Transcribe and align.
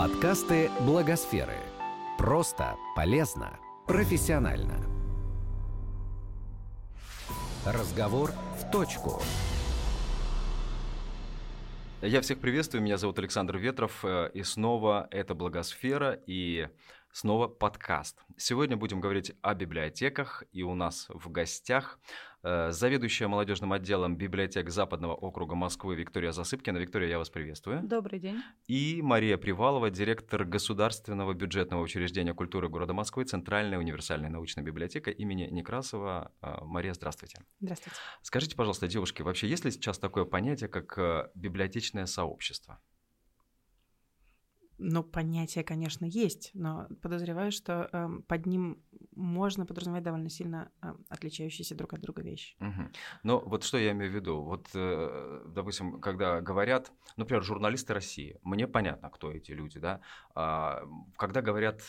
Подкасты 0.00 0.70
Благосферы. 0.86 1.58
Просто, 2.16 2.74
полезно, 2.96 3.60
профессионально. 3.86 4.78
Разговор 7.66 8.30
в 8.58 8.70
точку. 8.70 9.20
Я 12.00 12.22
всех 12.22 12.40
приветствую, 12.40 12.82
меня 12.82 12.96
зовут 12.96 13.18
Александр 13.18 13.58
Ветров, 13.58 14.02
э, 14.02 14.30
и 14.32 14.42
снова 14.42 15.06
это 15.10 15.34
Благосфера, 15.34 16.18
и 16.26 16.68
снова 17.12 17.48
подкаст. 17.48 18.22
Сегодня 18.36 18.76
будем 18.76 19.00
говорить 19.00 19.32
о 19.42 19.54
библиотеках, 19.54 20.44
и 20.52 20.62
у 20.62 20.74
нас 20.74 21.06
в 21.08 21.30
гостях 21.30 21.98
э, 22.42 22.70
заведующая 22.70 23.28
молодежным 23.28 23.72
отделом 23.72 24.16
библиотек 24.16 24.70
Западного 24.70 25.14
округа 25.14 25.54
Москвы 25.54 25.96
Виктория 25.96 26.32
Засыпкина. 26.32 26.78
Виктория, 26.78 27.08
я 27.08 27.18
вас 27.18 27.30
приветствую. 27.30 27.82
Добрый 27.82 28.20
день. 28.20 28.40
И 28.66 29.00
Мария 29.02 29.36
Привалова, 29.36 29.90
директор 29.90 30.44
Государственного 30.44 31.34
бюджетного 31.34 31.82
учреждения 31.82 32.34
культуры 32.34 32.68
города 32.68 32.92
Москвы, 32.92 33.24
Центральная 33.24 33.78
универсальная 33.78 34.30
научная 34.30 34.64
библиотека 34.64 35.10
имени 35.10 35.48
Некрасова. 35.50 36.32
Э, 36.42 36.58
Мария, 36.62 36.94
здравствуйте. 36.94 37.40
Здравствуйте. 37.60 37.96
Скажите, 38.22 38.56
пожалуйста, 38.56 38.88
девушки, 38.88 39.22
вообще 39.22 39.48
есть 39.48 39.64
ли 39.64 39.70
сейчас 39.70 39.98
такое 39.98 40.24
понятие, 40.24 40.68
как 40.68 40.96
э, 40.98 41.28
библиотечное 41.34 42.06
сообщество? 42.06 42.80
Ну, 44.82 45.02
понятие, 45.02 45.62
конечно, 45.62 46.06
есть, 46.06 46.50
но 46.54 46.86
подозреваю, 47.02 47.52
что 47.52 47.88
э, 47.92 48.08
под 48.26 48.46
ним 48.46 48.82
можно 49.14 49.66
подразумевать 49.66 50.02
довольно 50.02 50.30
сильно 50.30 50.70
э, 50.82 50.94
отличающиеся 51.10 51.74
друг 51.74 51.92
от 51.92 52.00
друга 52.00 52.22
вещи. 52.22 52.56
Угу. 52.60 52.88
Но 53.22 53.40
вот 53.40 53.62
что 53.64 53.76
я 53.76 53.90
имею 53.90 54.10
в 54.10 54.14
виду? 54.14 54.42
Вот, 54.42 54.68
э, 54.74 55.42
допустим, 55.54 56.00
когда 56.00 56.40
говорят, 56.40 56.92
например, 57.18 57.42
журналисты 57.42 57.92
России, 57.92 58.38
мне 58.42 58.66
понятно, 58.66 59.10
кто 59.10 59.30
эти 59.30 59.52
люди, 59.52 59.78
да. 59.78 60.00
А, 60.34 60.82
когда 61.16 61.42
говорят 61.42 61.82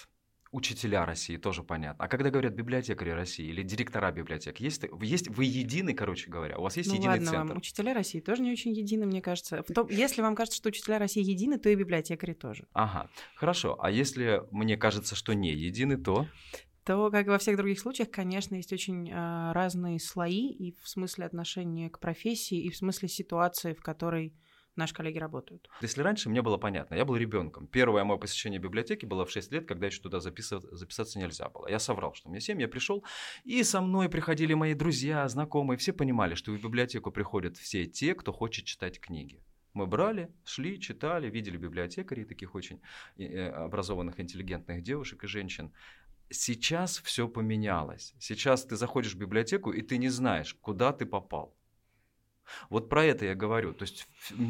учителя 0.51 1.05
России, 1.05 1.37
тоже 1.37 1.63
понятно. 1.63 2.03
А 2.03 2.07
когда 2.07 2.29
говорят 2.29 2.53
библиотекари 2.53 3.11
России 3.11 3.45
или 3.45 3.63
директора 3.63 4.11
библиотек, 4.11 4.59
есть, 4.59 4.83
есть 5.01 5.29
вы 5.29 5.45
едины, 5.45 5.93
короче 5.93 6.29
говоря, 6.29 6.57
у 6.57 6.63
вас 6.63 6.77
есть 6.77 6.89
ну, 6.89 6.95
единый 6.95 7.09
ладно 7.09 7.25
центр? 7.25 7.47
Вам. 7.53 7.57
Учителя 7.57 7.93
России 7.93 8.19
тоже 8.19 8.41
не 8.41 8.51
очень 8.51 8.73
едины, 8.73 9.05
мне 9.05 9.21
кажется. 9.21 9.63
В 9.63 9.73
том, 9.73 9.87
если 9.89 10.21
вам 10.21 10.35
кажется, 10.35 10.57
что 10.57 10.69
учителя 10.69 10.99
России 10.99 11.23
едины, 11.23 11.57
то 11.57 11.69
и 11.69 11.75
библиотекари 11.75 12.33
тоже. 12.33 12.67
Ага, 12.73 13.09
хорошо. 13.35 13.77
А 13.81 13.89
если 13.89 14.43
мне 14.51 14.77
кажется, 14.77 15.15
что 15.15 15.33
не 15.33 15.53
едины, 15.53 15.97
то 15.97 16.27
то, 16.83 17.11
как 17.11 17.27
и 17.27 17.29
во 17.29 17.37
всех 17.37 17.57
других 17.57 17.79
случаях, 17.79 18.09
конечно, 18.09 18.55
есть 18.55 18.73
очень 18.73 19.09
э, 19.09 19.51
разные 19.53 19.99
слои 19.99 20.51
и 20.51 20.75
в 20.81 20.89
смысле 20.89 21.25
отношения 21.25 21.91
к 21.91 21.99
профессии, 21.99 22.59
и 22.59 22.71
в 22.71 22.75
смысле 22.75 23.07
ситуации, 23.07 23.73
в 23.73 23.83
которой 23.83 24.33
наши 24.75 24.93
коллеги 24.93 25.17
работают. 25.17 25.69
Если 25.81 26.01
раньше 26.01 26.29
мне 26.29 26.41
было 26.41 26.57
понятно, 26.57 26.95
я 26.95 27.05
был 27.05 27.15
ребенком. 27.15 27.67
Первое 27.67 28.03
мое 28.03 28.17
посещение 28.17 28.59
библиотеки 28.59 29.05
было 29.05 29.25
в 29.25 29.31
6 29.31 29.51
лет, 29.51 29.67
когда 29.67 29.87
еще 29.87 30.01
туда 30.01 30.19
записаться 30.19 31.19
нельзя 31.19 31.49
было. 31.49 31.67
Я 31.67 31.79
соврал, 31.79 32.13
что 32.13 32.29
мне 32.29 32.39
7, 32.39 32.61
я 32.61 32.67
пришел, 32.67 33.03
и 33.43 33.63
со 33.63 33.81
мной 33.81 34.09
приходили 34.09 34.53
мои 34.53 34.73
друзья, 34.73 35.27
знакомые, 35.27 35.77
все 35.77 35.93
понимали, 35.93 36.35
что 36.35 36.51
в 36.51 36.61
библиотеку 36.61 37.11
приходят 37.11 37.57
все 37.57 37.85
те, 37.85 38.15
кто 38.15 38.31
хочет 38.31 38.65
читать 38.65 38.99
книги. 38.99 39.41
Мы 39.73 39.87
брали, 39.87 40.29
шли, 40.43 40.79
читали, 40.79 41.29
видели 41.29 41.57
библиотекарей, 41.57 42.25
таких 42.25 42.55
очень 42.55 42.81
э, 43.17 43.47
образованных, 43.49 44.19
интеллигентных 44.19 44.83
девушек 44.83 45.23
и 45.23 45.27
женщин. 45.27 45.71
Сейчас 46.29 46.99
все 46.99 47.27
поменялось. 47.27 48.13
Сейчас 48.19 48.65
ты 48.65 48.75
заходишь 48.75 49.13
в 49.13 49.17
библиотеку, 49.17 49.71
и 49.71 49.81
ты 49.81 49.97
не 49.97 50.09
знаешь, 50.09 50.55
куда 50.55 50.91
ты 50.91 51.05
попал. 51.05 51.57
Вот 52.69 52.89
про 52.89 53.03
это 53.03 53.25
я 53.25 53.35
говорю. 53.35 53.73
То 53.73 53.83
есть 53.83 54.07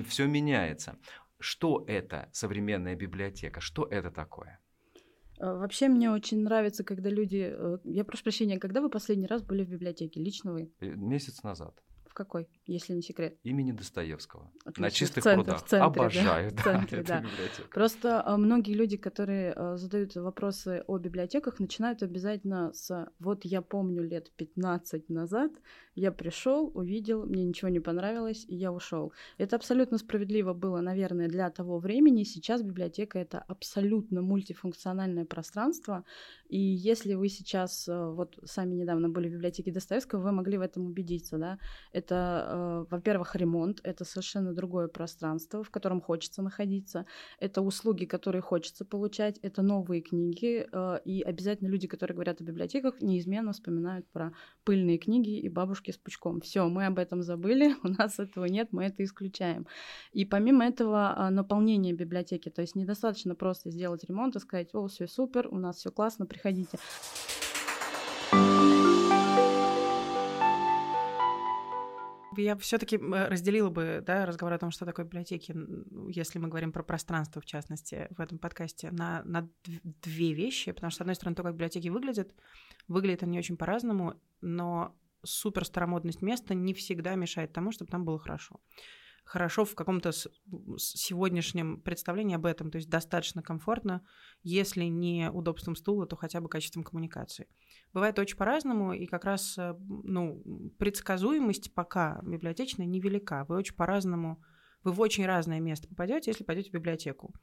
все 0.07 0.27
меняется. 0.27 0.97
Что 1.39 1.83
это 1.87 2.29
современная 2.31 2.95
библиотека? 2.95 3.61
Что 3.61 3.85
это 3.85 4.11
такое? 4.11 4.59
Э, 5.39 5.57
вообще 5.57 5.87
мне 5.87 6.11
очень 6.11 6.43
нравится, 6.43 6.83
когда 6.83 7.09
люди... 7.09 7.51
Э, 7.51 7.77
я 7.83 8.03
прошу 8.03 8.23
прощения, 8.23 8.59
когда 8.59 8.81
вы 8.81 8.89
последний 8.89 9.27
раз 9.27 9.41
были 9.41 9.63
в 9.63 9.69
библиотеке? 9.69 10.19
Лично 10.19 10.53
вы? 10.53 10.71
Э, 10.79 10.85
месяц 10.95 11.43
назад. 11.43 11.73
В 12.07 12.13
какой, 12.13 12.47
если 12.71 12.93
не 12.93 13.01
секрет? 13.01 13.37
Имени 13.43 13.71
Достоевского. 13.71 14.51
Отлично. 14.61 14.81
На 14.81 14.91
чистых 14.91 15.23
в 15.23 15.25
центре, 15.25 15.43
прудах. 15.43 15.65
В 15.65 15.67
центре, 15.67 16.01
Обожаю, 16.01 16.51
да. 16.51 16.63
центре, 16.63 17.03
да. 17.03 17.19
библиотеку. 17.19 17.69
Просто 17.73 18.21
а, 18.25 18.37
многие 18.37 18.73
люди, 18.73 18.97
которые 18.97 19.53
а, 19.53 19.77
задают 19.77 20.15
вопросы 20.15 20.83
о 20.87 20.97
библиотеках, 20.97 21.59
начинают 21.59 22.03
обязательно 22.03 22.71
с 22.73 23.07
«вот 23.19 23.45
я 23.45 23.61
помню 23.61 24.03
лет 24.03 24.31
15 24.35 25.09
назад, 25.09 25.51
я 25.95 26.11
пришел, 26.11 26.71
увидел, 26.73 27.25
мне 27.25 27.43
ничего 27.43 27.69
не 27.69 27.79
понравилось, 27.79 28.45
и 28.47 28.55
я 28.55 28.71
ушел». 28.71 29.13
Это 29.37 29.55
абсолютно 29.55 29.97
справедливо 29.97 30.53
было, 30.53 30.81
наверное, 30.81 31.27
для 31.27 31.49
того 31.49 31.79
времени. 31.79 32.23
Сейчас 32.23 32.61
библиотека— 32.61 33.19
это 33.19 33.39
абсолютно 33.39 34.21
мультифункциональное 34.21 35.25
пространство, 35.25 36.05
и 36.47 36.59
если 36.59 37.13
вы 37.13 37.29
сейчас, 37.29 37.87
а, 37.89 38.11
вот 38.11 38.39
сами 38.45 38.75
недавно 38.75 39.09
были 39.09 39.27
в 39.29 39.33
библиотеке 39.33 39.71
Достоевского, 39.71 40.21
вы 40.21 40.31
могли 40.31 40.57
в 40.57 40.61
этом 40.61 40.85
убедиться, 40.85 41.37
да, 41.37 41.57
это, 41.91 42.15
во-первых, 42.89 43.35
ремонт, 43.35 43.79
это 43.83 44.05
совершенно 44.05 44.53
другое 44.53 44.87
пространство, 44.87 45.63
в 45.63 45.69
котором 45.69 46.01
хочется 46.01 46.41
находиться, 46.41 47.05
это 47.39 47.61
услуги, 47.61 48.05
которые 48.05 48.41
хочется 48.41 48.85
получать, 48.85 49.39
это 49.41 49.61
новые 49.61 50.01
книги, 50.01 50.67
э, 50.71 50.99
и 51.05 51.21
обязательно 51.21 51.69
люди, 51.69 51.87
которые 51.87 52.15
говорят 52.15 52.41
о 52.41 52.43
библиотеках, 52.43 53.01
неизменно 53.01 53.51
вспоминают 53.53 54.07
про 54.11 54.33
пыльные 54.63 54.97
книги 54.97 55.39
и 55.39 55.49
бабушки 55.49 55.91
с 55.91 55.97
пучком. 55.97 56.41
Все, 56.41 56.67
мы 56.67 56.85
об 56.85 56.99
этом 56.99 57.21
забыли, 57.21 57.75
у 57.83 57.87
нас 57.87 58.19
этого 58.19 58.45
нет, 58.45 58.69
мы 58.71 58.85
это 58.85 59.03
исключаем. 59.03 59.67
И 60.13 60.25
помимо 60.25 60.65
этого 60.65 61.15
э, 61.17 61.29
наполнение 61.29 61.93
библиотеки, 61.93 62.49
то 62.49 62.61
есть 62.61 62.75
недостаточно 62.75 63.35
просто 63.35 63.71
сделать 63.71 64.03
ремонт 64.03 64.35
и 64.35 64.39
сказать, 64.39 64.73
о, 64.73 64.87
все 64.87 65.07
супер, 65.07 65.47
у 65.49 65.57
нас 65.57 65.77
все 65.77 65.91
классно, 65.91 66.25
приходите. 66.25 66.77
Я 72.37 72.55
все-таки 72.57 72.97
разделила 72.97 73.69
бы 73.69 74.03
да, 74.05 74.25
разговор 74.25 74.53
о 74.53 74.57
том, 74.57 74.71
что 74.71 74.85
такое 74.85 75.05
библиотеки, 75.05 75.53
если 76.09 76.39
мы 76.39 76.47
говорим 76.47 76.71
про 76.71 76.83
пространство, 76.83 77.41
в 77.41 77.45
частности, 77.45 78.07
в 78.11 78.21
этом 78.21 78.39
подкасте, 78.39 78.91
на, 78.91 79.21
на 79.25 79.49
две 80.01 80.33
вещи. 80.33 80.71
Потому 80.71 80.91
что, 80.91 80.99
с 80.99 81.01
одной 81.01 81.15
стороны, 81.15 81.35
то, 81.35 81.43
как 81.43 81.53
библиотеки 81.53 81.89
выглядят, 81.89 82.33
выглядят 82.87 83.23
они 83.23 83.37
очень 83.37 83.57
по-разному, 83.57 84.15
но 84.39 84.95
супер 85.23 85.65
старомодность 85.65 86.21
места 86.21 86.53
не 86.53 86.73
всегда 86.73 87.15
мешает 87.15 87.53
тому, 87.53 87.71
чтобы 87.71 87.91
там 87.91 88.05
было 88.05 88.17
хорошо 88.17 88.59
хорошо 89.23 89.63
в 89.63 89.75
каком-то 89.75 90.11
сегодняшнем 90.77 91.79
представлении 91.79 92.35
об 92.35 92.45
этом, 92.45 92.69
то 92.69 92.77
есть 92.77 92.89
достаточно 92.89 93.41
комфортно, 93.41 94.05
если 94.43 94.83
не 94.85 95.29
удобством 95.31 95.75
стула, 95.75 96.05
то 96.05 96.17
хотя 96.17 96.41
бы 96.41 96.49
качеством 96.49 96.83
коммуникации. 96.83 97.47
Бывает 97.93 98.17
очень 98.19 98.37
по-разному, 98.37 98.93
и 98.93 99.05
как 99.05 99.25
раз 99.25 99.57
э, 99.57 99.75
ну, 100.03 100.41
предсказуемость 100.79 101.73
пока 101.73 102.21
библиотечная 102.23 102.85
невелика. 102.85 103.45
Вы 103.49 103.57
очень 103.57 103.75
по-разному, 103.75 104.41
вы 104.83 104.91
в 104.91 105.01
очень 105.01 105.25
разное 105.25 105.59
место 105.59 105.89
попадете, 105.89 106.31
если 106.31 106.43
пойдете 106.43 106.69
в 106.69 106.73
библиотеку 106.73 107.33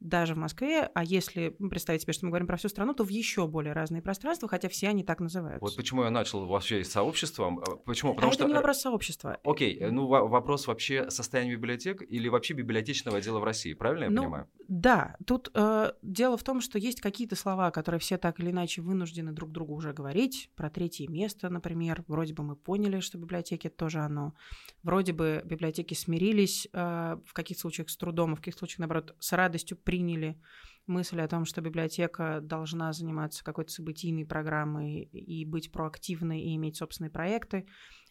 даже 0.00 0.34
в 0.34 0.38
Москве, 0.38 0.90
а 0.94 1.04
если 1.04 1.50
представить 1.50 2.02
себе, 2.02 2.12
что 2.12 2.24
мы 2.24 2.30
говорим 2.30 2.46
про 2.46 2.56
всю 2.56 2.68
страну, 2.68 2.94
то 2.94 3.04
в 3.04 3.08
еще 3.08 3.46
более 3.46 3.72
разные 3.74 4.02
пространства, 4.02 4.48
хотя 4.48 4.68
все 4.68 4.88
они 4.88 5.04
так 5.04 5.20
называются. 5.20 5.60
Вот 5.60 5.76
почему 5.76 6.04
я 6.04 6.10
начал 6.10 6.46
вообще 6.46 6.82
с 6.82 6.90
сообществом. 6.90 7.60
А, 7.60 7.76
почему? 7.76 8.12
А 8.12 8.14
Потому 8.14 8.30
а 8.30 8.34
что... 8.34 8.44
это 8.44 8.48
не 8.48 8.56
вопрос 8.56 8.80
сообщества. 8.80 9.38
Окей, 9.44 9.78
э, 9.78 9.90
ну 9.90 10.06
вопрос 10.06 10.66
вообще 10.66 11.10
состояния 11.10 11.52
библиотек 11.52 12.02
или 12.02 12.28
вообще 12.28 12.54
библиотечного 12.54 13.18
отдела 13.18 13.38
в 13.38 13.44
России, 13.44 13.74
правильно 13.74 14.04
я 14.04 14.10
ну, 14.10 14.22
понимаю? 14.22 14.48
Да, 14.68 15.16
тут 15.26 15.50
э, 15.54 15.92
дело 16.02 16.36
в 16.36 16.42
том, 16.42 16.60
что 16.60 16.78
есть 16.78 17.00
какие-то 17.00 17.36
слова, 17.36 17.70
которые 17.70 17.98
все 18.00 18.16
так 18.16 18.40
или 18.40 18.50
иначе 18.50 18.82
вынуждены 18.82 19.32
друг 19.32 19.50
другу 19.50 19.74
уже 19.74 19.92
говорить. 19.92 20.50
Про 20.56 20.70
третье 20.70 21.08
место, 21.08 21.50
например. 21.50 22.04
Вроде 22.06 22.34
бы 22.34 22.42
мы 22.42 22.56
поняли, 22.56 23.00
что 23.00 23.18
библиотеки 23.18 23.68
тоже 23.68 23.98
оно. 23.98 24.34
Вроде 24.82 25.12
бы 25.12 25.42
библиотеки 25.44 25.94
смирились 25.94 26.68
э, 26.72 27.16
в 27.26 27.32
каких-то 27.32 27.62
случаях 27.62 27.90
с 27.90 27.96
трудом, 27.96 28.32
а 28.32 28.36
в 28.36 28.38
каких 28.38 28.54
случаях, 28.54 28.78
наоборот, 28.78 29.14
с 29.18 29.32
радостью 29.32 29.76
приняли 29.90 30.40
мысль 30.86 31.20
о 31.20 31.26
том, 31.26 31.44
что 31.44 31.60
библиотека 31.60 32.38
должна 32.40 32.92
заниматься 32.92 33.42
какой-то 33.42 33.72
событийной 33.72 34.24
программой 34.24 35.02
и 35.02 35.44
быть 35.44 35.72
проактивной 35.72 36.42
и 36.42 36.54
иметь 36.54 36.76
собственные 36.76 37.10
проекты. 37.10 37.66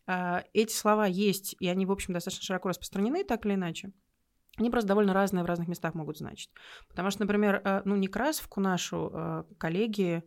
А, 0.06 0.44
эти 0.54 0.74
слова 0.74 1.06
есть, 1.06 1.56
и 1.62 1.70
они, 1.70 1.86
в 1.86 1.92
общем, 1.92 2.14
достаточно 2.14 2.44
широко 2.44 2.68
распространены, 2.68 3.24
так 3.24 3.46
или 3.46 3.54
иначе. 3.54 3.94
Они 4.58 4.70
просто 4.70 4.90
довольно 4.90 5.14
разные 5.14 5.44
в 5.44 5.48
разных 5.48 5.70
местах 5.70 5.94
могут 5.94 6.18
значить. 6.18 6.52
Потому 6.90 7.12
что, 7.12 7.22
например, 7.22 7.62
э, 7.64 7.82
ну, 7.86 7.96
Некрасовку 7.96 8.60
нашу 8.60 9.10
э, 9.14 9.44
коллеги 9.58 10.22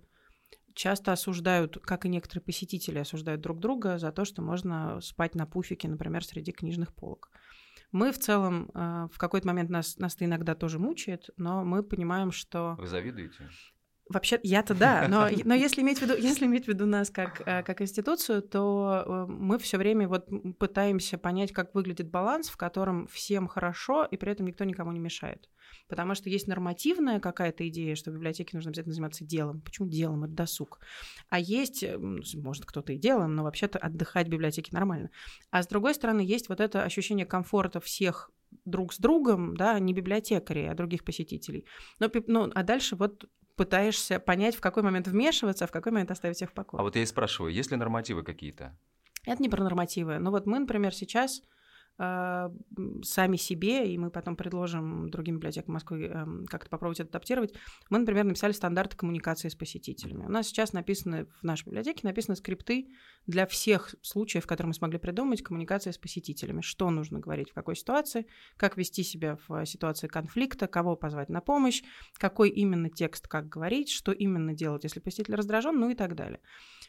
часто 0.74 1.12
осуждают, 1.12 1.76
как 1.82 2.06
и 2.06 2.08
некоторые 2.08 2.42
посетители 2.42 2.98
осуждают 2.98 3.42
друг 3.42 3.60
друга 3.60 3.98
за 3.98 4.10
то, 4.10 4.24
что 4.24 4.40
можно 4.40 5.02
спать 5.02 5.34
на 5.34 5.44
пуфике, 5.44 5.86
например, 5.86 6.24
среди 6.24 6.50
книжных 6.52 6.94
полок. 6.94 7.28
Мы 7.92 8.10
в 8.10 8.18
целом 8.18 8.70
э, 8.74 9.08
в 9.12 9.18
какой-то 9.18 9.46
момент 9.46 9.70
нас, 9.70 9.98
нас 9.98 10.16
иногда 10.18 10.54
тоже 10.54 10.78
мучает, 10.78 11.28
но 11.36 11.62
мы 11.64 11.82
понимаем, 11.82 12.32
что... 12.32 12.74
Вы 12.78 12.86
завидуете? 12.86 13.50
Вообще, 14.12 14.38
я-то 14.42 14.74
да, 14.74 15.06
но, 15.08 15.28
но 15.44 15.54
если, 15.54 15.80
иметь 15.80 15.98
в 15.98 16.02
виду, 16.02 16.14
если 16.16 16.44
иметь 16.46 16.66
в 16.66 16.68
виду 16.68 16.86
нас 16.86 17.10
как, 17.10 17.42
э, 17.46 17.62
как 17.62 17.80
институцию, 17.80 18.42
то 18.42 19.04
э, 19.06 19.32
мы 19.32 19.58
все 19.58 19.78
время 19.78 20.06
вот 20.06 20.28
пытаемся 20.58 21.16
понять, 21.16 21.52
как 21.52 21.74
выглядит 21.74 22.10
баланс, 22.10 22.48
в 22.48 22.56
котором 22.56 23.06
всем 23.06 23.48
хорошо, 23.48 24.04
и 24.04 24.16
при 24.16 24.32
этом 24.32 24.46
никто 24.46 24.64
никому 24.64 24.92
не 24.92 25.00
мешает. 25.00 25.48
Потому 25.88 26.14
что 26.14 26.28
есть 26.28 26.46
нормативная 26.46 27.20
какая-то 27.20 27.66
идея, 27.68 27.94
что 27.94 28.10
в 28.10 28.14
библиотеке 28.14 28.50
нужно 28.54 28.70
обязательно 28.70 28.94
заниматься 28.94 29.24
делом. 29.24 29.60
Почему 29.62 29.88
делом? 29.88 30.24
Это 30.24 30.34
досуг. 30.34 30.80
А 31.30 31.38
есть, 31.38 31.82
э, 31.82 31.96
может, 31.98 32.66
кто-то 32.66 32.92
и 32.92 32.98
делом, 32.98 33.34
но 33.34 33.44
вообще-то 33.44 33.78
отдыхать 33.78 34.26
в 34.26 34.30
библиотеке 34.30 34.70
нормально. 34.72 35.10
А 35.50 35.62
с 35.62 35.66
другой 35.66 35.94
стороны, 35.94 36.20
есть 36.20 36.48
вот 36.48 36.60
это 36.60 36.82
ощущение 36.82 37.24
комфорта 37.24 37.80
всех 37.80 38.30
друг 38.64 38.92
с 38.92 38.98
другом, 38.98 39.56
да, 39.56 39.78
не 39.78 39.94
библиотекарей, 39.94 40.70
а 40.70 40.74
других 40.74 41.04
посетителей. 41.04 41.64
Но, 41.98 42.10
ну, 42.26 42.50
а 42.54 42.62
дальше 42.62 42.96
вот 42.96 43.24
пытаешься 43.62 44.18
понять, 44.18 44.56
в 44.56 44.60
какой 44.60 44.82
момент 44.82 45.06
вмешиваться, 45.06 45.64
а 45.64 45.68
в 45.68 45.70
какой 45.70 45.92
момент 45.92 46.10
оставить 46.10 46.42
их 46.42 46.50
в 46.50 46.52
покое. 46.52 46.80
А 46.80 46.82
вот 46.82 46.96
я 46.96 47.02
и 47.02 47.06
спрашиваю, 47.06 47.52
есть 47.52 47.70
ли 47.70 47.76
нормативы 47.76 48.24
какие-то? 48.24 48.76
Это 49.24 49.40
не 49.40 49.48
про 49.48 49.62
нормативы. 49.62 50.18
Но 50.18 50.32
вот 50.32 50.46
мы, 50.46 50.58
например, 50.58 50.92
сейчас 50.92 51.42
сами 51.98 53.36
себе, 53.36 53.92
и 53.92 53.98
мы 53.98 54.10
потом 54.10 54.34
предложим 54.34 55.10
другим 55.10 55.36
библиотекам 55.36 55.74
Москвы 55.74 56.06
эм, 56.06 56.46
как-то 56.46 56.70
попробовать 56.70 57.00
адаптировать. 57.00 57.54
Мы, 57.90 57.98
например, 57.98 58.24
написали 58.24 58.52
стандарты 58.52 58.96
коммуникации 58.96 59.48
с 59.48 59.54
посетителями. 59.54 60.24
У 60.24 60.30
нас 60.30 60.48
сейчас 60.48 60.72
написаны 60.72 61.26
в 61.26 61.42
нашей 61.42 61.66
библиотеке 61.66 62.00
написаны 62.02 62.36
скрипты 62.36 62.88
для 63.26 63.46
всех 63.46 63.94
случаев, 64.02 64.46
которые 64.46 64.68
мы 64.68 64.74
смогли 64.74 64.98
придумать, 64.98 65.42
коммуникации 65.42 65.90
с 65.90 65.98
посетителями. 65.98 66.60
Что 66.62 66.90
нужно 66.90 67.20
говорить 67.20 67.50
в 67.50 67.54
какой 67.54 67.76
ситуации, 67.76 68.26
как 68.56 68.76
вести 68.76 69.02
себя 69.02 69.38
в 69.46 69.64
ситуации 69.66 70.08
конфликта, 70.08 70.66
кого 70.66 70.96
позвать 70.96 71.28
на 71.28 71.40
помощь, 71.40 71.82
какой 72.16 72.50
именно 72.50 72.90
текст, 72.90 73.28
как 73.28 73.48
говорить, 73.48 73.90
что 73.90 74.12
именно 74.12 74.54
делать, 74.54 74.84
если 74.84 75.00
посетитель 75.00 75.34
раздражен, 75.34 75.78
ну 75.78 75.90
и 75.90 75.94
так 75.94 76.14
далее. 76.14 76.40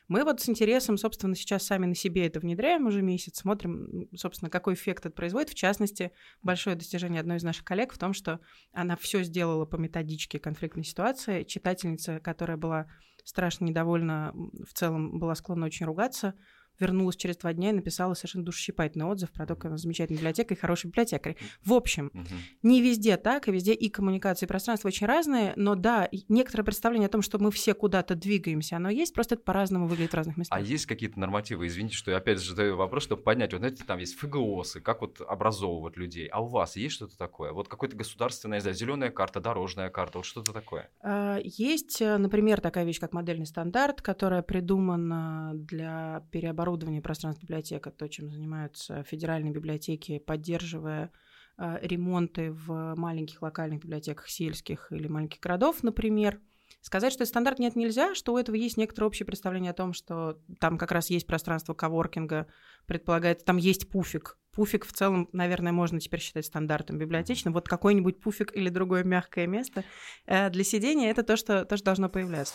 Мы 0.07 0.23
вот 0.23 0.41
с 0.41 0.49
интересом, 0.49 0.97
собственно, 0.97 1.35
сейчас 1.35 1.63
сами 1.63 1.85
на 1.85 1.95
себе 1.95 2.27
это 2.27 2.39
внедряем 2.39 2.87
уже 2.87 3.01
месяц, 3.01 3.39
смотрим, 3.39 4.09
собственно, 4.15 4.49
какой 4.49 4.73
эффект 4.73 5.05
это 5.05 5.15
производит. 5.15 5.49
В 5.49 5.55
частности, 5.55 6.11
большое 6.41 6.75
достижение 6.75 7.21
одной 7.21 7.37
из 7.37 7.43
наших 7.43 7.63
коллег 7.63 7.93
в 7.93 7.97
том, 7.97 8.13
что 8.13 8.39
она 8.73 8.95
все 8.97 9.23
сделала 9.23 9.65
по 9.65 9.77
методичке 9.77 10.39
конфликтной 10.39 10.83
ситуации. 10.83 11.43
Читательница, 11.43 12.19
которая 12.19 12.57
была 12.57 12.87
страшно 13.23 13.65
недовольна, 13.65 14.33
в 14.33 14.73
целом 14.73 15.19
была 15.19 15.35
склонна 15.35 15.65
очень 15.65 15.85
ругаться, 15.85 16.33
вернулась 16.79 17.15
через 17.15 17.37
два 17.37 17.53
дня 17.53 17.69
и 17.69 17.73
написала 17.73 18.13
совершенно 18.13 18.45
душесчипательный 18.45 19.05
отзыв 19.05 19.31
про 19.31 19.45
то, 19.45 19.55
как 19.55 19.65
она 19.65 19.77
замечательная 19.77 20.19
библиотека 20.19 20.53
и 20.53 20.57
хороший 20.57 20.87
библиотекарь. 20.87 21.37
В 21.63 21.73
общем, 21.73 22.11
угу. 22.13 22.25
не 22.63 22.81
везде 22.81 23.17
так, 23.17 23.47
и 23.47 23.51
везде 23.51 23.73
и 23.73 23.89
коммуникации, 23.89 24.45
и 24.45 24.47
пространство 24.47 24.87
очень 24.87 25.07
разные, 25.07 25.53
но 25.55 25.75
да, 25.75 26.09
некоторое 26.29 26.63
представление 26.63 27.07
о 27.07 27.11
том, 27.11 27.21
что 27.21 27.39
мы 27.39 27.51
все 27.51 27.73
куда-то 27.73 28.15
двигаемся, 28.15 28.77
оно 28.77 28.89
есть, 28.89 29.13
просто 29.13 29.35
это 29.35 29.43
по-разному 29.43 29.87
выглядит 29.87 30.11
в 30.11 30.15
разных 30.15 30.37
местах. 30.37 30.57
А 30.57 30.61
есть 30.61 30.85
какие-то 30.85 31.19
нормативы? 31.19 31.67
Извините, 31.67 31.95
что 31.95 32.11
я 32.11 32.17
опять 32.17 32.39
задаю 32.39 32.75
вопрос, 32.75 33.03
чтобы 33.03 33.21
поднять. 33.21 33.53
Вот 33.53 33.59
знаете, 33.59 33.83
там 33.85 33.99
есть 33.99 34.15
ФГОСы, 34.15 34.81
как 34.81 35.01
вот 35.01 35.21
образовывать 35.21 35.97
людей. 35.97 36.27
А 36.27 36.41
у 36.41 36.47
вас 36.47 36.75
есть 36.75 36.95
что-то 36.95 37.17
такое? 37.17 37.51
Вот 37.51 37.67
какой-то 37.67 37.95
государственная, 37.95 38.61
не 38.61 38.73
зеленая 38.73 39.11
карта, 39.11 39.39
дорожная 39.39 39.89
карта, 39.89 40.19
вот 40.19 40.25
что-то 40.25 40.53
такое? 40.53 40.89
А, 41.01 41.39
есть, 41.43 42.01
э, 42.01 42.17
например, 42.17 42.61
такая 42.61 42.85
вещь, 42.85 42.99
как 42.99 43.13
модельный 43.13 43.45
стандарт, 43.45 44.01
которая 44.01 44.41
придумана 44.41 45.51
для 45.53 46.25
переоборудования 46.31 46.62
оборудование 46.63 47.01
пространств 47.01 47.43
библиотека, 47.43 47.91
то, 47.91 48.07
чем 48.07 48.31
занимаются 48.31 49.03
федеральные 49.03 49.53
библиотеки, 49.53 50.19
поддерживая 50.19 51.11
э, 51.57 51.79
ремонты 51.81 52.51
в 52.51 52.95
маленьких 52.95 53.41
локальных 53.41 53.81
библиотеках 53.81 54.29
сельских 54.29 54.91
или 54.91 55.07
маленьких 55.07 55.41
городов, 55.41 55.83
например. 55.83 56.39
Сказать, 56.81 57.13
что 57.13 57.23
это 57.23 57.29
стандарт 57.29 57.59
нет 57.59 57.75
нельзя, 57.75 58.15
что 58.15 58.33
у 58.33 58.37
этого 58.37 58.55
есть 58.55 58.77
некоторое 58.77 59.07
общее 59.07 59.25
представление 59.25 59.71
о 59.71 59.75
том, 59.75 59.93
что 59.93 60.39
там 60.59 60.77
как 60.77 60.91
раз 60.91 61.09
есть 61.09 61.27
пространство 61.27 61.73
коворкинга, 61.73 62.47
предполагается, 62.87 63.45
там 63.45 63.57
есть 63.57 63.89
пуфик. 63.89 64.37
Пуфик 64.53 64.85
в 64.85 64.93
целом, 64.93 65.29
наверное, 65.33 65.71
можно 65.71 65.99
теперь 65.99 66.19
считать 66.19 66.45
стандартом 66.45 66.97
библиотечным. 66.97 67.53
Вот 67.53 67.67
какой-нибудь 67.67 68.19
пуфик 68.19 68.55
или 68.55 68.69
другое 68.69 69.03
мягкое 69.03 69.47
место 69.47 69.83
э, 70.25 70.49
для 70.49 70.63
сидения– 70.63 71.09
это 71.11 71.23
то, 71.23 71.35
что 71.35 71.65
тоже 71.65 71.83
должно 71.83 72.09
появляться. 72.09 72.53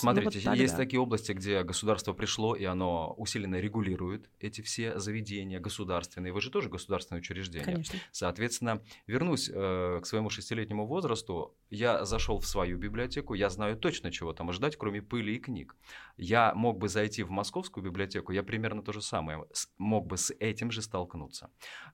Смотрите, 0.00 0.40
ну, 0.44 0.50
вот 0.50 0.58
есть 0.58 0.76
такие 0.76 1.00
области, 1.00 1.32
где 1.32 1.62
государство 1.62 2.12
пришло, 2.12 2.54
и 2.54 2.64
оно 2.64 3.14
усиленно 3.16 3.60
регулирует 3.60 4.30
эти 4.40 4.60
все 4.60 4.98
заведения 4.98 5.60
государственные. 5.60 6.32
Вы 6.32 6.40
же 6.40 6.50
тоже 6.50 6.68
государственное 6.68 7.20
учреждение. 7.20 7.64
Конечно. 7.64 7.98
Соответственно, 8.10 8.82
вернусь 9.06 9.50
э, 9.52 10.00
к 10.02 10.06
своему 10.06 10.30
шестилетнему 10.30 10.86
возрасту. 10.86 11.56
Я 11.70 12.04
зашел 12.04 12.38
в 12.40 12.46
свою 12.46 12.78
библиотеку, 12.78 13.34
я 13.34 13.50
знаю 13.50 13.76
точно, 13.76 14.10
чего 14.10 14.32
там 14.32 14.50
ожидать, 14.50 14.76
кроме 14.76 15.02
пыли 15.02 15.36
и 15.36 15.38
книг. 15.38 15.76
Я 16.16 16.54
мог 16.54 16.78
бы 16.78 16.88
зайти 16.88 17.22
в 17.22 17.30
московскую 17.30 17.84
библиотеку, 17.84 18.32
я 18.32 18.42
примерно 18.42 18.82
то 18.82 18.92
же 18.92 19.00
самое 19.00 19.44
мог 19.78 20.06
бы 20.06 20.16
с 20.16 20.34
этим 20.38 20.70
же 20.70 20.82
столкнуться. 20.82 21.50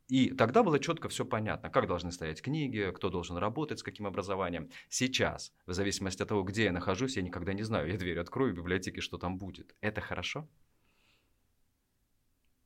И 0.08 0.30
тогда 0.30 0.62
было 0.62 0.78
четко 0.78 1.08
все 1.08 1.24
понятно, 1.24 1.70
как 1.70 1.86
должны 1.86 2.12
стоять 2.12 2.42
книги, 2.42 2.92
кто 2.94 3.10
должен 3.10 3.36
работать, 3.36 3.78
с 3.80 3.82
каким 3.82 4.06
образованием. 4.06 4.70
Сейчас, 4.88 5.52
в 5.66 5.72
зависимости 5.72 6.22
от 6.22 6.28
того, 6.28 6.42
где 6.42 6.64
я 6.64 6.72
нахожусь, 6.72 7.16
я 7.16 7.22
никогда 7.22 7.52
не 7.52 7.62
знаю 7.62 7.92
я 7.96 7.98
дверь 7.98 8.18
открою 8.20 8.52
в 8.52 8.56
библиотеке, 8.56 9.00
что 9.00 9.18
там 9.18 9.38
будет. 9.38 9.74
Это 9.80 10.00
хорошо? 10.00 10.48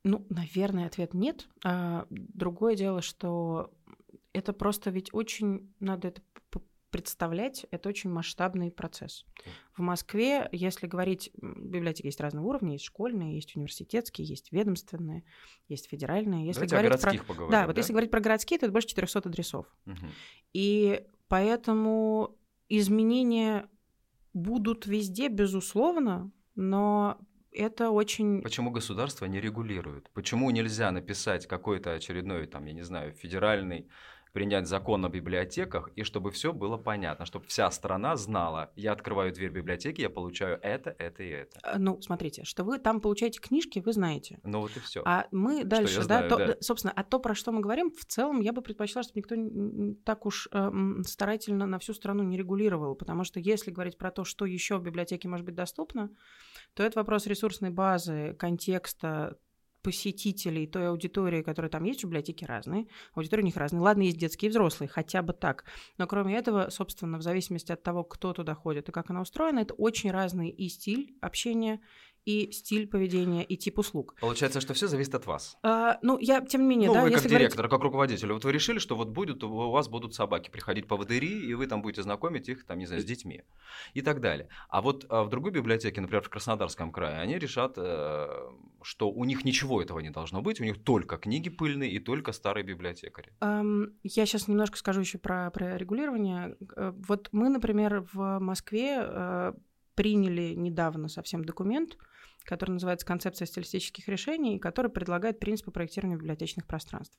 Ну, 0.02 0.26
наверное, 0.30 0.86
ответ 0.86 1.14
нет. 1.14 1.48
А 1.64 2.06
другое 2.10 2.74
дело, 2.74 3.02
что 3.02 3.72
это 4.32 4.52
просто 4.52 4.90
ведь 4.90 5.12
очень 5.12 5.74
надо 5.78 6.08
это 6.08 6.22
представлять, 6.90 7.66
это 7.70 7.88
очень 7.88 8.10
масштабный 8.10 8.72
процесс. 8.72 9.24
В 9.76 9.80
Москве, 9.80 10.48
если 10.50 10.88
говорить, 10.88 11.30
библиотеки 11.40 12.06
есть 12.06 12.20
разного 12.20 12.46
уровня, 12.46 12.72
есть 12.72 12.84
школьные, 12.84 13.36
есть 13.36 13.54
университетские, 13.54 14.26
есть 14.26 14.50
ведомственные, 14.50 15.22
есть 15.68 15.88
федеральные. 15.88 16.46
Если 16.46 16.66
Давайте 16.66 16.74
говорить 16.74 16.92
о 16.92 16.98
городских 16.98 17.26
про... 17.26 17.34
поговорим. 17.34 17.52
Да, 17.52 17.66
вот 17.66 17.76
да? 17.76 17.80
если 17.80 17.92
говорить 17.92 18.10
про 18.10 18.20
городские, 18.20 18.58
то 18.58 18.66
это 18.66 18.72
больше 18.72 18.88
400 18.88 19.28
адресов. 19.28 19.66
Угу. 19.86 20.06
И 20.54 21.06
поэтому 21.28 22.36
изменения 22.68 23.68
будут 24.32 24.86
везде, 24.86 25.28
безусловно, 25.28 26.30
но 26.54 27.18
это 27.52 27.90
очень... 27.90 28.42
Почему 28.42 28.70
государство 28.70 29.26
не 29.26 29.40
регулирует? 29.40 30.10
Почему 30.12 30.50
нельзя 30.50 30.90
написать 30.90 31.46
какой-то 31.46 31.92
очередной, 31.92 32.46
там, 32.46 32.64
я 32.66 32.72
не 32.72 32.82
знаю, 32.82 33.12
федеральный 33.12 33.88
принять 34.32 34.66
закон 34.66 35.04
о 35.04 35.08
библиотеках, 35.08 35.90
и 35.96 36.02
чтобы 36.02 36.30
все 36.30 36.52
было 36.52 36.76
понятно, 36.76 37.26
чтобы 37.26 37.46
вся 37.46 37.70
страна 37.70 38.16
знала, 38.16 38.70
я 38.76 38.92
открываю 38.92 39.32
дверь 39.32 39.50
библиотеки, 39.50 40.00
я 40.00 40.10
получаю 40.10 40.58
это, 40.62 40.94
это 40.98 41.22
и 41.22 41.28
это. 41.28 41.58
А, 41.62 41.78
ну, 41.78 42.00
смотрите, 42.00 42.44
что 42.44 42.64
вы 42.64 42.78
там 42.78 43.00
получаете 43.00 43.40
книжки, 43.40 43.80
вы 43.80 43.92
знаете. 43.92 44.38
Ну 44.44 44.60
вот 44.60 44.76
и 44.76 44.80
все. 44.80 45.02
А 45.04 45.26
мы 45.30 45.64
дальше, 45.64 45.96
да, 45.96 46.02
знаю, 46.02 46.28
то, 46.28 46.36
да, 46.36 46.56
собственно, 46.60 46.92
а 46.94 47.02
то, 47.04 47.18
про 47.18 47.34
что 47.34 47.52
мы 47.52 47.60
говорим, 47.60 47.90
в 47.90 48.04
целом 48.04 48.40
я 48.40 48.52
бы 48.52 48.62
предпочла, 48.62 49.02
чтобы 49.02 49.20
никто 49.20 49.36
так 50.04 50.26
уж 50.26 50.48
э, 50.52 50.70
старательно 51.06 51.66
на 51.66 51.78
всю 51.78 51.94
страну 51.94 52.22
не 52.22 52.36
регулировал, 52.36 52.94
потому 52.94 53.24
что 53.24 53.40
если 53.40 53.70
говорить 53.70 53.98
про 53.98 54.10
то, 54.10 54.24
что 54.24 54.46
еще 54.46 54.78
в 54.78 54.82
библиотеке 54.82 55.28
может 55.28 55.46
быть 55.46 55.54
доступно, 55.54 56.10
то 56.74 56.82
это 56.82 56.98
вопрос 56.98 57.26
ресурсной 57.26 57.70
базы, 57.70 58.34
контекста, 58.38 59.36
посетителей 59.82 60.66
той 60.66 60.88
аудитории, 60.88 61.42
которая 61.42 61.70
там 61.70 61.84
есть, 61.84 62.00
в 62.00 62.04
библиотеке 62.04 62.46
разные, 62.46 62.86
аудитории 63.14 63.42
у 63.42 63.46
них 63.46 63.56
разные. 63.56 63.80
Ладно, 63.80 64.02
есть 64.02 64.18
детские 64.18 64.48
и 64.48 64.50
взрослые, 64.50 64.88
хотя 64.88 65.22
бы 65.22 65.32
так. 65.32 65.64
Но 65.98 66.06
кроме 66.06 66.36
этого, 66.36 66.68
собственно, 66.70 67.18
в 67.18 67.22
зависимости 67.22 67.72
от 67.72 67.82
того, 67.82 68.04
кто 68.04 68.32
туда 68.32 68.54
ходит 68.54 68.88
и 68.88 68.92
как 68.92 69.10
она 69.10 69.20
устроена, 69.20 69.60
это 69.60 69.74
очень 69.74 70.10
разный 70.10 70.50
и 70.50 70.68
стиль 70.68 71.16
общения, 71.20 71.80
и 72.24 72.50
стиль 72.52 72.86
поведения, 72.86 73.44
и 73.44 73.56
тип 73.56 73.78
услуг. 73.78 74.14
Получается, 74.20 74.60
что 74.60 74.74
все 74.74 74.88
зависит 74.88 75.14
от 75.14 75.26
вас. 75.26 75.56
А, 75.62 75.98
ну, 76.02 76.18
я, 76.18 76.40
тем 76.40 76.62
не 76.62 76.68
менее, 76.68 76.88
ну, 76.88 76.94
да. 76.94 77.02
вы 77.02 77.10
как 77.10 77.22
директор, 77.22 77.58
говорить... 77.58 77.70
как 77.70 77.82
руководитель, 77.82 78.32
вот 78.32 78.44
вы 78.44 78.52
решили, 78.52 78.78
что 78.78 78.96
вот 78.96 79.08
будет, 79.08 79.42
у 79.44 79.70
вас 79.70 79.88
будут 79.88 80.14
собаки 80.14 80.50
приходить 80.50 80.86
по 80.86 80.96
ВДРИ, 80.96 81.46
и 81.46 81.54
вы 81.54 81.66
там 81.66 81.82
будете 81.82 82.02
знакомить 82.02 82.48
их, 82.48 82.64
там, 82.64 82.78
не 82.78 82.86
знаю, 82.86 83.02
с 83.02 83.04
детьми 83.04 83.42
и 83.94 84.02
так 84.02 84.20
далее. 84.20 84.48
А 84.68 84.80
вот 84.82 85.06
а 85.08 85.24
в 85.24 85.28
другой 85.28 85.52
библиотеке, 85.52 86.00
например, 86.00 86.22
в 86.22 86.28
Краснодарском 86.28 86.92
крае, 86.92 87.20
они 87.20 87.38
решат, 87.38 87.74
э, 87.76 88.28
что 88.82 89.10
у 89.10 89.24
них 89.24 89.44
ничего 89.44 89.82
этого 89.82 90.00
не 90.00 90.10
должно 90.10 90.42
быть, 90.42 90.60
у 90.60 90.64
них 90.64 90.82
только 90.82 91.16
книги 91.16 91.48
пыльные 91.48 91.90
и 91.90 91.98
только 91.98 92.32
старые 92.32 92.64
библиотекари. 92.64 93.32
Um, 93.40 93.92
я 94.02 94.26
сейчас 94.26 94.48
немножко 94.48 94.76
скажу 94.76 95.00
еще 95.00 95.18
про, 95.18 95.50
про 95.50 95.76
регулирование. 95.76 96.56
Э, 96.76 96.92
вот 97.08 97.28
мы, 97.32 97.48
например, 97.48 98.06
в 98.12 98.38
Москве 98.38 98.98
э, 99.00 99.52
приняли 100.00 100.54
недавно 100.54 101.08
совсем 101.08 101.44
документ, 101.44 101.98
который 102.44 102.70
называется 102.70 103.06
«Концепция 103.06 103.44
стилистических 103.44 104.08
решений», 104.08 104.58
который 104.58 104.90
предлагает 104.90 105.38
принципы 105.38 105.72
проектирования 105.72 106.16
библиотечных 106.16 106.66
пространств. 106.66 107.18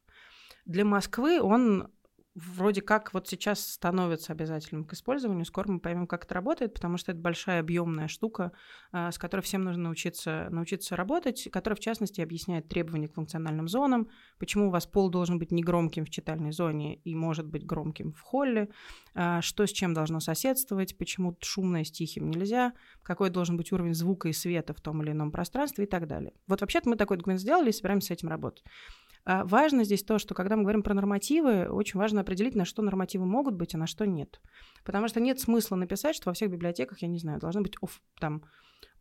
Для 0.65 0.83
Москвы 0.83 1.39
он 1.39 1.91
вроде 2.33 2.81
как 2.81 3.13
вот 3.13 3.27
сейчас 3.27 3.65
становится 3.65 4.31
обязательным 4.31 4.85
к 4.85 4.93
использованию. 4.93 5.45
Скоро 5.45 5.69
мы 5.69 5.79
поймем, 5.79 6.07
как 6.07 6.23
это 6.25 6.33
работает, 6.33 6.73
потому 6.73 6.97
что 6.97 7.11
это 7.11 7.19
большая 7.19 7.59
объемная 7.59 8.07
штука, 8.07 8.53
а, 8.91 9.11
с 9.11 9.17
которой 9.17 9.41
всем 9.41 9.63
нужно 9.63 9.83
научиться, 9.83 10.47
научиться 10.49 10.95
работать, 10.95 11.49
которая, 11.51 11.75
в 11.75 11.81
частности, 11.81 12.21
объясняет 12.21 12.69
требования 12.69 13.09
к 13.09 13.15
функциональным 13.15 13.67
зонам, 13.67 14.07
почему 14.39 14.67
у 14.67 14.71
вас 14.71 14.85
пол 14.85 15.09
должен 15.09 15.39
быть 15.39 15.51
негромким 15.51 16.05
в 16.05 16.09
читальной 16.09 16.51
зоне 16.51 16.95
и 16.95 17.15
может 17.15 17.47
быть 17.47 17.65
громким 17.65 18.13
в 18.13 18.21
холле, 18.21 18.69
а, 19.13 19.41
что 19.41 19.65
с 19.65 19.71
чем 19.71 19.93
должно 19.93 20.21
соседствовать, 20.21 20.97
почему 20.97 21.37
шумное 21.41 21.83
с 21.83 21.91
тихим 21.91 22.29
нельзя, 22.29 22.73
какой 23.03 23.29
должен 23.29 23.57
быть 23.57 23.73
уровень 23.73 23.93
звука 23.93 24.29
и 24.29 24.33
света 24.33 24.73
в 24.73 24.79
том 24.79 25.03
или 25.03 25.11
ином 25.11 25.31
пространстве 25.31 25.83
и 25.83 25.87
так 25.87 26.07
далее. 26.07 26.33
Вот 26.47 26.61
вообще-то 26.61 26.89
мы 26.89 26.95
такой 26.95 27.17
документ 27.17 27.41
сделали 27.41 27.69
и 27.69 27.73
собираемся 27.73 28.07
с 28.07 28.11
этим 28.11 28.29
работать. 28.29 28.63
А 29.25 29.45
важно 29.45 29.83
здесь 29.83 30.03
то, 30.03 30.17
что 30.19 30.33
когда 30.33 30.55
мы 30.55 30.63
говорим 30.63 30.83
про 30.83 30.93
нормативы, 30.93 31.67
очень 31.69 31.99
важно 31.99 32.21
определить, 32.21 32.55
на 32.55 32.65
что 32.65 32.81
нормативы 32.81 33.25
могут 33.25 33.55
быть, 33.55 33.75
а 33.75 33.77
на 33.77 33.87
что 33.87 34.05
нет. 34.05 34.41
Потому 34.83 35.07
что 35.07 35.19
нет 35.19 35.39
смысла 35.39 35.75
написать, 35.75 36.15
что 36.15 36.29
во 36.29 36.33
всех 36.33 36.51
библиотеках, 36.51 37.01
я 37.01 37.07
не 37.07 37.19
знаю, 37.19 37.39
должны 37.39 37.61
быть 37.61 37.75
оф, 37.81 38.01
там 38.19 38.43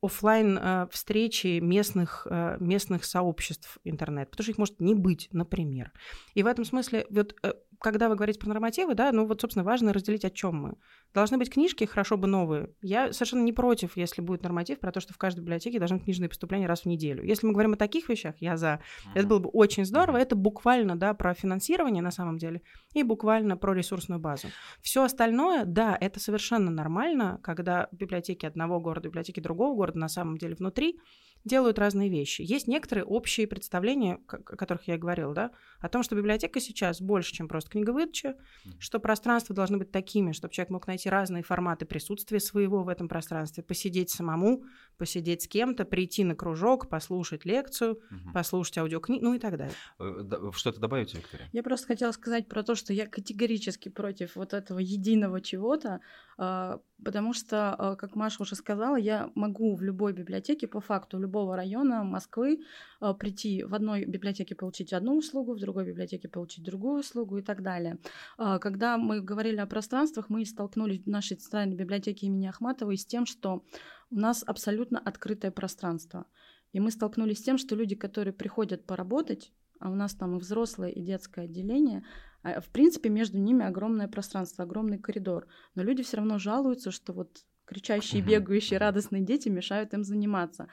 офлайн 0.02 0.58
э, 0.58 0.86
встречи 0.90 1.58
местных, 1.60 2.26
э, 2.30 2.56
местных 2.58 3.04
сообществ 3.04 3.78
интернет, 3.84 4.30
потому 4.30 4.44
что 4.44 4.52
их 4.52 4.58
может 4.58 4.80
не 4.80 4.94
быть, 4.94 5.28
например. 5.32 5.92
И 6.34 6.42
в 6.42 6.46
этом 6.46 6.64
смысле 6.64 7.06
вот 7.10 7.34
э, 7.42 7.52
когда 7.80 8.08
вы 8.08 8.14
говорите 8.14 8.38
про 8.38 8.48
нормативы, 8.48 8.94
да, 8.94 9.10
ну 9.10 9.26
вот, 9.26 9.40
собственно, 9.40 9.64
важно 9.64 9.92
разделить, 9.92 10.24
о 10.24 10.30
чем 10.30 10.54
мы. 10.56 10.74
Должны 11.14 11.38
быть 11.38 11.50
книжки, 11.50 11.84
хорошо 11.84 12.16
бы 12.16 12.28
новые. 12.28 12.70
Я 12.82 13.12
совершенно 13.12 13.42
не 13.42 13.52
против, 13.52 13.96
если 13.96 14.20
будет 14.20 14.42
норматив 14.42 14.78
про 14.78 14.92
то, 14.92 15.00
что 15.00 15.14
в 15.14 15.18
каждой 15.18 15.40
библиотеке 15.40 15.78
должны 15.78 15.96
быть 15.96 16.04
книжные 16.04 16.28
поступления 16.28 16.66
раз 16.66 16.82
в 16.82 16.86
неделю. 16.86 17.24
Если 17.24 17.46
мы 17.46 17.52
говорим 17.52 17.72
о 17.72 17.76
таких 17.76 18.08
вещах, 18.08 18.34
я 18.38 18.56
за. 18.56 18.66
Uh-huh. 18.68 19.10
Это 19.14 19.26
было 19.26 19.38
бы 19.38 19.48
очень 19.48 19.84
здорово. 19.84 20.18
Это 20.18 20.36
буквально, 20.36 20.96
да, 20.96 21.14
про 21.14 21.34
финансирование 21.34 22.02
на 22.02 22.10
самом 22.10 22.38
деле 22.38 22.62
и 22.92 23.02
буквально 23.02 23.56
про 23.56 23.72
ресурсную 23.72 24.20
базу. 24.20 24.48
Все 24.82 25.02
остальное, 25.02 25.64
да, 25.64 25.96
это 25.98 26.20
совершенно 26.20 26.70
нормально, 26.70 27.40
когда 27.42 27.88
библиотеки 27.92 28.44
одного 28.44 28.78
города, 28.78 29.08
библиотеки 29.08 29.40
другого 29.40 29.74
города 29.74 29.98
на 29.98 30.08
самом 30.08 30.36
деле 30.36 30.54
внутри 30.54 31.00
делают 31.44 31.78
разные 31.78 32.08
вещи. 32.08 32.42
Есть 32.42 32.68
некоторые 32.68 33.04
общие 33.04 33.46
представления, 33.46 34.20
о 34.26 34.38
которых 34.38 34.88
я 34.88 34.96
и 34.96 34.98
говорила, 34.98 35.34
да, 35.34 35.50
о 35.80 35.88
том, 35.88 36.02
что 36.02 36.14
библиотека 36.14 36.60
сейчас 36.60 37.00
больше, 37.00 37.32
чем 37.32 37.48
просто 37.48 37.70
книговыдача, 37.70 38.28
mm-hmm. 38.28 38.72
что 38.78 39.00
пространства 39.00 39.54
должны 39.54 39.78
быть 39.78 39.90
такими, 39.90 40.32
чтобы 40.32 40.52
человек 40.52 40.70
мог 40.70 40.86
найти 40.86 41.08
разные 41.08 41.42
форматы 41.42 41.86
присутствия 41.86 42.40
своего 42.40 42.82
в 42.82 42.88
этом 42.88 43.08
пространстве, 43.08 43.62
посидеть 43.62 44.10
самому, 44.10 44.64
посидеть 44.98 45.42
с 45.42 45.48
кем-то, 45.48 45.84
прийти 45.84 46.24
на 46.24 46.34
кружок, 46.34 46.88
послушать 46.88 47.44
лекцию, 47.44 48.00
mm-hmm. 48.10 48.32
послушать 48.34 48.78
аудиокнигу, 48.78 49.24
ну 49.24 49.34
и 49.34 49.38
так 49.38 49.56
далее. 49.56 49.74
Э, 49.98 50.50
что-то 50.52 50.80
добавите, 50.80 51.18
Виктория? 51.18 51.48
Я 51.52 51.62
просто 51.62 51.86
хотела 51.86 52.12
сказать 52.12 52.48
про 52.48 52.62
то, 52.62 52.74
что 52.74 52.92
я 52.92 53.06
категорически 53.06 53.88
против 53.88 54.36
вот 54.36 54.52
этого 54.52 54.78
единого 54.78 55.40
чего-то, 55.40 56.00
а, 56.42 56.80
потому 57.04 57.34
что, 57.34 57.74
а, 57.74 57.96
как 57.96 58.16
Маша 58.16 58.42
уже 58.42 58.54
сказала, 58.54 58.96
я 58.96 59.30
могу 59.34 59.74
в 59.74 59.82
любой 59.82 60.12
библиотеке, 60.12 60.66
по 60.66 60.80
факту 60.80 61.18
любого 61.30 61.56
района 61.56 62.02
Москвы, 62.02 62.58
а, 63.00 63.14
прийти 63.14 63.62
в 63.62 63.74
одной 63.74 64.04
библиотеке 64.04 64.54
получить 64.54 64.92
одну 64.92 65.16
услугу, 65.16 65.54
в 65.54 65.60
другой 65.60 65.84
библиотеке 65.86 66.28
получить 66.28 66.64
другую 66.64 67.00
услугу 67.00 67.38
и 67.38 67.42
так 67.42 67.62
далее. 67.62 67.98
Когда 68.36 68.98
мы 68.98 69.20
говорили 69.20 69.58
о 69.58 69.66
пространствах, 69.66 70.28
мы 70.28 70.44
столкнулись 70.44 71.04
в 71.04 71.06
нашей 71.06 71.36
центральной 71.36 71.76
библиотеке 71.76 72.26
имени 72.26 72.46
Ахматовой 72.46 72.96
с 72.96 73.06
тем, 73.06 73.26
что 73.26 73.62
у 74.10 74.16
нас 74.16 74.42
абсолютно 74.46 74.98
открытое 74.98 75.50
пространство. 75.50 76.24
И 76.72 76.80
мы 76.80 76.90
столкнулись 76.90 77.38
с 77.38 77.42
тем, 77.42 77.58
что 77.58 77.76
люди, 77.76 77.94
которые 77.94 78.32
приходят 78.32 78.86
поработать, 78.86 79.52
а 79.78 79.90
у 79.90 79.94
нас 79.94 80.14
там 80.14 80.36
и 80.36 80.40
взрослое, 80.40 80.90
и 80.90 81.00
детское 81.00 81.44
отделение, 81.46 82.04
а, 82.42 82.60
в 82.60 82.68
принципе, 82.68 83.08
между 83.08 83.38
ними 83.38 83.64
огромное 83.64 84.08
пространство, 84.08 84.64
огромный 84.64 84.98
коридор. 84.98 85.46
Но 85.74 85.82
люди 85.82 86.02
все 86.02 86.18
равно 86.18 86.38
жалуются, 86.38 86.90
что 86.90 87.12
вот 87.12 87.44
кричащие, 87.70 88.22
бегающие, 88.22 88.78
радостные 88.78 89.22
дети 89.22 89.48
мешают 89.48 89.94
им 89.94 90.04
заниматься. 90.04 90.68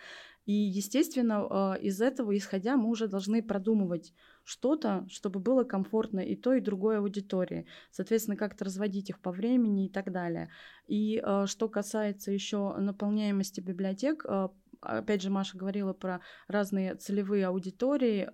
И, 0.48 0.54
естественно, 0.54 1.46
а, 1.50 1.74
из 1.76 2.02
этого 2.02 2.36
исходя, 2.36 2.78
мы 2.78 2.90
уже 2.90 3.10
должны 3.10 3.44
продумывать 3.44 4.14
что-то, 4.46 5.06
чтобы 5.10 5.42
было 5.42 5.66
комфортно 5.66 6.22
и 6.22 6.38
той, 6.38 6.60
и 6.60 6.62
другой 6.62 7.00
аудитории. 7.00 7.68
Соответственно, 7.92 8.38
как-то 8.38 8.64
разводить 8.64 9.10
их 9.10 9.20
по 9.20 9.32
времени 9.32 9.88
и 9.88 9.90
так 9.90 10.10
далее. 10.12 10.50
И 10.88 11.22
а, 11.22 11.48
что 11.48 11.68
касается 11.68 12.32
еще 12.32 12.74
наполняемости 12.78 13.60
библиотек, 13.60 14.26
опять 14.80 15.22
же, 15.22 15.30
Маша 15.30 15.58
говорила 15.58 15.92
про 15.92 16.22
разные 16.48 16.96
целевые 16.96 17.48
аудитории. 17.48 18.30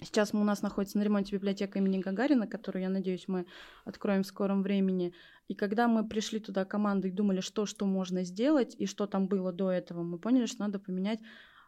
Сейчас 0.00 0.32
у 0.34 0.38
нас 0.38 0.62
находится 0.62 0.98
на 0.98 1.02
ремонте 1.02 1.36
библиотека 1.36 1.78
имени 1.78 1.98
Гагарина, 2.00 2.46
которую, 2.46 2.82
я 2.82 2.88
надеюсь, 2.88 3.28
мы 3.28 3.46
откроем 3.84 4.22
в 4.22 4.26
скором 4.26 4.62
времени. 4.62 5.12
И 5.48 5.54
когда 5.54 5.86
мы 5.86 6.08
пришли 6.08 6.40
туда 6.40 6.64
командой 6.64 7.10
и 7.10 7.14
думали, 7.14 7.40
что, 7.40 7.66
что 7.66 7.84
можно 7.84 8.24
сделать 8.24 8.74
и 8.78 8.86
что 8.86 9.06
там 9.06 9.28
было 9.28 9.52
до 9.52 9.70
этого, 9.70 10.02
мы 10.02 10.18
поняли, 10.18 10.46
что 10.46 10.62
надо 10.62 10.78
поменять 10.78 11.20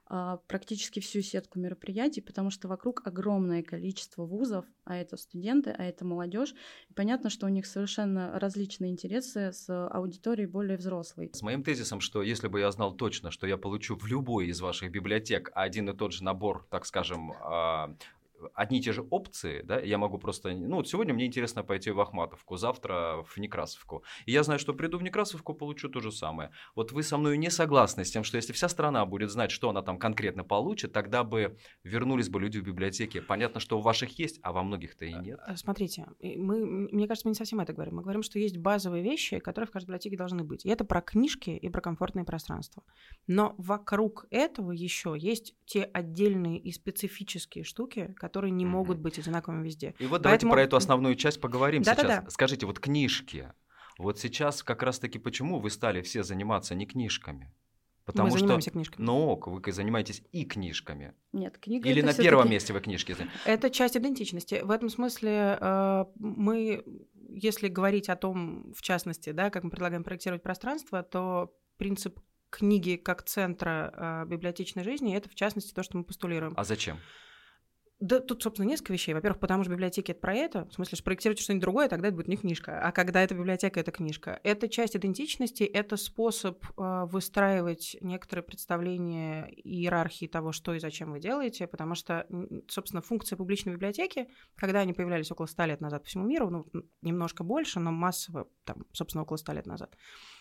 практически 0.07 1.01
всю 1.01 1.23
сетку 1.23 1.59
мероприятий, 1.59 2.21
потому 2.21 2.51
что 2.51 2.69
вокруг 2.69 3.07
огромное 3.07 3.63
количество 3.63 4.25
вузов, 4.25 4.65
а 4.85 4.97
это 4.97 5.17
студенты, 5.17 5.71
а 5.71 5.83
это 5.85 6.05
молодежь. 6.05 6.55
Понятно, 6.95 7.31
что 7.31 7.47
у 7.47 7.49
них 7.49 7.67
совершенно 7.67 8.39
различные 8.39 8.91
интересы 8.91 9.53
с 9.53 9.89
аудиторией 9.89 10.47
более 10.47 10.77
взрослой. 10.77 11.31
С 11.33 11.43
моим 11.43 11.63
тезисом, 11.63 12.01
что 12.01 12.23
если 12.23 12.49
бы 12.49 12.61
я 12.61 12.71
знал 12.71 12.95
точно, 12.95 13.31
что 13.31 13.47
я 13.47 13.57
получу 13.57 13.97
в 13.97 14.07
любой 14.07 14.49
из 14.49 14.61
ваших 14.61 14.91
библиотек 14.91 15.51
один 15.55 15.89
и 15.89 15.97
тот 15.97 16.13
же 16.13 16.23
набор, 16.23 16.67
так 16.71 16.85
скажем, 16.87 17.33
а, 17.33 17.97
одни 18.55 18.79
и 18.79 18.83
те 18.83 18.93
же 18.93 19.03
опции, 19.11 19.63
да, 19.63 19.79
я 19.81 19.99
могу 19.99 20.19
просто, 20.19 20.51
ну 20.51 20.77
вот 20.77 20.89
сегодня 20.89 21.15
мне 21.15 21.27
интересно 21.27 21.63
пойти 21.63 21.91
в 21.91 22.01
Ахматовку, 22.01 22.57
завтра 22.57 23.25
в 23.27 23.39
Некрасовку, 23.39 24.05
и 24.27 24.33
я 24.33 24.43
знаю, 24.43 24.59
что 24.59 24.75
приду 24.75 24.99
в 24.99 25.03
Некрасовку, 25.03 25.55
получу 25.55 25.89
то 25.89 26.01
же 26.01 26.13
самое. 26.13 26.51
Вот 26.75 26.93
вы 26.93 27.03
со 27.03 27.17
мной 27.17 27.39
не 27.39 27.51
согласны 27.51 28.05
с 28.05 28.11
тем, 28.11 28.25
что 28.25 28.37
если 28.37 28.53
вся 28.53 28.69
страна 28.69 29.05
будет 29.07 29.31
знать, 29.31 29.51
что 29.51 29.71
она 29.71 29.83
там 29.83 29.99
конкретно 29.99 30.45
получит, 30.45 30.93
тогда 30.93 31.25
бы 31.25 31.57
вернулись 31.83 32.29
бы 32.29 32.41
люди 32.41 32.59
в 32.59 32.65
библиотеки. 32.65 33.21
Понятно, 33.21 33.61
что 33.61 33.79
у 33.79 33.81
ваших 33.81 34.19
есть, 34.19 34.41
а 34.43 34.53
во 34.53 34.63
многих-то 34.63 35.05
и 35.05 35.13
нет. 35.13 35.41
Э, 35.47 35.57
смотрите, 35.57 36.07
мы, 36.21 36.65
мне 36.65 37.07
кажется, 37.07 37.29
мы 37.29 37.31
не 37.31 37.37
совсем 37.37 37.61
это 37.61 37.73
говорим. 37.73 37.97
Мы 37.97 38.03
говорим, 38.03 38.23
что 38.23 38.39
есть 38.39 38.59
базовые 38.59 39.03
вещи, 39.03 39.39
которые 39.39 39.69
в 39.69 39.71
каждой 39.71 39.87
библиотеке 39.87 40.17
должны 40.17 40.45
быть. 40.45 40.65
И 40.65 40.69
это 40.69 40.85
про 40.85 41.01
книжки 41.01 41.51
и 41.51 41.69
про 41.69 41.81
комфортное 41.81 42.25
пространство. 42.25 42.83
Но 43.27 43.55
вокруг 43.59 44.27
этого 44.31 44.73
еще 44.73 45.15
есть 45.19 45.55
те 45.67 45.85
отдельные 45.85 46.59
и 46.59 46.73
специфические 46.73 47.65
штуки, 47.65 48.15
которые 48.17 48.34
не 48.43 48.65
mm-hmm. 48.65 48.69
могут 48.69 48.99
быть 48.99 49.19
одинаковыми 49.19 49.65
везде. 49.65 49.95
И 49.99 50.07
вот 50.07 50.23
Поэтому... 50.23 50.23
давайте 50.23 50.47
про 50.49 50.63
эту 50.63 50.77
основную 50.77 51.15
часть 51.15 51.41
поговорим 51.41 51.83
да, 51.83 51.95
сейчас. 51.95 52.07
Да, 52.07 52.21
да. 52.23 52.31
Скажите, 52.31 52.67
вот 52.67 52.81
книжки. 52.81 53.53
Вот 53.99 54.19
сейчас 54.19 54.63
как 54.63 54.83
раз-таки 54.83 55.19
почему 55.19 55.61
вы 55.61 55.71
стали 55.71 56.03
все 56.03 56.23
заниматься 56.23 56.75
не 56.75 56.87
книжками? 56.87 57.53
Потому 58.05 58.29
мы 58.29 58.39
занимаемся 58.39 58.69
что, 58.69 58.73
книжками. 58.73 59.07
Ну, 59.07 59.41
вы 59.47 59.73
занимаетесь 59.73 60.23
и 60.31 60.45
книжками. 60.45 61.15
Нет, 61.33 61.57
книга 61.59 61.89
Или 61.89 62.03
на 62.03 62.13
первом 62.13 62.51
месте 62.51 62.73
вы 62.73 62.81
книжки 62.81 63.17
Это 63.47 63.71
часть 63.71 63.97
идентичности. 63.97 64.61
В 64.63 64.71
этом 64.71 64.91
смысле 64.91 65.59
э, 65.59 66.05
мы, 66.17 66.85
если 67.31 67.69
говорить 67.69 68.11
о 68.11 68.17
том, 68.17 68.75
в 68.75 68.83
частности, 68.83 69.31
да, 69.31 69.49
как 69.49 69.65
мы 69.65 69.71
предлагаем 69.71 70.05
проектировать 70.05 70.43
пространство, 70.43 71.03
то 71.03 71.55
принцип 71.79 72.21
книги 72.51 72.97
как 72.97 73.23
центра 73.23 73.93
э, 73.97 74.29
библиотечной 74.29 74.85
жизни, 74.85 75.17
это 75.17 75.31
в 75.31 75.35
частности 75.35 75.73
то, 75.73 75.83
что 75.83 75.97
мы 75.97 76.05
постулируем. 76.05 76.53
А 76.57 76.65
зачем? 76.65 76.99
Да, 78.01 78.19
тут, 78.19 78.43
собственно, 78.43 78.69
несколько 78.69 78.93
вещей. 78.93 79.15
Во-первых, 79.15 79.39
потому 79.39 79.63
что 79.63 79.73
библиотеки 79.73 80.11
это 80.11 80.21
про 80.21 80.35
это. 80.35 80.67
В 80.67 80.75
смысле, 80.75 80.97
что 80.97 81.05
проектируйте 81.05 81.43
что-нибудь 81.43 81.63
другое, 81.63 81.89
тогда 81.89 82.09
это 82.09 82.17
будет 82.17 82.29
не 82.29 82.37
книжка. 82.37 82.81
А 82.81 82.91
когда 82.91 83.23
это 83.23 83.35
библиотека, 83.35 83.79
это 83.79 83.93
книжка. 83.93 84.41
Это 84.43 84.69
часть 84.69 84.97
идентичности, 84.97 85.63
это 85.63 85.97
способ 85.97 86.65
э, 86.77 87.05
выстраивать 87.07 87.97
некоторые 88.01 88.43
представления 88.43 89.49
иерархии 89.49 90.27
того, 90.27 90.51
что 90.51 90.75
и 90.75 90.81
зачем 90.81 91.13
вы 91.13 91.21
делаете, 91.21 91.69
потому 91.69 91.95
что, 91.95 92.27
собственно, 92.69 93.01
функция 93.01 93.37
публичной 93.37 93.75
библиотеки, 93.75 94.29
когда 94.57 94.81
они 94.81 94.93
появлялись 94.93 95.31
около 95.31 95.47
100 95.47 95.65
лет 95.65 95.81
назад 95.81 96.03
по 96.03 96.09
всему 96.09 96.27
миру, 96.27 96.51
ну, 96.51 96.67
немножко 97.01 97.45
больше, 97.45 97.79
но 97.79 97.93
массово, 97.93 98.49
там, 98.65 98.87
собственно, 98.93 99.23
около 99.23 99.37
100 99.37 99.53
лет 99.53 99.67
назад, 99.67 99.97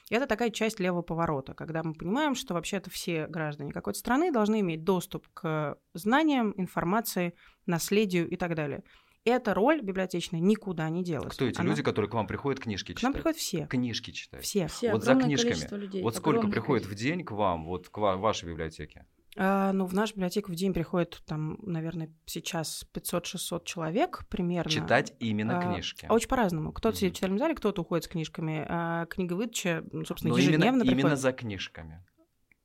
это 0.10 0.28
такая 0.28 0.50
часть 0.50 0.80
левого 0.80 1.02
поворота, 1.02 1.54
когда 1.54 1.84
мы 1.84 1.94
понимаем, 1.94 2.36
что 2.36 2.54
вообще-то 2.54 2.90
все 2.90 3.28
граждане 3.28 3.72
какой-то 3.72 4.00
страны 4.00 4.32
должны 4.32 4.60
иметь 4.60 4.84
доступ 4.84 5.28
к 5.34 5.78
знаниям, 5.94 6.54
информации, 6.58 7.34
наследию 7.66 8.30
и 8.30 8.36
так 8.36 8.56
далее. 8.56 8.84
Эта 9.26 9.54
роль 9.54 9.82
библиотечная 9.82 10.42
никуда 10.42 10.90
не 10.90 11.02
делась. 11.02 11.34
Кто 11.34 11.46
эти 11.46 11.60
Она... 11.60 11.70
люди, 11.70 11.82
которые 11.82 12.12
к 12.12 12.14
вам 12.14 12.28
приходят 12.28 12.60
книжки 12.60 12.92
читать? 12.92 13.00
К 13.00 13.04
нам 13.04 13.14
приходят 13.14 13.38
все. 13.38 13.68
Книжки 13.68 14.12
читать. 14.12 14.44
Все. 14.44 14.68
все 14.68 14.92
вот 14.92 15.04
за 15.04 15.16
книжками. 15.16 15.80
Людей, 15.80 16.04
вот 16.04 16.16
сколько 16.16 16.48
приходит 16.48 16.86
количество. 16.86 17.06
в 17.06 17.16
день 17.16 17.24
к 17.24 17.32
вам, 17.32 17.66
вот 17.66 17.88
к 17.88 17.98
вашей 17.98 18.50
библиотеке? 18.50 19.06
А, 19.36 19.74
ну, 19.74 19.86
в 19.86 19.94
нашу 19.94 20.14
библиотеку 20.14 20.52
в 20.52 20.56
день 20.56 20.74
приходит 20.74 21.22
там, 21.26 21.58
наверное, 21.62 22.12
сейчас 22.26 22.86
500-600 22.94 23.64
человек 23.66 24.26
примерно. 24.30 24.72
Читать 24.72 25.14
именно 25.20 25.60
а, 25.60 25.62
книжки. 25.62 26.06
А 26.08 26.14
очень 26.14 26.28
по-разному. 26.28 26.72
Кто-то 26.72 26.96
mm-hmm. 26.96 27.00
сидит 27.00 27.14
в 27.14 27.16
читальном 27.16 27.40
зале, 27.40 27.56
кто-то 27.56 27.82
уходит 27.82 28.06
с 28.06 28.08
книжками. 28.08 28.66
А 28.70 29.06
книговыдача, 29.08 29.84
собственно, 30.06 30.34
Но 30.34 30.38
ежедневно 30.38 30.66
именно, 30.66 30.80
приходит. 30.82 31.00
именно 31.00 31.16
за 31.16 31.32
книжками. 31.32 32.04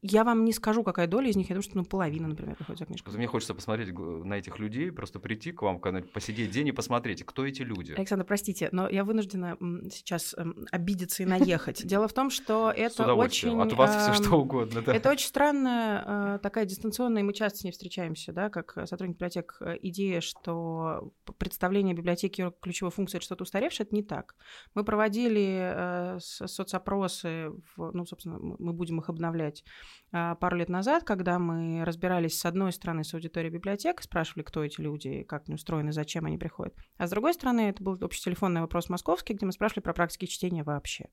Я 0.02 0.22
вам 0.22 0.44
не 0.44 0.52
скажу, 0.52 0.84
какая 0.84 1.08
доля 1.08 1.28
из 1.28 1.36
них. 1.36 1.48
Я 1.48 1.54
думаю, 1.54 1.62
что 1.64 1.76
ну, 1.76 1.84
половина, 1.84 2.28
например, 2.28 2.54
приходит 2.54 2.78
за. 2.78 2.86
Просто 2.86 3.18
мне 3.18 3.26
хочется 3.26 3.54
посмотреть 3.54 3.92
на 3.92 4.34
этих 4.34 4.58
людей, 4.60 4.92
просто 4.92 5.18
прийти 5.18 5.50
к 5.50 5.62
вам, 5.62 5.80
посидеть 5.80 6.50
день 6.50 6.68
и 6.68 6.72
посмотреть, 6.72 7.24
кто 7.24 7.44
эти 7.44 7.62
люди. 7.62 7.92
Александр, 7.92 8.24
простите, 8.24 8.68
но 8.70 8.88
я 8.88 9.02
вынуждена 9.02 9.56
сейчас 9.90 10.34
эм, 10.36 10.66
обидеться 10.70 11.24
и 11.24 11.26
наехать. 11.26 11.84
Дело 11.86 12.06
в 12.06 12.12
том, 12.12 12.30
что 12.30 12.70
это 12.70 13.12
очень... 13.14 13.60
От 13.60 13.72
вас 13.72 14.02
все 14.02 14.10
эм, 14.10 14.24
что 14.24 14.36
угодно. 14.36 14.82
да. 14.82 14.94
Это 14.94 15.10
очень 15.10 15.26
странная 15.26 16.36
э, 16.36 16.38
такая 16.42 16.64
дистанционная, 16.64 17.22
и 17.22 17.24
мы 17.24 17.32
часто 17.32 17.58
с 17.58 17.64
ней 17.64 17.72
встречаемся, 17.72 18.32
да, 18.32 18.50
как 18.50 18.78
сотрудник 18.86 19.16
библиотек, 19.16 19.56
э, 19.60 19.78
идея, 19.82 20.20
что 20.20 21.12
представление 21.38 21.94
библиотеки 21.94 22.52
ключевой 22.60 22.92
функции 22.92 23.18
это 23.18 23.24
что-то 23.24 23.42
устаревшее, 23.42 23.84
это 23.84 23.96
не 23.96 24.04
так. 24.04 24.36
Мы 24.74 24.84
проводили 24.84 25.72
э, 25.74 26.18
соцопросы, 26.20 27.50
ну, 27.76 28.06
собственно, 28.06 28.38
мы 28.38 28.72
будем 28.72 29.00
их 29.00 29.08
обновлять 29.08 29.64
пару 30.10 30.56
лет 30.56 30.68
назад, 30.68 31.04
когда 31.04 31.38
мы 31.38 31.84
разбирались 31.84 32.38
с 32.38 32.44
одной 32.44 32.72
стороны 32.72 33.04
с 33.04 33.14
аудиторией 33.14 33.52
библиотек, 33.52 34.02
спрашивали, 34.02 34.42
кто 34.42 34.64
эти 34.64 34.80
люди, 34.80 35.22
как 35.22 35.44
они 35.46 35.54
устроены, 35.54 35.92
зачем 35.92 36.26
они 36.26 36.38
приходят. 36.38 36.74
А 36.96 37.06
с 37.06 37.10
другой 37.10 37.34
стороны, 37.34 37.68
это 37.68 37.82
был 37.82 37.98
общетелефонный 38.00 38.60
вопрос 38.60 38.88
московский, 38.88 39.34
где 39.34 39.46
мы 39.46 39.52
спрашивали 39.52 39.82
про 39.82 39.92
практики 39.92 40.26
чтения 40.26 40.62
вообще. 40.62 41.06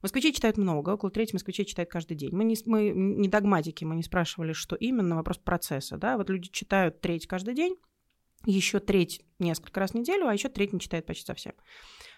Москвичей 0.00 0.32
читают 0.32 0.56
много, 0.56 0.90
около 0.90 1.10
трети 1.10 1.34
москвичей 1.34 1.64
читают 1.64 1.90
каждый 1.90 2.16
день. 2.16 2.34
Мы 2.34 2.44
не, 2.44 2.56
мы 2.66 2.90
не 2.90 3.28
догматики, 3.28 3.84
мы 3.84 3.96
не 3.96 4.02
спрашивали, 4.02 4.52
что 4.52 4.76
именно, 4.76 5.16
вопрос 5.16 5.38
процесса. 5.38 5.96
Да? 5.96 6.16
Вот 6.16 6.30
люди 6.30 6.48
читают 6.50 7.00
треть 7.00 7.26
каждый 7.26 7.54
день, 7.54 7.76
еще 8.46 8.80
треть 8.80 9.24
несколько 9.38 9.80
раз 9.80 9.92
в 9.92 9.94
неделю, 9.94 10.26
а 10.26 10.32
еще 10.32 10.48
треть 10.48 10.72
не 10.72 10.80
читает 10.80 11.06
почти 11.06 11.26
совсем. 11.26 11.52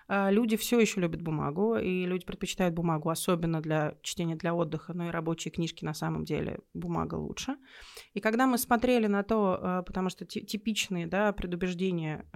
А, 0.08 0.30
Люди 0.30 0.56
все 0.56 0.78
еще 0.78 1.00
любят 1.00 1.22
бумагу, 1.22 1.76
и 1.76 2.04
люди 2.06 2.24
предпочитают 2.26 2.74
бумагу, 2.74 3.08
особенно 3.10 3.60
для 3.60 3.96
чтения 4.02 4.36
для 4.36 4.54
отдыха, 4.54 4.92
но 4.94 5.08
и 5.08 5.10
рабочие 5.10 5.52
книжки 5.52 5.84
на 5.84 5.94
самом 5.94 6.24
деле 6.24 6.58
бумага 6.74 7.14
лучше. 7.14 7.56
И 8.12 8.20
когда 8.20 8.46
мы 8.46 8.58
смотрели 8.58 9.06
на 9.06 9.22
то, 9.22 9.58
а, 9.60 9.82
потому 9.82 10.10
что 10.10 10.24
ти- 10.24 10.42
типичные 10.44 11.06
да, 11.06 11.32
предубеждения, 11.32 12.26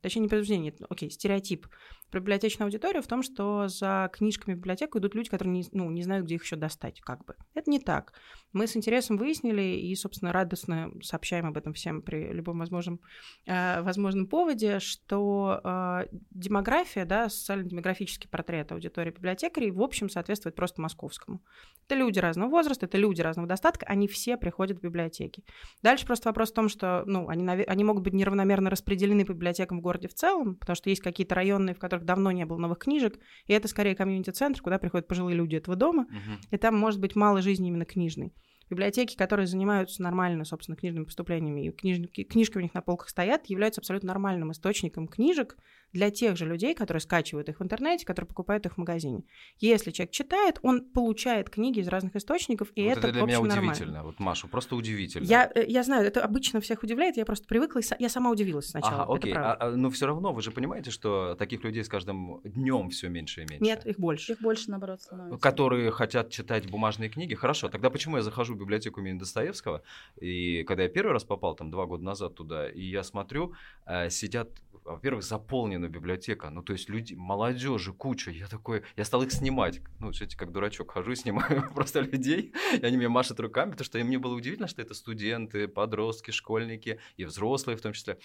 точнее 0.00 0.22
не 0.22 0.28
предубеждения, 0.28 0.70
это, 0.70 0.86
окей, 0.88 1.10
стереотип 1.10 1.66
про 2.10 2.20
библиотечную 2.20 2.66
аудиторию 2.66 3.02
в 3.02 3.06
том, 3.06 3.22
что 3.22 3.68
за 3.68 4.10
книжками 4.12 4.54
в 4.54 4.58
библиотеку 4.58 4.98
идут 4.98 5.14
люди, 5.14 5.28
которые 5.28 5.52
не, 5.52 5.64
ну, 5.72 5.90
не 5.90 6.02
знают, 6.02 6.24
где 6.24 6.36
их 6.36 6.44
еще 6.44 6.56
достать, 6.56 7.00
как 7.00 7.24
бы. 7.24 7.34
Это 7.54 7.70
не 7.70 7.78
так. 7.78 8.12
Мы 8.52 8.66
с 8.66 8.76
интересом 8.76 9.18
выяснили 9.18 9.62
и, 9.62 9.94
собственно, 9.94 10.32
радостно 10.32 10.90
сообщаем 11.02 11.46
об 11.46 11.56
этом 11.58 11.74
всем 11.74 12.00
при 12.00 12.32
любом 12.32 12.58
возможном, 12.58 13.00
э, 13.46 13.82
возможном 13.82 14.26
поводе, 14.26 14.78
что 14.78 15.60
э, 15.62 16.06
демография, 16.30 17.04
да, 17.04 17.28
социально-демографический 17.28 18.28
портрет 18.30 18.72
аудитории 18.72 19.10
библиотекарей, 19.10 19.70
в 19.70 19.82
общем, 19.82 20.08
соответствует 20.08 20.54
просто 20.54 20.80
московскому. 20.80 21.42
Это 21.86 21.94
люди 21.94 22.18
разного 22.18 22.48
возраста, 22.48 22.86
это 22.86 22.96
люди 22.96 23.20
разного 23.20 23.46
достатка, 23.46 23.84
они 23.86 24.08
все 24.08 24.38
приходят 24.38 24.78
в 24.78 24.82
библиотеки. 24.82 25.44
Дальше 25.82 26.06
просто 26.06 26.30
вопрос 26.30 26.50
в 26.50 26.54
том, 26.54 26.68
что 26.70 27.02
ну, 27.06 27.28
они, 27.28 27.46
они 27.46 27.84
могут 27.84 28.02
быть 28.02 28.14
неравномерно 28.14 28.70
распределены 28.70 29.26
по 29.26 29.32
библиотекам 29.32 29.80
в 29.80 29.82
городе 29.88 30.08
в 30.08 30.14
целом, 30.14 30.54
потому 30.56 30.76
что 30.76 30.90
есть 30.90 31.02
какие-то 31.02 31.34
районные, 31.34 31.74
в 31.74 31.78
которых 31.78 32.04
давно 32.04 32.30
не 32.30 32.44
было 32.46 32.58
новых 32.58 32.78
книжек, 32.78 33.18
и 33.46 33.52
это 33.52 33.68
скорее 33.68 33.94
комьюнити-центр, 33.96 34.60
куда 34.62 34.78
приходят 34.78 35.08
пожилые 35.08 35.36
люди 35.36 35.56
этого 35.56 35.76
дома, 35.76 36.04
Мгм. 36.04 36.38
и 36.50 36.56
там 36.56 36.76
может 36.76 37.00
быть 37.00 37.16
мало 37.16 37.40
жизни 37.42 37.68
именно 37.68 37.84
книжной. 37.84 38.32
Библиотеки, 38.70 39.16
которые 39.16 39.46
занимаются 39.46 40.02
нормально, 40.02 40.44
собственно, 40.44 40.76
книжными 40.76 41.04
поступлениями, 41.04 41.66
и 41.66 41.70
книжники- 41.70 42.24
книжки 42.24 42.58
у 42.58 42.60
них 42.60 42.74
на 42.74 42.82
полках 42.82 43.08
стоят, 43.08 43.46
являются 43.46 43.80
абсолютно 43.80 44.08
нормальным 44.08 44.52
источником 44.52 45.08
книжек 45.08 45.56
для 45.92 46.10
тех 46.10 46.36
же 46.36 46.44
людей, 46.46 46.74
которые 46.74 47.00
скачивают 47.00 47.48
их 47.48 47.60
в 47.60 47.62
интернете, 47.62 48.04
которые 48.04 48.28
покупают 48.28 48.66
их 48.66 48.74
в 48.74 48.76
магазине. 48.78 49.24
Если 49.58 49.90
человек 49.90 50.10
читает, 50.12 50.58
он 50.62 50.82
получает 50.84 51.50
книги 51.50 51.80
из 51.80 51.88
разных 51.88 52.16
источников, 52.16 52.68
и 52.74 52.82
Вот 52.84 52.90
это, 52.92 53.00
это 53.00 53.12
для 53.12 53.22
в 53.24 53.26
меня 53.26 53.38
общем, 53.38 53.48
нормально. 53.48 53.72
удивительно. 53.72 54.02
Вот, 54.04 54.18
Маша, 54.20 54.48
просто 54.48 54.76
удивительно. 54.76 55.24
Я, 55.24 55.50
э, 55.54 55.64
я 55.66 55.82
знаю, 55.82 56.06
это 56.06 56.22
обычно 56.22 56.60
всех 56.60 56.82
удивляет, 56.82 57.16
я 57.16 57.24
просто 57.24 57.46
привыкла, 57.46 57.80
и 57.80 57.82
я 57.98 58.08
сама 58.08 58.30
удивилась 58.30 58.68
сначала. 58.68 59.02
Ага, 59.04 59.14
окей. 59.14 59.32
А- 59.34 59.56
а, 59.58 59.70
но 59.70 59.90
все 59.90 60.06
равно 60.06 60.32
вы 60.32 60.42
же 60.42 60.50
понимаете, 60.50 60.90
что 60.90 61.34
таких 61.36 61.64
людей 61.64 61.82
с 61.84 61.88
каждым 61.88 62.40
днем 62.44 62.90
все 62.90 63.08
меньше 63.08 63.42
и 63.42 63.44
меньше. 63.44 63.64
Нет, 63.64 63.86
их 63.86 63.98
больше. 63.98 64.32
Их 64.32 64.40
больше, 64.40 64.70
наоборот, 64.70 65.00
становится. 65.00 65.38
которые 65.40 65.90
хотят 65.90 66.30
читать 66.30 66.70
бумажные 66.70 67.08
книги. 67.08 67.34
Хорошо, 67.34 67.68
тогда 67.68 67.90
почему 67.90 68.16
я 68.16 68.22
захожу 68.22 68.54
в 68.54 68.58
библиотеку 68.58 69.00
имени 69.00 69.18
Достоевского, 69.18 69.82
и 70.20 70.64
когда 70.64 70.82
я 70.82 70.88
первый 70.88 71.12
раз 71.12 71.24
попал, 71.24 71.54
там, 71.54 71.70
два 71.70 71.86
года 71.86 72.04
назад 72.04 72.34
туда, 72.34 72.68
и 72.68 72.82
я 72.82 73.02
смотрю, 73.02 73.54
э, 73.86 74.10
сидят, 74.10 74.50
во-первых, 74.92 75.24
заполнена 75.24 75.88
библиотека, 75.88 76.50
ну, 76.50 76.62
то 76.62 76.72
есть 76.72 76.88
люди, 76.88 77.14
молодежи 77.14 77.92
куча, 77.92 78.30
я 78.30 78.46
такой, 78.46 78.84
я 78.96 79.04
стал 79.04 79.22
их 79.22 79.32
снимать, 79.32 79.80
ну, 79.98 80.12
знаете, 80.12 80.36
как 80.36 80.52
дурачок, 80.52 80.92
хожу 80.92 81.12
и 81.12 81.16
снимаю 81.16 81.70
просто 81.74 82.00
людей, 82.00 82.52
и 82.80 82.84
они 82.84 82.96
мне 82.96 83.08
машут 83.08 83.40
руками, 83.40 83.72
потому 83.72 83.84
что 83.84 83.98
мне 83.98 84.18
было 84.18 84.34
удивительно, 84.34 84.68
что 84.68 84.82
это 84.82 84.94
студенты, 84.94 85.68
подростки, 85.68 86.30
школьники, 86.30 87.00
и 87.16 87.24
взрослые 87.24 87.76
в 87.76 87.80
том 87.80 87.92
числе. 87.92 88.18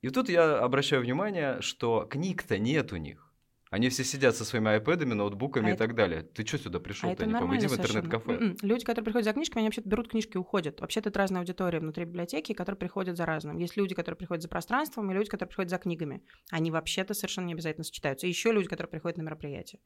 И 0.00 0.10
тут 0.10 0.28
я 0.28 0.58
обращаю 0.58 1.02
внимание, 1.02 1.60
что 1.60 2.06
книг-то 2.08 2.58
нет 2.58 2.92
у 2.92 2.96
них. 2.96 3.27
Они 3.70 3.88
все 3.90 4.02
сидят 4.04 4.34
со 4.36 4.44
своими 4.44 4.70
айпэдами, 4.70 5.12
ноутбуками 5.14 5.66
А 5.66 5.70
и 5.70 5.72
это- 5.74 5.86
так 5.86 5.94
далее. 5.94 6.22
Ты 6.22 6.46
что 6.46 6.58
сюда 6.58 6.80
пришел? 6.80 7.08
А 7.08 7.12
это 7.12 7.26
не 7.26 7.32
иди 7.32 7.66
в 7.66 7.72
интернет-кафе. 7.74 8.54
Люди, 8.62 8.84
которые 8.84 9.04
приходят 9.04 9.24
за 9.26 9.32
книжками, 9.32 9.60
они 9.60 9.68
вообще 9.68 9.82
берут 9.84 10.08
книжки 10.08 10.34
и 10.34 10.38
уходят. 10.38 10.80
Вообще-то 10.80 11.10
это 11.10 11.18
разная 11.18 11.40
аудитория 11.40 11.80
внутри 11.80 12.04
библиотеки, 12.04 12.52
которые 12.54 12.78
приходят 12.78 13.16
за 13.16 13.26
разным. 13.26 13.58
Есть 13.58 13.76
люди, 13.76 13.94
которые 13.94 14.16
приходят 14.16 14.42
за 14.42 14.48
пространством, 14.48 15.10
и 15.10 15.14
люди, 15.14 15.28
которые 15.28 15.48
приходят 15.48 15.70
за 15.70 15.78
книгами. 15.78 16.22
Они 16.50 16.70
вообще-то 16.70 17.14
совершенно 17.14 17.46
не 17.46 17.52
обязательно 17.52 17.84
сочетаются. 17.84 18.26
И 18.26 18.30
еще 18.30 18.52
люди, 18.52 18.68
которые 18.68 18.90
приходят 18.90 19.18
на 19.18 19.22
мероприятия. 19.22 19.80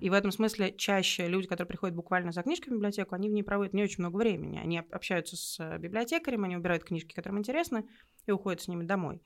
И 0.00 0.10
в 0.10 0.12
этом 0.12 0.32
смысле 0.32 0.72
чаще 0.76 1.28
люди, 1.28 1.46
которые 1.46 1.68
приходят 1.68 1.94
буквально 1.94 2.32
за 2.32 2.42
книжками 2.42 2.74
в 2.74 2.76
библиотеку, 2.78 3.14
они 3.14 3.28
в 3.28 3.32
ней 3.32 3.42
проводят 3.42 3.74
не 3.74 3.82
очень 3.82 4.02
много 4.02 4.16
времени. 4.16 4.58
Они 4.58 4.78
об- 4.78 4.92
общаются 4.92 5.36
с 5.36 5.58
э, 5.60 5.78
библиотекарем, 5.78 6.44
они 6.44 6.56
убирают 6.56 6.84
книжки, 6.84 7.14
которые 7.14 7.36
им 7.36 7.40
интересны, 7.40 7.84
и 8.26 8.32
уходят 8.32 8.60
с 8.60 8.68
ними 8.68 8.84
домой. 8.84 9.20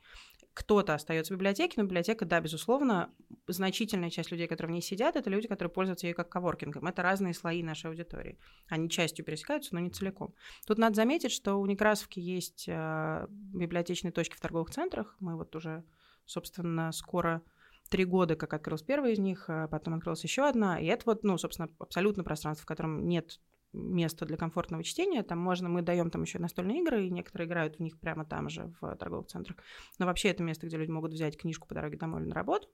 Кто-то 0.54 0.94
остается 0.94 1.34
в 1.34 1.36
библиотеке, 1.36 1.74
но 1.76 1.82
библиотека, 1.82 2.24
да, 2.24 2.40
безусловно, 2.40 3.10
значительная 3.48 4.10
часть 4.10 4.30
людей, 4.30 4.46
которые 4.46 4.70
в 4.70 4.74
ней 4.74 4.82
сидят, 4.82 5.16
это 5.16 5.28
люди, 5.28 5.48
которые 5.48 5.72
пользуются 5.72 6.06
ее 6.06 6.14
как 6.14 6.28
коворкингом. 6.28 6.86
Это 6.86 7.02
разные 7.02 7.34
слои 7.34 7.62
нашей 7.64 7.90
аудитории. 7.90 8.38
Они 8.68 8.88
частью 8.88 9.24
пересекаются, 9.24 9.74
но 9.74 9.80
не 9.80 9.90
целиком. 9.90 10.32
Тут 10.64 10.78
надо 10.78 10.94
заметить, 10.94 11.32
что 11.32 11.56
у 11.56 11.66
Некрасовки 11.66 12.20
есть 12.20 12.66
э, 12.68 13.26
библиотечные 13.28 14.12
точки 14.12 14.36
в 14.36 14.40
торговых 14.40 14.70
центрах. 14.70 15.16
Мы 15.18 15.36
вот 15.36 15.56
уже, 15.56 15.84
собственно, 16.24 16.92
скоро 16.92 17.42
три 17.90 18.04
года, 18.04 18.36
как 18.36 18.54
открылась 18.54 18.82
первая 18.82 19.12
из 19.12 19.18
них, 19.18 19.46
а 19.48 19.66
потом 19.66 19.94
открылась 19.94 20.22
еще 20.22 20.48
одна. 20.48 20.78
И 20.78 20.86
это 20.86 21.02
вот, 21.06 21.24
ну, 21.24 21.36
собственно, 21.36 21.68
абсолютно 21.80 22.22
пространство, 22.22 22.62
в 22.62 22.66
котором 22.66 23.08
нет 23.08 23.40
места 23.74 24.24
для 24.24 24.36
комфортного 24.36 24.82
чтения. 24.82 25.22
Там 25.22 25.38
можно, 25.38 25.68
мы 25.68 25.82
даем 25.82 26.10
там 26.10 26.22
еще 26.22 26.38
настольные 26.38 26.80
игры, 26.80 27.06
и 27.06 27.10
некоторые 27.10 27.48
играют 27.48 27.76
в 27.76 27.80
них 27.80 27.98
прямо 27.98 28.24
там 28.24 28.48
же, 28.48 28.72
в 28.80 28.96
торговых 28.96 29.26
центрах. 29.26 29.58
Но 29.98 30.06
вообще 30.06 30.28
это 30.28 30.42
место, 30.42 30.66
где 30.66 30.76
люди 30.76 30.90
могут 30.90 31.12
взять 31.12 31.36
книжку 31.36 31.68
по 31.68 31.74
дороге 31.74 31.98
домой 31.98 32.22
или 32.22 32.28
на 32.28 32.34
работу. 32.34 32.68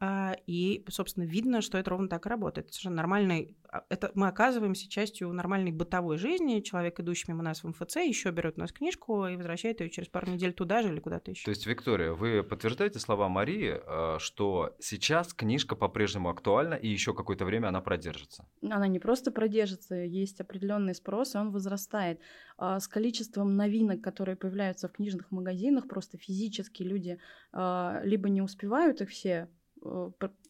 А, 0.00 0.36
И, 0.46 0.84
собственно, 0.88 1.24
видно, 1.24 1.62
что 1.62 1.78
это 1.78 1.90
ровно 1.90 2.08
так 2.08 2.26
и 2.26 2.28
работает. 2.28 2.66
Это 2.66 2.74
совершенно 2.74 2.96
нормальный... 2.96 3.56
а, 3.68 3.84
Это 3.88 4.10
мы 4.14 4.28
оказываемся 4.28 4.88
частью 4.88 5.32
нормальной 5.32 5.72
бытовой 5.72 6.18
жизни. 6.18 6.60
Человек, 6.60 7.00
идущий 7.00 7.26
мимо 7.28 7.42
нас 7.42 7.62
в 7.62 7.68
МФЦ, 7.68 7.96
еще 7.96 8.30
берет 8.30 8.58
у 8.58 8.60
нас 8.60 8.72
книжку 8.72 9.26
и 9.26 9.36
возвращает 9.36 9.80
ее 9.80 9.90
через 9.90 10.08
пару 10.08 10.30
недель 10.30 10.52
туда 10.52 10.82
же 10.82 10.88
или 10.88 11.00
куда-то 11.00 11.30
еще. 11.30 11.44
То 11.44 11.50
есть, 11.50 11.66
Виктория, 11.66 12.12
вы 12.12 12.42
подтверждаете 12.42 12.98
слова 12.98 13.28
Марии, 13.28 13.80
э, 13.80 14.18
что 14.18 14.74
сейчас 14.80 15.32
книжка 15.32 15.76
по-прежнему 15.76 16.28
актуальна 16.28 16.74
и 16.74 16.88
еще 16.88 17.14
какое-то 17.14 17.44
время 17.44 17.68
она 17.68 17.80
продержится? 17.80 18.46
Она 18.62 18.88
не 18.88 18.98
просто 18.98 19.30
продержится, 19.30 19.94
есть 19.94 20.40
определенный 20.40 20.94
спрос, 20.94 21.34
и 21.34 21.38
он 21.38 21.50
возрастает. 21.50 22.20
А 22.58 22.80
С 22.80 22.88
количеством 22.88 23.56
новинок, 23.56 24.02
которые 24.02 24.36
появляются 24.36 24.88
в 24.88 24.92
книжных 24.92 25.30
магазинах, 25.30 25.88
просто 25.88 26.18
физически 26.18 26.82
люди 26.82 27.18
а, 27.52 28.00
либо 28.04 28.28
не 28.28 28.42
успевают 28.42 29.00
их 29.00 29.10
все 29.10 29.48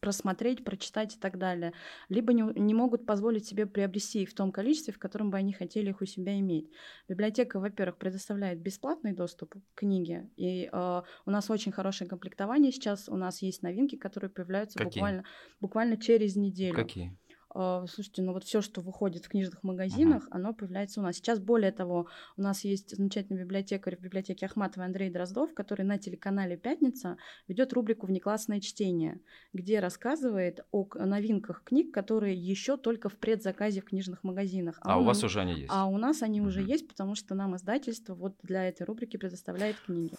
просмотреть, 0.00 0.64
прочитать 0.64 1.16
и 1.16 1.18
так 1.18 1.38
далее, 1.38 1.72
либо 2.08 2.32
не, 2.32 2.42
не 2.58 2.74
могут 2.74 3.06
позволить 3.06 3.46
себе 3.46 3.66
приобрести 3.66 4.22
их 4.22 4.30
в 4.30 4.34
том 4.34 4.52
количестве, 4.52 4.92
в 4.92 4.98
котором 4.98 5.30
бы 5.30 5.36
они 5.36 5.52
хотели 5.52 5.90
их 5.90 6.00
у 6.00 6.06
себя 6.06 6.38
иметь. 6.38 6.70
Библиотека, 7.08 7.58
во-первых, 7.58 7.96
предоставляет 7.96 8.60
бесплатный 8.60 9.12
доступ 9.12 9.54
к 9.54 9.60
книге, 9.74 10.30
и 10.36 10.68
э, 10.72 11.02
у 11.26 11.30
нас 11.30 11.50
очень 11.50 11.72
хорошее 11.72 12.08
комплектование 12.08 12.72
сейчас, 12.72 13.08
у 13.08 13.16
нас 13.16 13.42
есть 13.42 13.62
новинки, 13.62 13.96
которые 13.96 14.30
появляются 14.30 14.78
Какие? 14.78 15.00
буквально, 15.00 15.24
буквально 15.60 15.96
через 15.96 16.36
неделю. 16.36 16.74
Какие? 16.74 17.16
А, 17.54 17.86
Слушайте, 17.86 18.22
ну 18.22 18.32
вот 18.32 18.42
все, 18.42 18.60
что 18.60 18.80
выходит 18.80 19.24
в 19.24 19.28
книжных 19.28 19.62
магазинах, 19.62 20.26
оно 20.30 20.52
появляется 20.52 21.00
у 21.00 21.04
нас. 21.04 21.16
Сейчас, 21.16 21.38
более 21.38 21.70
того, 21.70 22.08
у 22.36 22.42
нас 22.42 22.64
есть 22.64 22.96
замечательный 22.96 23.40
библиотекарь 23.40 23.96
в 23.96 24.00
библиотеке 24.00 24.46
Ахматова 24.46 24.84
Андрей 24.84 25.08
Дроздов, 25.08 25.54
который 25.54 25.82
на 25.84 25.96
телеканале 25.98 26.56
«Пятница» 26.56 27.16
ведет 27.46 27.72
рубрику 27.72 28.06
«Внеклассное 28.06 28.60
чтение», 28.60 29.20
где 29.52 29.78
рассказывает 29.78 30.66
о 30.72 30.88
новинках 30.94 31.62
книг, 31.62 31.94
которые 31.94 32.34
еще 32.34 32.76
только 32.76 33.08
в 33.08 33.16
предзаказе 33.16 33.80
в 33.80 33.84
книжных 33.84 34.24
магазинах. 34.24 34.78
А, 34.80 34.96
у 34.96 35.00
он 35.00 35.06
вас 35.06 35.22
уже 35.22 35.40
они 35.40 35.54
есть? 35.54 35.70
А 35.70 35.86
у 35.86 35.96
нас 35.96 36.22
они 36.22 36.40
уже 36.40 36.60
Мгм. 36.60 36.68
есть, 36.70 36.88
потому 36.88 37.14
что 37.14 37.36
нам 37.36 37.54
издательство 37.54 38.14
вот 38.14 38.34
для 38.42 38.68
этой 38.68 38.84
рубрики 38.84 39.16
предоставляет 39.16 39.76
книги. 39.78 40.14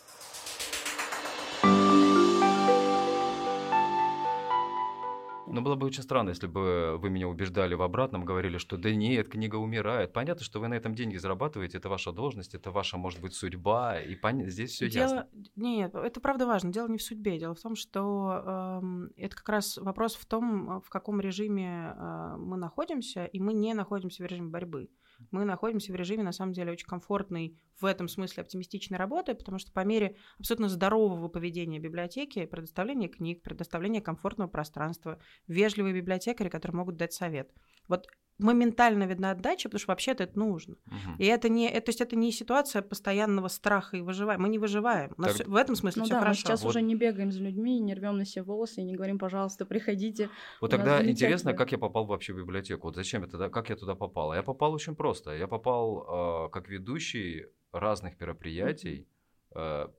Ну, 5.56 5.62
было 5.62 5.76
бы 5.76 5.88
очень 5.88 6.04
странно, 6.04 6.30
если 6.30 6.48
бы 6.48 6.98
вы 6.98 7.10
меня 7.10 7.30
убеждали 7.30 7.76
в 7.76 7.82
обратном, 7.82 8.26
говорили, 8.26 8.58
что 8.58 8.76
да 8.76 8.94
нет, 8.94 9.30
книга 9.30 9.56
умирает. 9.56 10.12
Понятно, 10.12 10.44
что 10.44 10.60
вы 10.60 10.68
на 10.68 10.74
этом 10.74 10.94
деньги 10.96 11.16
зарабатываете, 11.16 11.78
это 11.78 11.88
ваша 11.88 12.12
должность, 12.12 12.54
это 12.56 12.72
ваша, 12.72 12.98
может 12.98 13.22
быть, 13.22 13.34
судьба, 13.34 14.02
и 14.02 14.16
пон... 14.16 14.46
здесь 14.50 14.72
все 14.72 14.90
Дело... 14.90 15.04
ясно. 15.04 15.28
Нет, 15.56 15.96
это 15.96 16.20
правда 16.20 16.46
важно. 16.46 16.74
Дело 16.74 16.90
не 16.90 16.98
в 16.98 17.02
судьбе. 17.02 17.40
Дело 17.40 17.56
в 17.56 17.62
том, 17.62 17.78
что 17.78 18.82
эм, 18.84 19.12
это 19.16 19.34
как 19.34 19.48
раз 19.48 19.78
вопрос 19.78 20.16
в 20.16 20.26
том, 20.26 20.82
в 20.82 20.90
каком 20.90 21.22
режиме 21.22 21.96
э, 21.96 22.36
мы 22.38 22.58
находимся, 22.58 23.24
и 23.24 23.40
мы 23.40 23.54
не 23.54 23.74
находимся 23.74 24.24
в 24.24 24.26
режиме 24.26 24.50
борьбы. 24.50 24.90
Мы 25.32 25.46
находимся 25.46 25.92
в 25.92 25.96
режиме, 25.96 26.24
на 26.24 26.32
самом 26.32 26.54
деле, 26.54 26.72
очень 26.72 26.88
комфортной 26.88 27.58
в 27.80 27.86
этом 27.86 28.08
смысле 28.08 28.42
оптимистичной 28.42 28.98
работы, 28.98 29.36
потому 29.36 29.60
что 29.60 29.72
по 29.72 29.84
мере 29.84 30.16
абсолютно 30.38 30.70
здорового 30.70 31.28
поведения 31.28 31.80
библиотеки, 31.80 32.46
предоставления 32.46 33.08
книг, 33.08 33.42
предоставления 33.42 34.02
комфортного 34.02 34.50
пространства, 34.50 35.20
вежливые 35.48 35.94
библиотекари, 35.94 36.50
которые 36.50 36.78
могут 36.78 36.98
дать 36.98 37.14
совет. 37.14 37.52
Вот 37.88 38.08
моментально 38.38 39.04
видна 39.04 39.32
отдача, 39.32 39.70
потому 39.70 39.80
что 39.80 39.92
вообще-то 39.92 40.24
это 40.24 40.38
нужно. 40.38 40.76
Мгм. 40.86 41.16
И 41.20 41.26
это 41.26 41.50
не, 41.50 41.70
это, 41.70 41.86
то 41.86 41.90
есть 41.90 42.02
это 42.02 42.16
не 42.16 42.32
ситуация 42.32 42.82
постоянного 42.82 43.48
страха 43.48 43.98
и 43.98 44.02
выживания. 44.02 44.40
Мы 44.42 44.50
не 44.50 44.60
выживаем. 44.60 45.14
У 45.18 45.22
нас 45.22 45.36
Так- 45.38 45.48
в 45.48 45.56
этом 45.56 45.76
смысле 45.76 46.02
Ну 46.02 46.06
все 46.06 46.14
да, 46.14 46.20
мы 46.20 46.24
хорошо. 46.26 46.42
сейчас 46.42 46.64
Вот. 46.64 46.70
уже 46.70 46.82
не 46.82 46.96
бегаем 46.96 47.32
за 47.32 47.42
людьми, 47.42 47.80
не 47.80 47.94
рвем 47.94 48.18
на 48.18 48.26
себе 48.26 48.44
волосы 48.44 48.82
и 48.82 48.84
не 48.84 48.96
говорим, 48.96 49.18
пожалуйста, 49.20 49.66
приходите. 49.66 50.30
Вот 50.62 50.72
тогда 50.72 51.06
интересно, 51.06 51.54
как 51.54 51.72
я 51.72 51.78
попал 51.78 52.06
вообще 52.06 52.34
в 52.34 52.38
библиотеку. 52.38 52.88
Вот 52.88 52.96
зачем 52.96 53.22
я 53.24 53.28
туда, 53.28 53.50
как 53.50 53.70
я 53.70 53.76
туда 53.76 53.96
попал? 53.96 54.34
Я 54.34 54.44
попал 54.44 54.74
очень 54.74 54.96
просто. 54.96 55.32
Я 55.32 55.48
попал 55.48 56.46
э, 56.48 56.50
как 56.52 56.68
ведущий 56.70 57.46
разных 57.72 58.20
мероприятий, 58.20 59.02
э, 59.02 59.15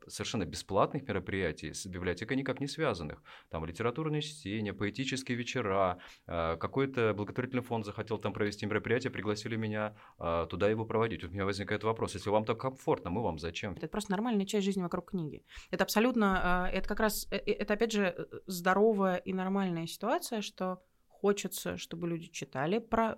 совершенно 0.09 0.45
бесплатных 0.45 1.09
мероприятий, 1.09 1.73
с 1.73 1.87
библиотекой 1.87 2.37
никак 2.37 2.61
не 2.61 2.67
связанных. 2.67 3.23
Там 3.49 3.65
литературные 3.65 4.23
чтения, 4.23 4.73
поэтические 4.73 5.39
вечера, 5.39 5.99
э, 6.27 6.57
какой-то 6.57 7.15
благотворительный 7.15 7.63
фонд 7.63 7.85
захотел 7.85 8.19
там 8.19 8.33
провести 8.33 8.67
мероприятие, 8.67 9.11
пригласили 9.11 9.57
меня 9.57 9.97
э, 10.19 10.47
туда 10.51 10.69
его 10.69 10.85
проводить. 10.85 11.25
У 11.25 11.29
меня 11.29 11.45
возникает 11.45 11.85
вопрос, 11.85 12.15
если 12.15 12.31
вам 12.31 12.45
так 12.45 12.61
комфортно, 12.61 13.11
мы 13.11 13.23
вам 13.23 13.39
зачем? 13.39 13.75
Это 13.75 13.89
просто 13.89 14.13
нормальная 14.13 14.47
часть 14.47 14.65
жизни 14.65 14.83
вокруг 14.83 15.11
книги. 15.11 15.45
Это 15.71 15.85
абсолютно, 15.85 16.69
э, 16.73 16.77
это 16.77 16.89
как 16.89 17.01
раз, 17.01 17.27
э, 17.31 17.37
э, 17.37 17.53
это 17.53 17.75
опять 17.75 17.93
же 17.93 18.15
э, 18.17 18.25
здоровая 18.47 19.17
и 19.17 19.33
нормальная 19.33 19.87
ситуация, 19.87 20.43
что 20.43 20.83
хочется, 21.09 21.77
чтобы 21.77 22.09
люди 22.09 22.29
читали 22.29 22.79
про, 22.79 23.17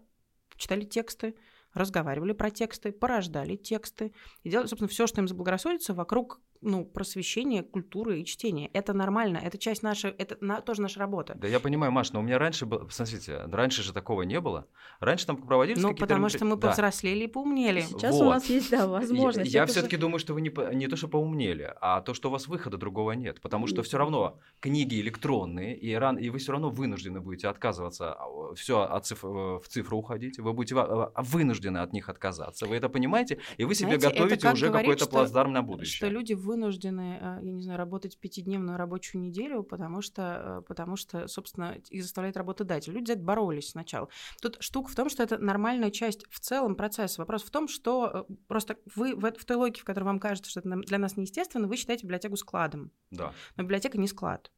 читали 0.56 0.84
тексты, 0.84 1.34
разговаривали 1.74 2.32
про 2.32 2.50
тексты, 2.50 2.92
порождали 2.92 3.56
тексты. 3.56 4.12
И 4.42 4.50
делали, 4.50 4.66
собственно, 4.66 4.88
все, 4.88 5.06
что 5.06 5.20
им 5.20 5.28
заблагорассудится 5.28 5.94
вокруг 5.94 6.40
ну, 6.60 6.84
просвещения, 6.84 7.62
культуры 7.62 8.20
и 8.20 8.24
чтения. 8.24 8.68
Это 8.72 8.92
нормально, 8.92 9.38
это 9.42 9.58
часть 9.58 9.82
нашей, 9.82 10.10
это 10.10 10.36
на- 10.40 10.60
тоже 10.60 10.82
наша 10.82 10.98
работа. 11.00 11.34
Да 11.36 11.46
я 11.48 11.60
понимаю, 11.60 11.92
Маш, 11.92 12.12
но 12.12 12.20
у 12.20 12.22
меня 12.22 12.38
раньше 12.38 12.66
было, 12.66 12.86
смотрите, 12.90 13.42
раньше 13.52 13.82
же 13.82 13.92
такого 13.92 14.22
не 14.22 14.40
было. 14.40 14.66
Раньше 15.00 15.26
там 15.26 15.36
проводились 15.36 15.80
Ну, 15.82 15.94
потому 15.94 16.26
меропри- 16.26 16.36
что 16.36 16.44
мы 16.44 16.56
Да. 16.56 16.68
повзрослели 16.68 17.24
и 17.24 17.28
поумнели. 17.28 17.80
Сейчас 17.82 18.14
Вот. 18.16 18.26
у 18.26 18.30
нас 18.30 18.46
есть, 18.50 18.70
да, 18.70 18.86
возможность. 18.88 19.52
Я, 19.52 19.66
же- 19.66 19.72
все-таки 19.72 19.96
думаю, 19.96 20.18
что 20.18 20.34
вы 20.34 20.40
не, 20.40 20.50
по- 20.50 20.72
не 20.74 20.86
то, 20.88 20.96
что 20.96 21.08
поумнели, 21.08 21.72
а 21.80 22.00
то, 22.00 22.14
что 22.14 22.28
у 22.28 22.32
вас 22.32 22.48
выхода 22.48 22.76
другого 22.76 23.12
нет. 23.12 23.40
Потому 23.40 23.66
что 23.66 23.82
все 23.82 23.98
равно 23.98 24.38
книги 24.60 25.00
электронные, 25.00 25.76
и, 25.76 25.94
ран, 25.94 26.16
и 26.18 26.28
вы 26.30 26.38
все 26.38 26.52
равно 26.52 26.70
вынуждены 26.70 27.20
будете 27.20 27.48
отказываться, 27.48 28.16
все 28.56 28.80
от 28.82 29.06
циф- 29.06 29.22
в 29.22 29.62
цифру 29.68 29.98
уходить, 29.98 30.38
вы 30.38 30.52
будете 30.52 30.74
ва- 30.74 31.12
а, 31.14 31.22
вынуждены 31.22 31.78
от 31.78 31.92
них 31.92 32.08
отказаться. 32.08 32.66
Вы 32.66 32.76
это 32.76 32.88
понимаете? 32.88 33.38
И 33.58 33.64
вы 33.64 33.74
себе 33.74 33.98
Знаете, 33.98 34.06
это 34.08 34.14
готовите 34.16 34.52
уже 34.52 34.70
какой-то 34.72 35.04
что- 35.04 35.10
плацдарм 35.10 35.52
на 35.52 35.60
Что 35.60 35.66
будущее. 35.68 36.10
люди 36.10 36.34
вынуждены, 36.48 37.18
э, 37.20 37.38
я 37.42 37.52
не 37.52 37.62
знаю, 37.62 37.78
работать 37.78 38.18
пятидневную 38.18 38.78
рабочую 38.78 39.20
неделю, 39.20 39.62
потому 39.62 40.00
что, 40.00 40.22
э, 40.22 40.62
потому 40.66 40.96
что, 40.96 41.28
собственно, 41.28 41.76
их 41.90 42.02
заставляет 42.02 42.36
работодатель. 42.36 42.92
Люди 42.92 43.08
за 43.08 43.12
это 43.12 43.22
боролись 43.22 43.70
сначала. 43.70 44.08
Тут 44.40 44.56
штука 44.60 44.90
в 44.90 44.94
том, 44.94 45.10
что 45.10 45.22
это 45.22 45.38
нормальная 45.38 45.90
часть 45.90 46.24
в 46.30 46.40
целом 46.40 46.74
процесса. 46.74 47.20
Вопрос 47.20 47.44
в 47.44 47.50
том, 47.50 47.68
что 47.68 48.26
э, 48.28 48.32
просто 48.48 48.78
вы 48.96 49.14
в, 49.14 49.30
в 49.30 49.44
той 49.44 49.56
логике, 49.56 49.82
в 49.82 49.84
которой 49.84 50.04
вам 50.04 50.18
кажется, 50.18 50.50
что 50.50 50.60
это 50.60 50.70
для 50.70 50.98
нас 50.98 51.16
неестественно, 51.16 51.68
вы 51.68 51.76
считаете 51.76 52.04
библиотеку 52.04 52.36
складом. 52.36 52.90
Да. 53.10 53.32
Но 53.56 53.62
библиотека 53.64 53.98
не 53.98 54.08
склад. 54.08 54.50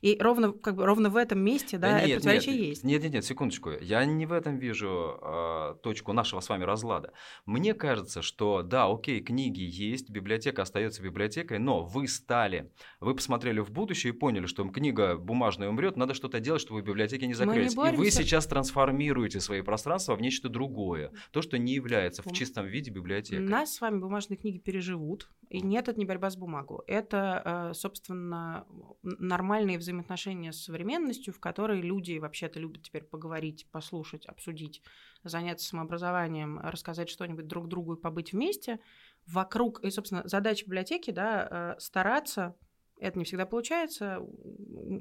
И 0.00 0.16
ровно, 0.20 0.52
как 0.52 0.76
бы, 0.76 0.84
ровно 0.86 1.10
в 1.10 1.16
этом 1.16 1.40
месте, 1.40 1.78
да, 1.78 1.98
это 1.98 2.06
нет, 2.06 2.16
противоречие 2.16 2.54
нет, 2.56 2.64
есть. 2.66 2.84
Нет, 2.84 3.02
нет, 3.02 3.12
нет, 3.12 3.24
секундочку. 3.24 3.70
Я 3.80 4.04
не 4.04 4.26
в 4.26 4.32
этом 4.32 4.58
вижу 4.58 5.18
э, 5.20 5.74
точку 5.82 6.12
нашего 6.12 6.40
с 6.40 6.48
вами 6.48 6.64
разлада. 6.64 7.12
Мне 7.44 7.74
кажется, 7.74 8.22
что 8.22 8.62
да, 8.62 8.86
окей, 8.90 9.20
книги 9.20 9.60
есть, 9.60 10.10
библиотека 10.10 10.62
остается 10.62 11.02
библиотекой, 11.02 11.58
но 11.58 11.84
вы 11.84 12.08
стали, 12.08 12.72
вы 13.00 13.14
посмотрели 13.14 13.60
в 13.60 13.70
будущее 13.70 14.12
и 14.12 14.16
поняли, 14.16 14.46
что 14.46 14.66
книга 14.68 15.16
бумажная 15.16 15.68
умрет, 15.68 15.96
надо 15.96 16.14
что-то 16.14 16.40
делать, 16.40 16.60
чтобы 16.62 16.82
библиотеки 16.82 17.22
не 17.22 17.28
не 17.28 17.34
закрылись. 17.34 17.72
и 17.74 17.96
вы 17.96 18.10
сейчас 18.10 18.46
трансформируете 18.46 19.40
свои 19.40 19.62
пространства 19.62 20.14
в 20.16 20.20
нечто 20.20 20.48
другое, 20.48 21.12
то, 21.30 21.42
что 21.42 21.58
не 21.58 21.74
является 21.74 22.22
в 22.22 22.32
чистом 22.32 22.66
виде 22.66 22.90
библиотекой. 22.90 23.46
Нас 23.46 23.74
с 23.74 23.80
вами 23.80 23.98
бумажные 23.98 24.36
книги 24.36 24.58
переживут. 24.58 25.28
И 25.48 25.60
нет, 25.60 25.88
это 25.88 25.98
не 25.98 26.04
борьба 26.04 26.30
с 26.30 26.36
бумагой. 26.36 26.80
Это, 26.88 27.70
э, 27.70 27.74
собственно, 27.74 28.66
н- 29.04 29.16
нормальные 29.66 29.78
взаимоотношения 29.78 30.52
с 30.52 30.62
современностью, 30.62 31.34
в 31.34 31.40
которой 31.40 31.80
люди 31.80 32.18
вообще-то 32.18 32.60
любят 32.60 32.84
теперь 32.84 33.02
поговорить, 33.02 33.66
послушать, 33.72 34.26
обсудить, 34.26 34.80
заняться 35.24 35.66
самообразованием, 35.66 36.60
рассказать 36.60 37.08
что-нибудь 37.08 37.48
друг 37.48 37.68
другу 37.68 37.94
и 37.94 38.00
побыть 38.00 38.32
вместе. 38.32 38.78
Вокруг, 39.26 39.80
и, 39.84 39.90
собственно, 39.90 40.22
задача 40.24 40.64
библиотеки, 40.66 41.10
да, 41.10 41.48
э, 41.50 41.80
стараться 41.80 42.54
это 42.98 43.18
не 43.18 43.26
всегда 43.26 43.44
получается. 43.44 44.20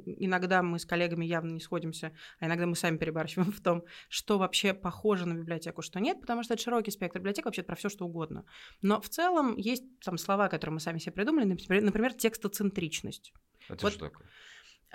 Иногда 0.06 0.62
мы 0.62 0.80
с 0.80 0.86
коллегами 0.86 1.24
явно 1.26 1.52
не 1.52 1.62
сходимся, 1.62 2.12
а 2.40 2.48
иногда 2.48 2.66
мы 2.66 2.76
сами 2.76 2.98
перебарщиваем 2.98 3.54
в 3.54 3.62
том, 3.62 3.86
что 4.10 4.38
вообще 4.38 4.74
похоже 4.74 5.26
на 5.26 5.34
библиотеку, 5.34 5.82
что 5.82 6.00
нет, 6.00 6.20
потому 6.20 6.44
что 6.44 6.56
это 6.56 6.64
широкий 6.64 6.92
спектр 6.92 7.20
библиотек 7.20 7.46
вообще 7.46 7.64
про 7.64 7.76
все 7.76 7.88
что 7.88 8.06
угодно. 8.06 8.44
Но 8.82 9.00
в 9.00 9.08
целом 9.08 9.56
есть 9.56 9.86
там 10.02 10.18
слова, 10.18 10.50
которые 10.50 10.74
мы 10.74 10.80
сами 10.82 10.98
себе 10.98 11.14
придумали, 11.14 11.46
например, 11.46 11.84
например 11.84 12.14
текстоцентричность. 12.14 13.34
Это 13.70 13.84
вот- 13.84 13.94
что 13.94 14.10
такое? 14.10 14.28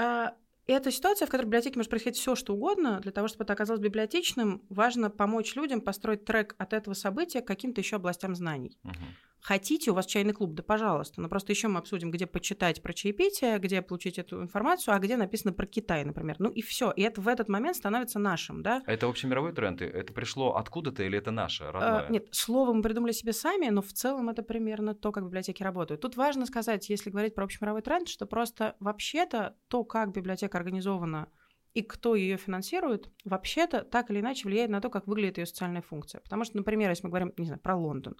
А, 0.00 0.34
Это 0.66 0.90
ситуация, 0.90 1.26
в 1.26 1.30
которой 1.30 1.46
в 1.46 1.48
библиотеке 1.48 1.76
может 1.76 1.90
происходить 1.90 2.18
все, 2.18 2.34
что 2.34 2.54
угодно. 2.54 3.00
Для 3.00 3.12
того, 3.12 3.28
чтобы 3.28 3.44
это 3.44 3.52
оказалось 3.52 3.82
библиотечным, 3.82 4.62
важно 4.70 5.10
помочь 5.10 5.56
людям 5.56 5.80
построить 5.80 6.24
трек 6.24 6.54
от 6.58 6.72
этого 6.72 6.94
события 6.94 7.42
к 7.42 7.46
каким-то 7.46 7.80
еще 7.80 7.96
областям 7.96 8.34
знаний. 8.34 8.78
Мгм. 8.82 8.94
Хотите, 9.42 9.90
у 9.90 9.94
вас 9.94 10.06
чайный 10.06 10.32
клуб, 10.32 10.54
да 10.54 10.62
пожалуйста. 10.62 11.20
Но 11.20 11.28
просто 11.28 11.52
еще 11.52 11.68
мы 11.68 11.78
обсудим, 11.78 12.10
где 12.10 12.26
почитать 12.26 12.82
про 12.82 12.92
чаепитие, 12.92 13.58
где 13.58 13.82
получить 13.82 14.18
эту 14.18 14.42
информацию, 14.42 14.94
а 14.94 14.98
где 14.98 15.16
написано 15.16 15.52
про 15.52 15.66
Китай, 15.66 16.04
например. 16.04 16.36
Ну 16.38 16.50
и 16.50 16.62
все. 16.62 16.90
И 16.90 17.02
это 17.02 17.20
в 17.20 17.28
этот 17.28 17.48
момент 17.48 17.76
становится 17.76 18.18
нашим, 18.18 18.62
да? 18.62 18.82
А 18.86 18.92
это 18.92 19.06
общемировой 19.06 19.52
тренд? 19.52 19.80
И 19.82 19.84
Это 19.84 20.12
пришло 20.12 20.56
откуда-то 20.56 21.02
или 21.02 21.18
это 21.18 21.30
наше, 21.30 21.64
А, 21.64 21.72
родное? 21.72 22.08
Нет, 22.10 22.28
слово 22.32 22.72
мы 22.72 22.82
придумали 22.82 23.12
себе 23.12 23.32
сами, 23.32 23.68
но 23.70 23.82
в 23.82 23.92
целом 23.92 24.28
это 24.28 24.42
примерно 24.42 24.94
то, 24.94 25.12
как 25.12 25.24
библиотеки 25.24 25.62
работают. 25.62 26.00
Тут 26.00 26.16
важно 26.16 26.46
сказать, 26.46 26.88
если 26.88 27.10
говорить 27.10 27.34
про 27.34 27.44
общемировой 27.44 27.82
тренд, 27.82 28.08
что 28.08 28.26
просто 28.26 28.76
вообще-то 28.80 29.56
то, 29.68 29.84
как 29.84 30.12
библиотека 30.12 30.58
организована 30.58 31.28
и 31.74 31.82
кто 31.82 32.14
ее 32.14 32.36
финансирует, 32.36 33.08
вообще-то 33.24 33.82
так 33.82 34.10
или 34.10 34.20
иначе 34.20 34.48
влияет 34.48 34.70
на 34.70 34.80
то, 34.80 34.90
как 34.90 35.06
выглядит 35.06 35.38
ее 35.38 35.46
социальная 35.46 35.82
функция. 35.82 36.20
Потому 36.20 36.44
что, 36.44 36.56
например, 36.56 36.90
если 36.90 37.04
мы 37.04 37.10
говорим, 37.10 37.32
не 37.36 37.46
знаю, 37.46 37.60
про 37.60 37.76
Лондон. 37.76 38.16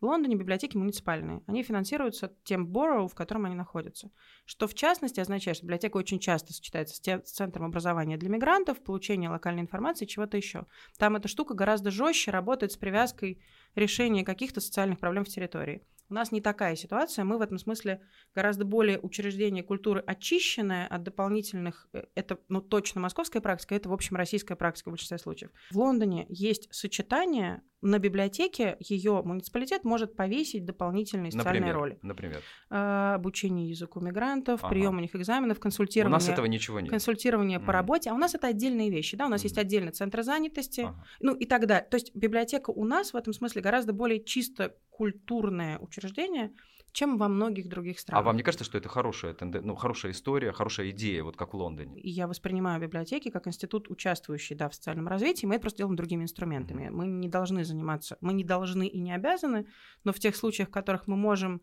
В 0.00 0.06
Лондоне 0.06 0.36
библиотеки 0.36 0.76
муниципальные. 0.76 1.42
Они 1.46 1.62
финансируются 1.62 2.34
тем 2.44 2.66
borough, 2.66 3.08
в 3.08 3.14
котором 3.14 3.44
они 3.44 3.54
находятся. 3.54 4.10
Что 4.46 4.66
в 4.66 4.74
частности 4.74 5.20
означает, 5.20 5.58
что 5.58 5.66
библиотека 5.66 5.96
очень 5.96 6.18
часто 6.18 6.52
сочетается 6.52 6.96
с, 6.96 7.00
те- 7.00 7.22
с 7.24 7.32
центром 7.32 7.66
образования 7.66 8.16
для 8.16 8.30
мигрантов, 8.30 8.82
получения 8.82 9.28
локальной 9.28 9.62
информации, 9.62 10.06
чего-то 10.06 10.36
еще. 10.36 10.66
Там 10.98 11.16
эта 11.16 11.28
штука 11.28 11.54
гораздо 11.54 11.90
жестче 11.90 12.30
работает 12.30 12.72
с 12.72 12.76
привязкой 12.76 13.42
решения 13.74 14.24
каких-то 14.24 14.60
социальных 14.60 14.98
проблем 14.98 15.24
в 15.24 15.28
территории. 15.28 15.82
У 16.10 16.14
нас 16.14 16.32
не 16.32 16.40
такая 16.40 16.76
ситуация. 16.76 17.24
Мы 17.24 17.38
в 17.38 17.40
этом 17.40 17.58
смысле 17.58 18.00
гораздо 18.34 18.64
более 18.64 18.98
учреждение 19.00 19.62
культуры 19.62 20.00
очищенное 20.06 20.86
от 20.86 21.02
дополнительных... 21.02 21.88
э, 21.92 22.04
Это, 22.14 22.38
ну, 22.48 22.60
точно 22.60 23.00
московская 23.00 23.40
практика, 23.40 23.74
это, 23.74 23.88
в 23.88 23.92
общем, 23.92 24.16
российская 24.16 24.54
практика 24.56 24.88
в 24.88 24.92
большинстве 24.92 25.18
случаев. 25.18 25.50
В 25.70 25.78
Лондоне 25.78 26.26
есть 26.28 26.68
сочетание 26.72 27.62
на 27.80 27.98
библиотеке, 27.98 28.76
ее 28.80 29.20
муниципалитет 29.22 29.84
может 29.84 30.16
повесить 30.16 30.64
дополнительные 30.64 31.30
социальные 31.30 31.60
Например, 31.60 31.76
роли. 31.76 31.98
например. 32.00 32.40
А, 32.70 33.14
Обучение 33.14 33.68
языку 33.68 34.00
мигрантов, 34.00 34.60
Ага. 34.64 34.70
прием 34.70 34.96
у 34.96 35.00
них 35.00 35.14
экзаменов, 35.14 35.58
У 35.58 35.60
консультирование 35.60 36.14
нас 36.14 36.26
этого 36.28 36.46
ничего 36.46 36.80
нет. 36.80 36.90
консультирование 36.90 37.58
по 37.58 37.64
Мгм. 37.66 37.72
работе, 37.72 38.10
а 38.10 38.14
у 38.14 38.18
нас 38.18 38.34
это 38.34 38.46
отдельные 38.46 38.90
вещи, 38.90 39.16
да, 39.18 39.26
у 39.26 39.28
нас 39.28 39.42
есть 39.42 39.56
Мгм. 39.56 39.60
отдельный 39.66 39.92
центр 39.92 40.22
занятости, 40.22 40.80
Ага. 40.82 41.04
ну 41.20 41.34
и 41.34 41.44
так 41.44 41.66
далее. 41.66 41.86
То 41.90 41.96
есть 41.96 42.14
библиотека 42.14 42.70
у 42.70 42.84
нас 42.86 43.12
в 43.12 43.16
этом 43.16 43.34
смысле 43.34 43.60
гораздо 43.60 43.92
более 43.92 44.24
чисто 44.24 44.74
культурное 44.88 45.78
учреждение, 45.94 46.52
чем 46.92 47.18
во 47.18 47.28
многих 47.28 47.68
других 47.68 47.96
А 47.96 48.00
странах. 48.00 48.24
вам 48.26 48.36
не 48.36 48.42
кажется, 48.42 48.64
что 48.64 48.78
это 48.78 48.88
хорошая, 48.88 49.36
ну, 49.40 49.74
хорошая 49.74 50.12
история, 50.12 50.52
хорошая 50.52 50.90
идея, 50.90 51.22
вот 51.22 51.36
как 51.36 51.52
в 51.54 51.56
Лондоне? 51.56 52.00
И 52.00 52.10
я 52.10 52.26
воспринимаю 52.26 52.80
библиотеки 52.80 53.30
как 53.30 53.46
институт, 53.46 53.90
участвующий 53.90 54.56
да, 54.56 54.68
в 54.68 54.74
социальном 54.74 55.08
развитии. 55.08 55.46
Мы 55.46 55.54
это 55.54 55.62
просто 55.62 55.78
делаем 55.78 55.96
другими 55.96 56.22
инструментами. 56.22 56.88
Мы 56.90 57.06
не 57.06 57.28
должны 57.28 57.64
заниматься, 57.64 58.16
мы 58.20 58.32
не 58.32 58.44
должны 58.44 58.86
и 58.86 58.98
не 58.98 59.12
обязаны, 59.12 59.66
но 60.04 60.12
в 60.12 60.18
тех 60.18 60.36
случаях, 60.36 60.68
в 60.68 60.72
которых 60.72 61.06
мы 61.06 61.16
можем 61.16 61.60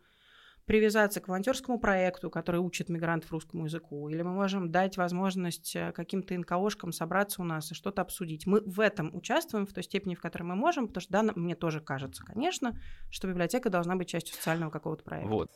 привязаться 0.66 1.20
к 1.22 1.28
волонтерскому 1.28 1.80
проекту, 1.80 2.30
который 2.30 2.62
учит 2.62 2.90
мигрантов 2.90 3.32
русскому 3.32 3.66
языку, 3.66 4.10
или 4.10 4.22
мы 4.22 4.32
можем 4.32 4.72
дать 4.72 4.98
возможность 4.98 5.76
э, 5.76 5.92
каким-то 5.92 6.38
НКОшкам 6.38 6.92
собраться 6.92 7.42
у 7.42 7.46
нас 7.46 7.72
и 7.72 7.76
что-то 7.76 8.02
обсудить. 8.02 8.46
Мы 8.46 8.62
в 8.62 8.80
этом 8.80 9.16
участвуем 9.16 9.66
в 9.66 9.74
той 9.74 9.84
степени, 9.84 10.16
в 10.16 10.22
которой 10.22 10.44
мы 10.44 10.56
можем, 10.56 10.88
потому 10.88 11.02
что, 11.02 11.12
да, 11.12 11.24
мне 11.36 11.56
тоже 11.56 11.80
кажется, 11.80 12.24
конечно, 12.24 12.78
что 13.10 13.28
библиотека 13.28 13.70
должна 13.70 13.96
быть 13.96 14.08
частью 14.08 14.36
социального 14.36 14.72
какого-то 14.72 15.04
проекта. 15.04 15.30
Вот. 15.30 15.52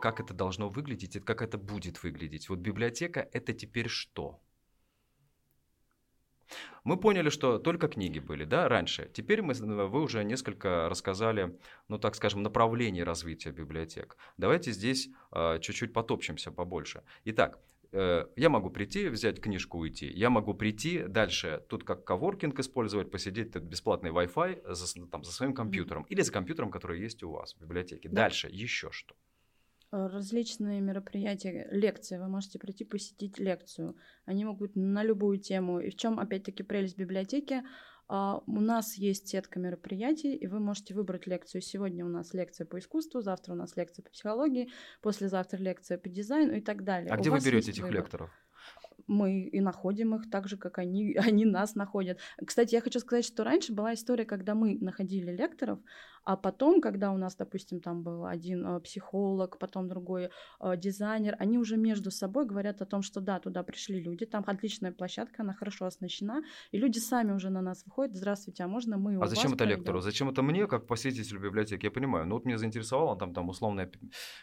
Как 0.00 0.18
это 0.18 0.34
должно 0.34 0.68
выглядеть 0.68 1.24
как 1.24 1.42
это 1.42 1.58
будет 1.58 2.02
выглядеть? 2.02 2.48
Вот 2.48 2.58
библиотека– 2.58 3.28
это 3.32 3.52
теперь 3.52 3.86
что? 3.86 4.40
Мы 6.84 6.96
поняли, 6.96 7.28
что 7.28 7.58
только 7.58 7.88
книги 7.88 8.18
были, 8.18 8.44
да, 8.44 8.68
раньше. 8.68 9.10
Теперь 9.14 9.42
мы, 9.42 9.54
вы 9.54 10.02
уже 10.02 10.24
несколько 10.24 10.88
рассказали, 10.88 11.56
ну, 11.88 11.98
так 11.98 12.14
скажем, 12.14 12.42
направлений 12.42 13.04
развития 13.04 13.52
библиотек. 13.52 14.16
Давайте 14.36 14.72
здесь 14.72 15.08
э, 15.32 15.58
чуть-чуть 15.60 15.92
потопчемся 15.92 16.50
побольше. 16.50 17.02
Итак, 17.24 17.60
э, 17.92 18.26
я 18.34 18.48
могу 18.48 18.70
прийти, 18.70 19.08
взять 19.08 19.40
книжку, 19.40 19.78
уйти. 19.78 20.06
Я 20.06 20.28
могу 20.28 20.54
прийти 20.54 21.04
дальше, 21.04 21.64
тут 21.68 21.84
как 21.84 22.04
коворкинг 22.04 22.58
использовать, 22.58 23.10
посидеть 23.10 23.52
тут 23.52 23.62
бесплатный 23.62 24.10
Wi-Fi 24.10 24.74
за, 24.74 25.06
там, 25.06 25.22
за 25.22 25.32
своим 25.32 25.54
компьютером 25.54 26.02
или 26.08 26.22
за 26.22 26.32
компьютером, 26.32 26.70
который 26.72 27.00
есть 27.00 27.22
у 27.22 27.30
вас 27.30 27.54
в 27.54 27.60
библиотеке. 27.60 28.08
Да. 28.08 28.22
Дальше 28.22 28.48
еще 28.50 28.90
что? 28.90 29.14
Э, 29.92 30.06
различные 30.06 30.80
мероприятия, 30.80 31.68
лекции. 31.70 32.16
Вы 32.16 32.26
можете 32.28 32.58
прийти 32.58 32.84
посетить 32.84 33.38
лекцию. 33.38 33.94
Они 34.24 34.44
могут 34.44 34.74
на 34.74 35.04
любую 35.04 35.38
тему. 35.38 35.80
И 35.80 35.90
в 35.90 35.96
чем, 35.96 36.18
опять-таки, 36.18 36.62
прелесть 36.62 36.96
библиотеки? 36.96 37.62
А, 38.08 38.42
у 38.46 38.60
нас 38.60 38.94
есть 38.94 39.28
сетка 39.28 39.60
мероприятий, 39.60 40.34
и 40.34 40.46
вы 40.46 40.60
можете 40.60 40.94
выбрать 40.94 41.26
лекцию. 41.26 41.60
Сегодня 41.60 42.06
у 42.06 42.08
нас 42.08 42.32
лекция 42.32 42.66
по 42.66 42.78
искусству, 42.78 43.20
завтра 43.20 43.52
у 43.52 43.56
нас 43.56 43.76
лекция 43.76 44.02
по 44.02 44.10
психологии, 44.10 44.70
послезавтра 45.02 45.58
лекция 45.58 45.98
по 45.98 46.08
дизайну 46.08 46.54
и 46.54 46.62
так 46.62 46.84
далее. 46.84 47.10
А 47.10 47.16
у 47.16 47.20
где 47.20 47.28
вы 47.28 47.40
берете 47.40 47.70
этих 47.70 47.82
выбор. 47.82 47.98
лекторов? 47.98 48.30
мы 49.06 49.42
и 49.42 49.60
находим 49.60 50.14
их 50.14 50.30
так 50.30 50.48
же, 50.48 50.56
как 50.56 50.78
они, 50.78 51.14
они 51.18 51.44
нас 51.44 51.74
находят. 51.74 52.18
Кстати, 52.44 52.74
я 52.74 52.80
хочу 52.80 52.98
сказать, 53.00 53.24
что 53.24 53.44
раньше 53.44 53.72
была 53.72 53.94
история, 53.94 54.24
когда 54.24 54.54
мы 54.54 54.78
находили 54.80 55.30
лекторов, 55.30 55.78
а 56.24 56.36
потом, 56.36 56.80
когда 56.80 57.10
у 57.10 57.16
нас, 57.16 57.34
допустим, 57.34 57.80
там 57.80 58.02
был 58.02 58.26
один 58.26 58.66
э, 58.66 58.80
психолог, 58.80 59.58
потом 59.58 59.88
другой 59.88 60.30
э, 60.60 60.76
дизайнер, 60.76 61.36
они 61.38 61.58
уже 61.58 61.76
между 61.76 62.10
собой 62.10 62.46
говорят 62.46 62.80
о 62.82 62.86
том, 62.86 63.02
что 63.02 63.20
да, 63.20 63.40
туда 63.40 63.62
пришли 63.62 64.00
люди, 64.00 64.24
там 64.26 64.44
отличная 64.46 64.92
площадка, 64.92 65.42
она 65.42 65.52
хорошо 65.52 65.86
оснащена, 65.86 66.42
и 66.70 66.78
люди 66.78 66.98
сами 66.98 67.32
уже 67.32 67.50
на 67.50 67.60
нас 67.60 67.84
выходят, 67.84 68.14
здравствуйте, 68.14 68.64
а 68.64 68.68
можно 68.68 68.98
мы 68.98 69.20
А 69.20 69.26
зачем 69.26 69.54
это 69.54 69.64
лектору? 69.64 70.00
Зачем 70.00 70.28
это 70.28 70.42
мне, 70.42 70.66
как 70.66 70.86
посетителю 70.86 71.40
библиотеки? 71.40 71.86
Я 71.86 71.90
понимаю, 71.90 72.26
ну 72.26 72.34
вот 72.34 72.44
меня 72.44 72.58
заинтересовала 72.58 73.16
там, 73.16 73.34
там 73.34 73.48
условная 73.48 73.90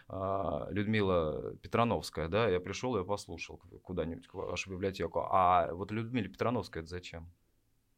э, 0.09 0.65
Людмила 0.71 1.55
Петрановская, 1.61 2.27
да, 2.27 2.49
я 2.49 2.59
пришел, 2.59 2.97
я 2.97 3.03
послушал 3.03 3.61
куда-нибудь 3.83 4.27
вашу 4.33 4.71
библиотеку, 4.71 5.27
а 5.31 5.73
вот 5.73 5.91
Людмила 5.91 6.27
Петрановская 6.27 6.83
это 6.83 6.89
зачем? 6.89 7.31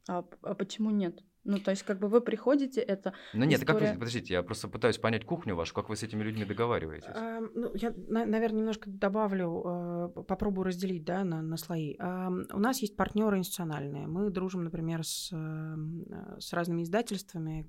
А, 0.08 0.24
а 0.42 0.56
почему 0.56 0.90
нет? 0.92 1.24
Ну, 1.44 1.58
то 1.58 1.72
есть, 1.72 1.84
как 1.84 2.00
бы 2.00 2.08
вы 2.08 2.22
приходите, 2.22 2.82
это. 2.82 3.14
Ну 3.34 3.46
нет, 3.46 3.62
история... 3.62 3.80
как 3.80 3.94
вы, 3.94 4.00
подождите, 4.00 4.34
я 4.34 4.44
просто 4.44 4.68
пытаюсь 4.68 4.98
понять 4.98 5.26
кухню 5.26 5.56
вашу, 5.56 5.74
как 5.74 5.90
вы 5.90 5.96
с 5.96 6.04
этими 6.04 6.24
людьми 6.24 6.46
договариваетесь. 6.46 7.08
А, 7.08 7.40
ну, 7.56 7.72
я, 7.74 7.94
на, 8.08 8.26
наверное, 8.26 8.60
немножко 8.60 8.90
добавлю, 8.90 10.12
э, 10.18 10.24
попробую 10.28 10.66
разделить, 10.66 11.04
да, 11.04 11.24
на, 11.24 11.42
на 11.42 11.58
слои. 11.58 11.96
А, 12.00 12.30
у 12.30 12.60
нас 12.60 12.80
есть 12.82 12.96
партнеры 12.96 13.38
институциональные. 13.38 14.08
Мы 14.08 14.30
дружим, 14.30 14.64
например, 14.64 15.04
с, 15.04 15.32
э, 15.32 16.40
с 16.40 16.54
разными 16.54 16.84
издательствами, 16.84 17.68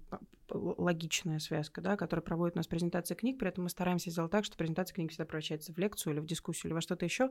логичная 0.54 1.38
связка, 1.38 1.80
да, 1.80 1.96
которая 1.96 2.22
проводит 2.22 2.56
у 2.56 2.58
нас 2.58 2.66
презентации 2.66 3.14
книг, 3.14 3.38
при 3.38 3.48
этом 3.48 3.64
мы 3.64 3.70
стараемся 3.70 4.11
сделать 4.11 4.30
так, 4.30 4.44
что 4.44 4.56
презентация 4.56 4.94
книг 4.94 5.11
всегда 5.11 5.24
превращается 5.24 5.72
в 5.72 5.78
лекцию 5.78 6.14
или 6.14 6.20
в 6.20 6.26
дискуссию 6.26 6.68
или 6.68 6.74
во 6.74 6.80
что-то 6.80 7.04
еще 7.04 7.30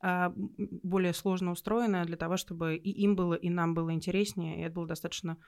а, 0.00 0.32
более 0.36 1.12
сложно 1.12 1.52
устроенное 1.52 2.04
для 2.04 2.16
того, 2.16 2.36
чтобы 2.36 2.76
и 2.76 2.90
им 2.90 3.16
было, 3.16 3.34
и 3.34 3.48
нам 3.48 3.74
было 3.74 3.92
интереснее, 3.92 4.58
и 4.58 4.62
это 4.62 4.74
было 4.74 4.86
достаточно 4.86 5.38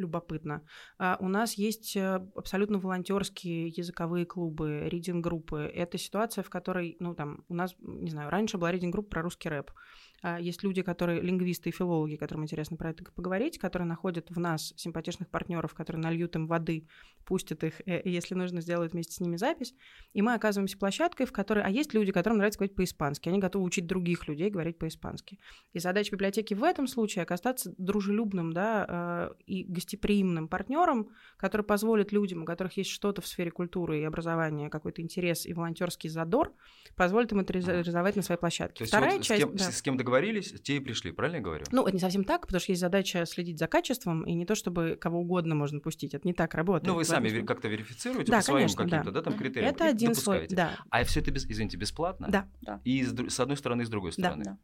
любопытно. 0.00 0.64
А 0.98 1.16
у 1.20 1.28
нас 1.28 1.54
есть 1.54 1.96
э, 1.96 2.26
абсолютно 2.34 2.78
волонтерские 2.78 3.68
языковые 3.68 4.26
клубы, 4.26 4.88
ридинг-группы. 4.88 5.70
Это 5.74 5.98
ситуация, 5.98 6.42
в 6.42 6.50
которой, 6.50 6.96
ну, 7.00 7.14
там, 7.14 7.44
у 7.48 7.54
нас, 7.54 7.74
не 7.80 8.10
знаю, 8.10 8.30
раньше 8.30 8.58
была 8.58 8.72
ридинг-группа 8.72 9.10
про 9.10 9.22
русский 9.22 9.48
рэп. 9.48 9.70
А, 10.22 10.38
есть 10.38 10.62
люди, 10.62 10.82
которые 10.82 11.20
лингвисты 11.20 11.70
и 11.70 11.72
филологи, 11.72 12.16
которым 12.16 12.44
интересно 12.44 12.76
про 12.76 12.90
это 12.90 13.04
поговорить, 13.04 13.58
которые 13.58 13.88
находят 13.88 14.30
в 14.30 14.38
нас 14.38 14.74
симпатичных 14.76 15.28
партнеров, 15.28 15.74
которые 15.74 16.02
нальют 16.02 16.36
им 16.36 16.46
воды, 16.46 16.86
пустят 17.24 17.64
их, 17.64 17.80
э, 17.86 18.02
если 18.04 18.34
нужно, 18.34 18.60
сделают 18.60 18.92
вместе 18.92 19.14
с 19.14 19.20
ними 19.20 19.36
запись. 19.36 19.74
И 20.12 20.20
мы 20.20 20.34
оказываемся 20.34 20.76
площадкой, 20.76 21.26
в 21.26 21.32
которой... 21.32 21.64
А 21.64 21.70
есть 21.70 21.94
люди, 21.94 22.12
которым 22.12 22.38
нравится 22.38 22.58
говорить 22.58 22.74
по-испански. 22.74 23.28
Они 23.28 23.38
готовы 23.38 23.64
учить 23.64 23.86
других 23.86 24.28
людей 24.28 24.50
говорить 24.50 24.78
по-испански. 24.78 25.38
И 25.72 25.78
задача 25.78 26.12
библиотеки 26.12 26.54
в 26.54 26.64
этом 26.64 26.86
случае 26.86 27.22
оказаться 27.22 27.72
дружелюбным 27.78 28.52
да, 28.52 28.86
а, 28.88 29.32
и 29.46 29.64
гостеприимным 29.64 30.48
партнером, 30.48 31.10
который 31.36 31.62
позволит 31.62 32.12
людям, 32.12 32.42
у 32.42 32.44
которых 32.44 32.76
есть 32.76 32.90
что-то 32.90 33.22
в 33.22 33.26
сфере 33.26 33.50
культуры 33.50 34.00
и 34.00 34.04
образования, 34.04 34.68
какой-то 34.68 35.00
интерес 35.00 35.46
и 35.46 35.54
волонтерский 35.54 36.10
задор, 36.10 36.52
позволит 36.96 37.32
им 37.32 37.40
это 37.40 37.52
реализовать 37.52 38.16
на 38.16 38.22
своей 38.22 38.40
площадке. 38.40 38.78
То 38.78 38.82
есть 38.82 38.92
Вторая 38.92 39.16
вот 39.16 39.22
часть... 39.22 39.40
С 39.40 39.44
кем, 39.44 39.56
да. 39.56 39.72
с 39.72 39.82
кем 39.82 39.96
договорились, 40.10 40.52
те 40.62 40.76
и 40.76 40.80
пришли, 40.80 41.12
правильно 41.12 41.36
я 41.36 41.42
говорю? 41.42 41.64
Ну, 41.70 41.82
это 41.82 41.92
не 41.92 42.00
совсем 42.00 42.24
так, 42.24 42.46
потому 42.46 42.60
что 42.60 42.72
есть 42.72 42.80
задача 42.80 43.24
следить 43.26 43.58
за 43.58 43.66
качеством, 43.66 44.24
и 44.24 44.34
не 44.34 44.44
то, 44.44 44.54
чтобы 44.54 44.96
кого 45.00 45.20
угодно 45.20 45.54
можно 45.54 45.80
пустить. 45.80 46.14
Это 46.14 46.26
не 46.26 46.34
так 46.34 46.54
работает. 46.54 46.88
Ну, 46.88 46.94
вы 46.94 47.04
сами 47.04 47.44
как-то 47.44 47.68
верифицируете 47.68 48.30
да, 48.30 48.38
по 48.38 48.42
своим 48.42 48.68
каким-то, 48.68 49.04
да. 49.04 49.10
да, 49.10 49.22
там 49.22 49.36
критериям. 49.36 49.72
Это 49.72 49.86
один 49.86 50.14
слой, 50.14 50.48
да. 50.50 50.78
А 50.90 51.04
все 51.04 51.20
это, 51.20 51.30
без, 51.30 51.46
извините, 51.46 51.76
бесплатно? 51.76 52.28
Да. 52.28 52.48
да. 52.60 52.80
И 52.84 53.04
с, 53.04 53.14
с 53.14 53.40
одной 53.40 53.56
стороны, 53.56 53.82
и 53.82 53.84
с 53.84 53.88
другой 53.88 54.12
стороны? 54.12 54.44
Да, 54.44 54.50
да. 54.52 54.58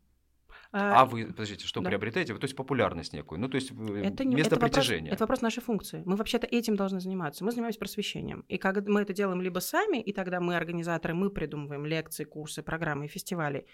А, 0.73 1.03
а 1.03 1.05
вы, 1.07 1.27
подождите, 1.27 1.65
что 1.65 1.81
да. 1.81 1.89
приобретаете? 1.89 2.35
То 2.35 2.45
есть 2.45 2.57
популярность 2.57 3.13
некую, 3.13 3.41
ну 3.41 3.49
то 3.49 3.55
есть 3.55 3.71
это 3.71 4.25
не, 4.25 4.35
место 4.35 4.57
это 4.57 4.67
притяжения. 4.67 5.11
Вопрос, 5.11 5.15
это 5.15 5.23
вопрос 5.23 5.41
нашей 5.41 5.63
функции. 5.63 6.03
Мы 6.05 6.17
вообще-то 6.17 6.47
этим 6.47 6.75
должны 6.75 7.01
заниматься. 7.01 7.45
Мы 7.45 7.53
занимаемся 7.53 7.79
просвещением. 7.79 8.45
И 8.49 8.59
когда 8.59 8.83
мы 8.91 9.03
это 9.03 9.13
делаем 9.13 9.41
либо 9.41 9.61
сами, 9.61 10.03
и 10.03 10.13
тогда 10.13 10.41
мы 10.41 10.57
организаторы, 10.57 11.15
мы 11.15 11.31
придумываем 11.31 11.87
лекции, 11.87 12.25
курсы, 12.25 12.63
программы 12.63 13.05
и 13.05 13.09
фестивали, 13.09 13.67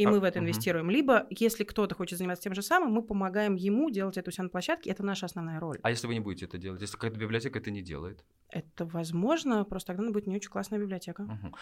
и 0.00 0.06
а, 0.06 0.10
мы 0.10 0.20
в 0.20 0.24
это 0.24 0.38
угу. 0.38 0.46
инвестируем. 0.46 0.88
Либо, 0.88 1.26
если 1.28 1.62
кто-то 1.62 1.94
хочет 1.94 2.18
заниматься 2.18 2.42
тем 2.42 2.54
же 2.54 2.62
самым, 2.62 2.92
мы 2.92 3.02
помогаем 3.02 3.54
ему 3.54 3.90
делать 3.90 4.16
это 4.16 4.30
у 4.30 4.32
себя 4.32 4.44
на 4.44 4.48
площадке, 4.48 4.88
это 4.90 5.04
наша 5.04 5.26
основная 5.26 5.60
роль. 5.60 5.78
А 5.82 5.90
если 5.90 6.06
вы 6.06 6.14
не 6.14 6.20
будете 6.20 6.46
это 6.46 6.56
делать, 6.56 6.80
если 6.80 6.94
какая-то 6.94 7.18
библиотека 7.18 7.58
это 7.58 7.70
не 7.70 7.82
делает? 7.82 8.24
Это 8.48 8.86
возможно, 8.86 9.62
просто 9.64 9.88
тогда 9.88 10.02
она 10.02 10.12
будет 10.12 10.26
не 10.26 10.36
очень 10.36 10.50
классная 10.50 10.78
библиотека. 10.78 11.22
Угу. 11.22 11.54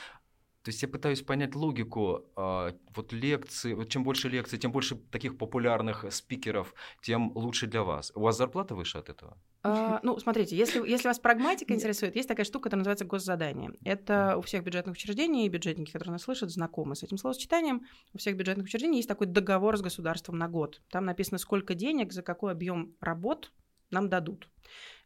То 0.63 0.71
есть 0.71 0.83
я 0.83 0.89
пытаюсь 0.89 1.23
понять 1.23 1.55
логику 1.55 2.27
э, 2.37 2.73
вот 2.95 3.13
лекции, 3.13 3.75
вот 3.75 3.89
чем 3.89 4.03
больше 4.05 4.29
лекций, 4.29 4.59
тем 4.59 4.73
больше 4.73 4.97
таких 4.97 5.39
популярных 5.39 6.05
спикеров, 6.13 6.75
тем 7.01 7.33
лучше 7.35 7.67
для 7.67 7.83
вас. 7.83 8.13
У 8.15 8.21
вас 8.21 8.37
зарплата 8.37 8.75
выше 8.75 8.99
от 8.99 9.09
этого? 9.09 9.39
А, 9.63 10.01
ну, 10.03 10.19
смотрите, 10.19 10.57
если, 10.57 10.87
если 10.89 11.09
вас 11.09 11.19
прагматика 11.19 11.75
интересует, 11.75 12.17
есть 12.17 12.29
такая 12.29 12.45
штука, 12.45 12.65
которая 12.65 12.81
называется 12.81 13.05
госзадание. 13.05 13.73
Это 13.85 14.37
у 14.37 14.43
всех 14.43 14.63
бюджетных 14.65 14.95
учреждений, 14.95 15.47
и 15.47 15.49
бюджетники, 15.49 15.91
которые 15.91 16.13
нас 16.13 16.23
слышат, 16.23 16.51
знакомы 16.51 16.97
с 16.97 17.03
этим 17.03 17.19
словосочетанием. 17.19 17.83
У 18.13 18.19
всех 18.19 18.37
бюджетных 18.37 18.67
учреждений 18.67 18.97
есть 18.97 19.09
такой 19.09 19.27
договор 19.27 19.77
с 19.77 19.81
государством 19.81 20.39
на 20.39 20.49
год. 20.49 20.81
Там 20.91 21.05
написано, 21.05 21.39
сколько 21.39 21.75
денег, 21.75 22.13
за 22.13 22.23
какой 22.23 22.53
объем 22.53 22.95
работ 23.01 23.53
нам 23.91 24.09
дадут. 24.09 24.49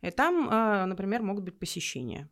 И 0.01 0.11
там, 0.11 0.49
а, 0.51 0.87
например, 0.87 1.23
могут 1.23 1.45
быть 1.45 1.59
посещения. 1.59 2.29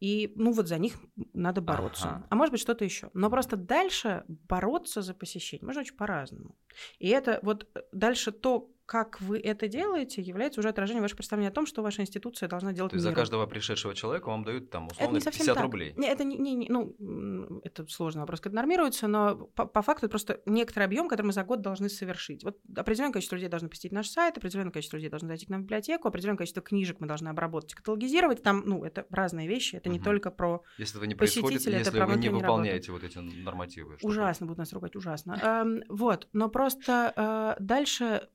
И, 0.00 0.32
ну, 0.36 0.52
вот 0.52 0.68
за 0.68 0.78
них 0.78 0.94
надо 1.32 1.60
бороться. 1.60 2.08
Ага. 2.08 2.26
А 2.30 2.36
может 2.36 2.52
быть, 2.52 2.60
что-то 2.60 2.84
еще. 2.84 3.10
Но 3.14 3.30
просто 3.30 3.56
дальше 3.56 4.24
бороться 4.28 5.02
за 5.02 5.14
посещение 5.14 5.66
можно 5.66 5.80
очень 5.80 5.96
по-разному. 5.96 6.56
И 6.98 7.08
это 7.08 7.40
вот 7.42 7.66
э, 7.74 7.80
дальше 7.92 8.32
то, 8.32 8.70
как 8.88 9.20
вы 9.20 9.38
это 9.38 9.68
делаете, 9.68 10.22
является 10.22 10.60
уже 10.60 10.70
отражением 10.70 11.02
вашего 11.02 11.18
представления 11.18 11.50
о 11.50 11.52
том, 11.52 11.66
что 11.66 11.82
ваша 11.82 12.00
институция 12.00 12.48
должна 12.48 12.72
делать. 12.72 12.92
То 12.92 12.96
есть 12.96 13.04
за 13.04 13.12
каждого 13.12 13.44
пришедшего 13.44 13.94
человека 13.94 14.28
вам 14.28 14.44
дают 14.44 14.70
там 14.70 14.86
условно 14.86 15.20
50 15.20 15.54
так. 15.54 15.62
рублей. 15.62 15.92
Не, 15.98 16.08
это 16.08 16.24
не, 16.24 16.38
не, 16.38 16.54
не, 16.54 16.68
ну, 16.70 17.60
это 17.64 17.86
сложный 17.88 18.22
вопрос, 18.22 18.40
как 18.40 18.46
это 18.46 18.56
нормируется, 18.56 19.06
но 19.06 19.36
по, 19.36 19.66
по 19.66 19.82
факту 19.82 20.06
это 20.06 20.12
просто 20.12 20.40
некоторый 20.46 20.84
объем, 20.84 21.06
который 21.10 21.26
мы 21.26 21.32
за 21.34 21.44
год 21.44 21.60
должны 21.60 21.90
совершить. 21.90 22.44
Вот 22.44 22.56
определенное 22.74 23.12
количество 23.12 23.36
людей 23.36 23.50
должно 23.50 23.68
посетить 23.68 23.92
наш 23.92 24.08
сайт, 24.08 24.38
определенное 24.38 24.72
количество 24.72 24.96
людей 24.96 25.10
должно 25.10 25.28
зайти 25.28 25.44
к 25.44 25.50
нам 25.50 25.60
в 25.60 25.64
библиотеку, 25.64 26.08
определенное 26.08 26.38
количество 26.38 26.62
книжек 26.62 26.96
мы 27.00 27.06
должны 27.06 27.28
обработать, 27.28 27.74
каталогизировать. 27.74 28.42
Там, 28.42 28.62
ну, 28.64 28.84
это 28.84 29.04
разные 29.10 29.48
вещи, 29.48 29.76
это 29.76 29.90
не 29.90 30.00
только 30.00 30.30
про 30.30 30.62
Если 30.78 30.94
этого 30.94 31.04
не 31.04 31.14
происходит, 31.14 31.60
если 31.60 31.78
это 31.78 32.06
вы 32.06 32.16
не 32.16 32.30
выполняете 32.30 32.90
вот 32.90 33.04
эти 33.04 33.18
нормативы. 33.18 33.98
Ужасно 34.00 34.46
будут 34.46 34.60
нас 34.60 34.72
ругать, 34.72 34.96
ужасно. 34.96 35.38
Эм, 35.42 35.82
вот, 35.90 36.26
но 36.32 36.48
просто 36.48 37.12
э, 37.14 37.62
дальше 37.62 38.30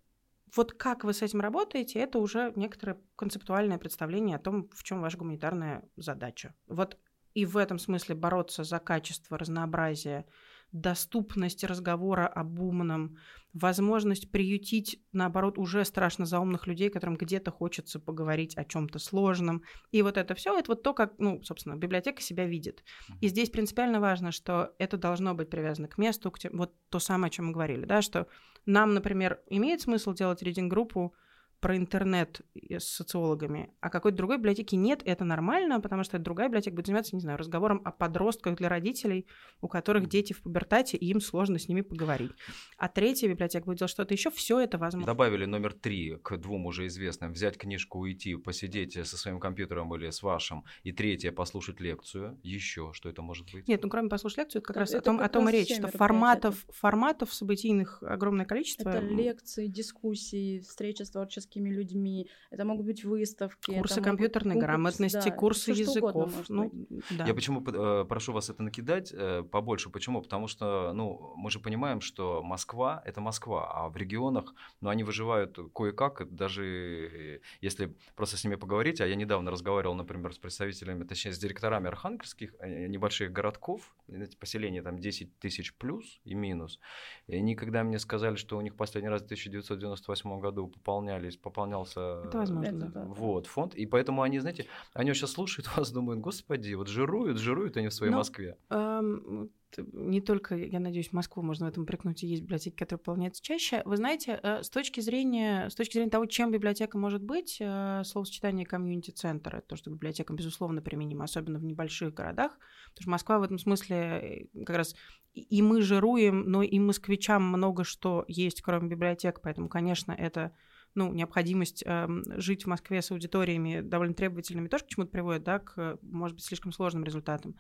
вот 0.56 0.74
как 0.74 1.04
вы 1.04 1.14
с 1.14 1.22
этим 1.22 1.42
работаете, 1.42 2.00
это 2.00 2.20
уже 2.20 2.54
некоторое 2.56 3.00
концептуальное 3.16 3.78
представление 3.78 4.36
о 4.38 4.40
том, 4.40 4.70
в 4.74 4.84
чем 4.84 5.02
ваша 5.02 5.18
гуманитарная 5.18 5.84
задача. 5.96 6.54
Вот 6.68 6.98
и 7.34 7.46
в 7.46 7.58
этом 7.58 7.80
смысле 7.80 8.16
бороться 8.16 8.64
за 8.64 8.80
качество, 8.80 9.38
разнообразие, 9.38 10.26
доступность 10.74 11.64
разговора 11.64 12.28
об 12.28 12.60
умном, 12.60 13.18
возможность 13.54 14.32
приютить, 14.32 15.00
наоборот, 15.12 15.60
уже 15.60 15.86
страшно 15.86 16.26
заумных 16.26 16.66
людей, 16.66 16.90
которым 16.90 17.16
где-то 17.16 17.52
хочется 17.52 18.00
поговорить 18.00 18.58
о 18.58 18.66
чем-то 18.66 18.98
сложном. 18.98 19.62
И 19.92 20.02
вот 20.02 20.18
это 20.18 20.34
все, 20.34 20.58
это 20.58 20.72
вот 20.72 20.82
то, 20.82 20.94
как, 20.94 21.14
ну, 21.20 21.42
собственно, 21.44 21.76
библиотека 21.76 22.22
себя 22.22 22.46
видит. 22.46 22.84
И 23.22 23.28
здесь 23.28 23.52
принципиально 23.52 24.00
важно, 24.00 24.32
что 24.32 24.74
это 24.80 24.98
должно 24.98 25.36
быть 25.36 25.52
привязано 25.52 25.88
к 25.88 26.00
месту, 26.00 26.32
к 26.32 26.40
тем, 26.40 26.58
вот 26.58 26.74
то 26.90 26.98
самое, 26.98 27.28
о 27.28 27.32
чем 27.32 27.48
мы 27.48 27.52
говорили, 27.54 27.86
да, 27.86 28.02
что 28.02 28.28
нам, 28.66 28.96
например, 28.96 29.42
имеет 29.50 29.82
смысл 29.82 30.14
делать 30.14 30.42
рейдинг-группу 30.42 31.14
про 31.64 31.78
интернет 31.78 32.42
с 32.70 32.84
социологами, 32.84 33.70
а 33.80 33.90
какой-то 33.90 34.18
другой 34.18 34.38
библиотеки 34.38 34.76
нет, 34.76 35.02
это 35.06 35.24
нормально, 35.24 35.80
потому 35.80 36.04
что 36.04 36.20
другая 36.20 36.50
библиотека 36.50 36.76
будет 36.76 36.88
заниматься, 36.88 37.16
не 37.16 37.22
знаю, 37.22 37.38
разговором 37.38 37.82
о 37.86 37.92
подростках 37.94 38.58
для 38.58 38.68
родителей, 38.68 39.28
у 39.62 39.70
которых 39.70 40.10
дети 40.10 40.34
в 40.34 40.42
пубертате, 40.42 40.98
и 40.98 41.06
им 41.06 41.22
сложно 41.22 41.58
с 41.58 41.70
ними 41.70 41.80
поговорить. 41.80 42.34
А 42.78 42.90
третья 42.90 43.30
библиотека 43.30 43.64
будет 43.64 43.78
делать 43.78 43.92
что-то 43.92 44.14
еще, 44.14 44.30
все 44.30 44.60
это 44.60 44.78
возможно. 44.78 45.08
Добавили 45.08 45.46
номер 45.46 45.72
три 45.72 46.18
к 46.22 46.36
двум 46.36 46.66
уже 46.66 46.88
известным. 46.88 47.32
Взять 47.32 47.58
книжку, 47.58 48.00
уйти, 48.00 48.36
посидеть 48.36 48.94
со 49.08 49.18
своим 49.18 49.40
компьютером 49.40 49.96
или 49.96 50.10
с 50.10 50.22
вашим. 50.22 50.66
И 50.84 50.92
третье, 50.92 51.32
послушать 51.32 51.80
лекцию. 51.80 52.38
Еще 52.44 52.92
что 52.92 53.08
это 53.08 53.22
может 53.22 53.50
быть? 53.54 53.70
Нет, 53.70 53.82
ну 53.82 53.90
кроме 53.90 54.10
послушать 54.10 54.40
лекцию, 54.40 54.60
это 54.60 54.68
как 54.68 54.76
Это- 54.76 54.80
раз 54.82 54.94
о 54.96 55.02
том, 55.02 55.22
о 55.22 55.30
том 55.30 55.48
и 55.48 55.54
речь, 55.54 55.74
что 55.74 55.88
форматов, 55.88 56.66
форматов 56.74 57.34
событийных 57.34 58.04
огромное 58.04 58.46
количество. 58.46 58.90
Это 58.90 59.00
лекции, 59.00 59.68
дискуссии, 59.68 60.60
встречи 60.60 61.04
с 61.04 61.10
творческими 61.10 61.53
людьми, 61.60 62.30
это 62.52 62.66
могут 62.66 62.86
быть 62.86 63.04
выставки. 63.04 63.78
Курсы 63.78 64.02
компьютерной 64.02 64.54
конкурсы, 64.54 64.68
грамотности, 64.68 65.30
да, 65.30 65.36
курсы 65.36 65.72
языков. 65.72 66.34
Ну, 66.50 66.72
да. 67.12 67.26
Я 67.26 67.34
почему 67.34 67.64
э, 67.66 68.06
прошу 68.06 68.34
вас 68.34 68.50
это 68.50 68.64
накидать 68.64 69.12
э, 69.14 69.44
побольше? 69.44 69.90
Почему? 69.90 70.22
Потому 70.22 70.48
что, 70.48 70.94
ну, 70.94 71.34
мы 71.36 71.52
же 71.52 71.60
понимаем, 71.60 72.02
что 72.02 72.44
Москва 72.44 73.02
это 73.06 73.22
Москва, 73.22 73.72
а 73.72 73.90
в 73.90 73.98
регионах, 73.98 74.54
ну, 74.82 74.90
они 74.90 75.04
выживают 75.04 75.58
кое-как, 75.74 76.34
даже 76.34 76.66
э, 76.66 77.40
если 77.62 77.96
просто 78.16 78.38
с 78.38 78.44
ними 78.44 78.56
поговорить. 78.56 79.02
А 79.02 79.08
я 79.08 79.16
недавно 79.16 79.52
разговаривал, 79.52 79.96
например, 79.96 80.34
с 80.34 80.38
представителями, 80.38 81.04
точнее, 81.04 81.34
с 81.34 81.40
директорами 81.40 81.88
архангельских 81.88 82.54
небольших 82.62 83.32
городков, 83.32 83.94
поселения 84.40 84.82
там 84.82 85.00
10 85.00 85.40
тысяч 85.40 85.74
плюс 85.76 86.20
и 86.24 86.34
минус. 86.34 86.80
И 87.28 87.36
они, 87.36 87.56
когда 87.56 87.84
мне 87.84 88.00
сказали, 88.00 88.36
что 88.36 88.58
у 88.58 88.62
них 88.62 88.76
последний 88.76 89.10
раз 89.10 89.22
в 89.22 89.26
1998 89.26 90.40
году 90.40 90.68
пополнялись, 90.68 91.38
пополнялся 91.44 92.24
Это 92.26 92.38
возможно, 92.38 92.78
Это 92.78 92.88
да. 92.88 93.06
вот, 93.06 93.48
фонд. 93.48 93.76
И 93.76 93.86
поэтому 93.86 94.22
они, 94.22 94.40
знаете, 94.40 94.66
они 94.94 95.14
сейчас 95.14 95.32
слушают 95.32 95.70
вас, 95.78 95.92
думают, 95.92 96.22
господи, 96.22 96.74
вот 96.74 96.88
жируют, 96.88 97.38
жируют 97.38 97.78
они 97.78 97.90
в 97.90 97.94
своей 97.94 98.12
Ну, 98.12 98.18
Москве. 98.18 98.58
Эм, 98.70 99.52
Не 99.92 100.22
только, 100.22 100.56
я 100.56 100.80
надеюсь, 100.80 101.12
Москву 101.12 101.42
можно 101.42 101.66
в 101.66 101.70
этом 101.70 101.88
прикнуть, 101.88 102.24
и 102.24 102.28
есть 102.28 102.44
библиотеки, 102.44 102.76
которые 102.76 103.00
выполняются 103.00 103.42
чаще. 103.42 103.82
Вы 103.86 103.98
знаете, 103.98 104.40
э, 104.44 104.62
с 104.62 104.70
точки 104.70 105.02
зрения, 105.02 105.68
с 105.68 105.76
точки 105.76 105.94
зрения 105.94 106.12
того, 106.12 106.28
чем 106.28 106.52
библиотека 106.52 106.98
может 106.98 107.24
быть, 107.24 107.58
э, 107.60 108.04
словосочетание 108.06 108.68
комьюнити-центр, 108.68 109.56
это 109.56 109.68
то, 109.70 109.76
что 109.76 109.90
библиотека, 109.90 110.32
безусловно, 110.32 110.82
применима, 110.82 111.24
особенно 111.24 111.58
в 111.58 111.64
небольших 111.64 112.14
городах, 112.14 112.52
потому 112.92 113.02
что 113.02 113.10
Москва 113.10 113.40
в 113.40 113.44
этом 113.44 113.58
смысле 113.58 114.50
э, 114.54 114.64
как 114.64 114.78
раз 114.78 114.96
и 115.34 115.64
мы 115.64 115.82
жируем, 115.82 116.44
но 116.52 116.62
и 116.62 116.78
москвичам 116.78 117.42
много 117.44 117.84
что 117.84 118.24
есть, 118.28 118.62
кроме 118.62 118.88
библиотек, 118.88 119.42
поэтому, 119.42 119.68
конечно, 119.70 120.12
это 120.12 120.52
ну, 120.96 121.12
необходимость 121.14 121.84
эм, 121.86 122.24
жить 122.40 122.64
в 122.64 122.68
Москве 122.68 123.02
с 123.02 123.12
аудиториями 123.12 123.82
довольно 123.82 124.14
требовательными 124.14 124.68
тоже 124.68 124.86
к 124.86 124.88
чему-то 124.88 125.12
приводит, 125.12 125.44
да, 125.44 125.60
к, 125.60 125.98
может 126.02 126.36
быть, 126.36 126.46
слишком 126.46 126.72
сложным 126.72 127.04
результатам. 127.04 127.56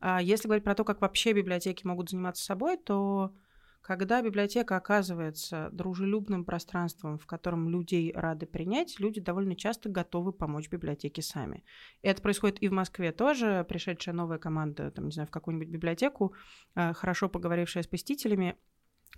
А 0.00 0.22
если 0.22 0.48
говорить 0.48 0.64
про 0.64 0.74
то, 0.74 0.84
как 0.84 1.00
вообще 1.00 1.32
библиотеки 1.32 1.86
могут 1.86 2.10
заниматься 2.10 2.44
собой, 2.44 2.76
то 2.76 3.34
когда 3.88 4.20
библиотека 4.20 4.76
оказывается 4.76 5.70
дружелюбным 5.72 6.44
пространством, 6.44 7.18
в 7.18 7.26
котором 7.26 7.70
людей 7.70 8.12
рады 8.14 8.44
принять, 8.44 9.00
люди 9.00 9.18
довольно 9.18 9.56
часто 9.56 9.88
готовы 9.88 10.32
помочь 10.32 10.68
библиотеке 10.68 11.22
сами. 11.22 11.64
Это 12.02 12.20
происходит 12.20 12.62
и 12.62 12.68
в 12.68 12.72
Москве 12.72 13.12
тоже. 13.12 13.64
Пришедшая 13.66 14.14
новая 14.14 14.38
команда, 14.38 14.90
там, 14.90 15.06
не 15.06 15.12
знаю, 15.12 15.26
в 15.26 15.30
какую-нибудь 15.30 15.68
библиотеку, 15.68 16.34
э, 16.74 16.92
хорошо 16.92 17.30
поговорившая 17.30 17.82
с 17.82 17.86
посетителями, 17.86 18.56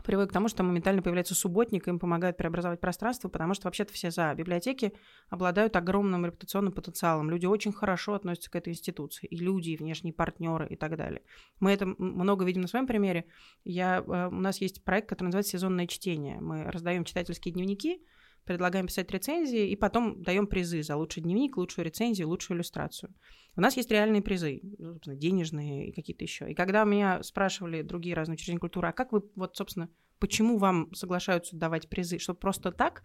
приводит 0.05 0.31
к 0.31 0.33
тому, 0.33 0.49
что 0.49 0.63
моментально 0.63 1.03
появляется 1.03 1.35
субботник, 1.35 1.89
им 1.89 1.99
помогают 1.99 2.37
преобразовать 2.37 2.81
пространство, 2.81 3.29
потому 3.29 3.55
что 3.55 3.67
вообще-то 3.67 3.93
все 3.93 4.11
за. 4.11 4.33
Библиотеки 4.35 4.93
обладают 5.29 5.77
огромным 5.77 6.25
репутационным 6.27 6.73
потенциалом. 6.73 7.31
Люди 7.31 7.47
очень 7.47 7.73
хорошо 7.73 8.15
относятся 8.15 8.51
к 8.51 8.57
этой 8.57 8.73
институции. 8.73 9.27
И 9.27 9.37
люди, 9.37 9.71
и 9.71 9.77
внешние 9.77 10.15
партнеры, 10.15 10.67
и 10.69 10.77
так 10.77 10.97
далее. 10.97 11.23
Мы 11.59 11.73
это 11.73 11.87
много 11.99 12.45
видим 12.45 12.63
на 12.63 12.69
своем 12.69 12.87
примере. 12.87 13.27
Я, 13.65 13.99
э, 13.99 14.29
у 14.29 14.41
нас 14.41 14.61
есть 14.61 14.85
проект, 14.85 15.09
который 15.09 15.29
называется 15.29 15.53
«Сезонное 15.53 15.87
чтение». 15.87 16.41
Мы 16.41 16.65
раздаем 16.65 17.05
читательские 17.05 17.53
дневники, 17.53 18.03
предлагаем 18.45 18.87
писать 18.87 19.11
рецензии, 19.11 19.71
и 19.71 19.77
потом 19.77 20.23
даем 20.23 20.47
призы 20.47 20.83
за 20.83 20.97
лучший 20.97 21.23
дневник, 21.23 21.57
лучшую 21.57 21.85
рецензию, 21.85 22.29
лучшую 22.29 22.57
иллюстрацию. 22.57 23.15
У 23.57 23.61
нас 23.61 23.77
есть 23.77 23.91
реальные 23.91 24.23
призы, 24.23 24.61
ну, 24.79 24.95
собственно, 24.95 25.17
денежные 25.17 25.89
и 25.89 25.93
какие-то 25.93 26.25
еще. 26.25 26.51
И 26.51 26.55
когда 26.55 26.85
меня 26.85 27.23
спрашивали 27.23 27.83
другие 27.83 28.15
разные 28.15 28.35
учреждения 28.35 28.61
культуры, 28.61 28.89
а 28.89 28.93
как 28.93 29.13
вы, 29.13 29.23
вот, 29.35 29.57
собственно, 29.57 29.89
почему 30.21 30.59
вам 30.59 30.95
соглашаются 30.95 31.57
давать 31.57 31.89
призы? 31.89 32.19
Что 32.19 32.35
просто 32.35 32.71
так? 32.71 33.03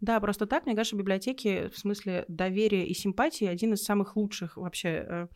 Да, 0.00 0.20
просто 0.20 0.46
так, 0.46 0.66
мне 0.66 0.74
кажется, 0.74 0.96
библиотеки 0.96 1.68
в 1.68 1.78
смысле 1.78 2.24
доверия 2.28 2.86
и 2.86 2.94
симпатии 2.94 3.46
один 3.46 3.74
из 3.74 3.84
самых 3.84 4.16
лучших 4.16 4.56
вообще, 4.56 4.88
э, 4.88 5.28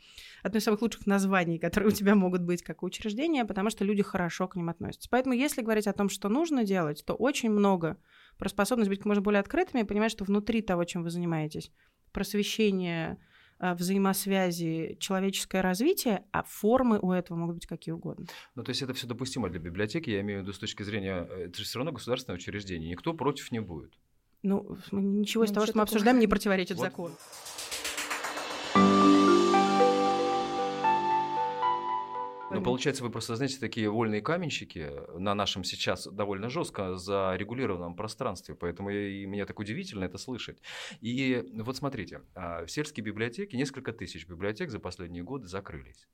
одно 0.42 0.58
из 0.58 0.64
самых 0.64 0.82
лучших 0.82 1.06
названий, 1.06 1.58
которые 1.58 1.88
у 1.88 1.92
тебя 1.92 2.14
могут 2.14 2.42
быть 2.42 2.62
как 2.62 2.82
учреждения, 2.82 3.44
потому 3.44 3.70
что 3.70 3.84
люди 3.84 4.02
хорошо 4.02 4.48
к 4.48 4.56
ним 4.56 4.68
относятся. 4.68 5.08
Поэтому 5.10 5.34
если 5.34 5.62
говорить 5.62 5.86
о 5.86 5.92
том, 5.92 6.08
что 6.08 6.28
нужно 6.28 6.64
делать, 6.64 7.04
то 7.06 7.14
очень 7.14 7.50
много 7.50 7.98
про 8.36 8.48
способность 8.48 8.90
быть 8.90 8.98
как 8.98 9.06
можно 9.06 9.22
более 9.22 9.40
открытыми 9.40 9.82
и 9.82 9.84
понимать, 9.84 10.12
что 10.12 10.24
внутри 10.24 10.60
того, 10.60 10.84
чем 10.84 11.02
вы 11.02 11.10
занимаетесь, 11.10 11.72
просвещение, 12.12 13.18
взаимосвязи, 13.60 14.96
человеческое 15.00 15.60
развитие, 15.62 16.24
а 16.32 16.42
формы 16.44 16.98
у 17.00 17.12
этого 17.12 17.36
могут 17.36 17.56
быть 17.56 17.66
какие 17.66 17.92
угодно. 17.92 18.26
Ну, 18.54 18.62
то 18.64 18.70
есть 18.70 18.82
это 18.82 18.94
все 18.94 19.06
допустимо 19.06 19.48
для 19.50 19.58
библиотеки, 19.60 20.10
я 20.10 20.20
имею 20.20 20.40
в 20.40 20.42
виду 20.42 20.52
с 20.52 20.58
точки 20.58 20.82
зрения, 20.82 21.26
э, 21.28 21.46
это 21.46 21.58
же 21.58 21.64
все 21.64 21.78
равно 21.78 21.92
государственное 21.92 22.36
учреждение, 22.36 22.90
никто 22.90 23.14
против 23.14 23.50
не 23.52 23.60
будет. 23.60 23.92
Ну, 24.42 24.76
ничего 24.92 25.44
из 25.44 25.50
Ну, 25.50 25.54
того, 25.54 25.64
ничего 25.64 25.66
что 25.66 25.66
мы 25.66 25.66
такого. 25.66 25.82
обсуждаем, 25.82 26.18
не 26.20 26.26
противоречит 26.28 26.76
Вот. 26.76 26.84
закону. 26.84 27.14
Понятно. 32.48 32.64
получается, 32.64 33.04
вы 33.04 33.10
просто, 33.10 33.36
знаете, 33.36 33.58
такие 33.58 33.90
вольные 33.90 34.22
каменщики 34.22 34.90
на 35.18 35.34
нашем 35.34 35.64
сейчас 35.64 36.06
довольно 36.06 36.48
жестко 36.48 36.96
зарегулированном 36.96 37.94
пространстве, 37.94 38.54
поэтому 38.54 38.90
я- 38.90 39.08
и 39.08 39.26
мне 39.26 39.44
так 39.44 39.58
удивительно 39.58 40.04
это 40.04 40.18
слышать. 40.18 40.62
И 41.00 41.44
вот 41.54 41.76
смотрите, 41.76 42.22
а, 42.34 42.64
в 42.64 42.70
сельские 42.70 43.04
библиотеки, 43.04 43.54
несколько 43.56 43.92
тысяч 43.92 44.26
библиотек 44.26 44.70
за 44.70 44.78
последние 44.78 45.22
годы 45.22 45.46
закрылись. 45.46 46.08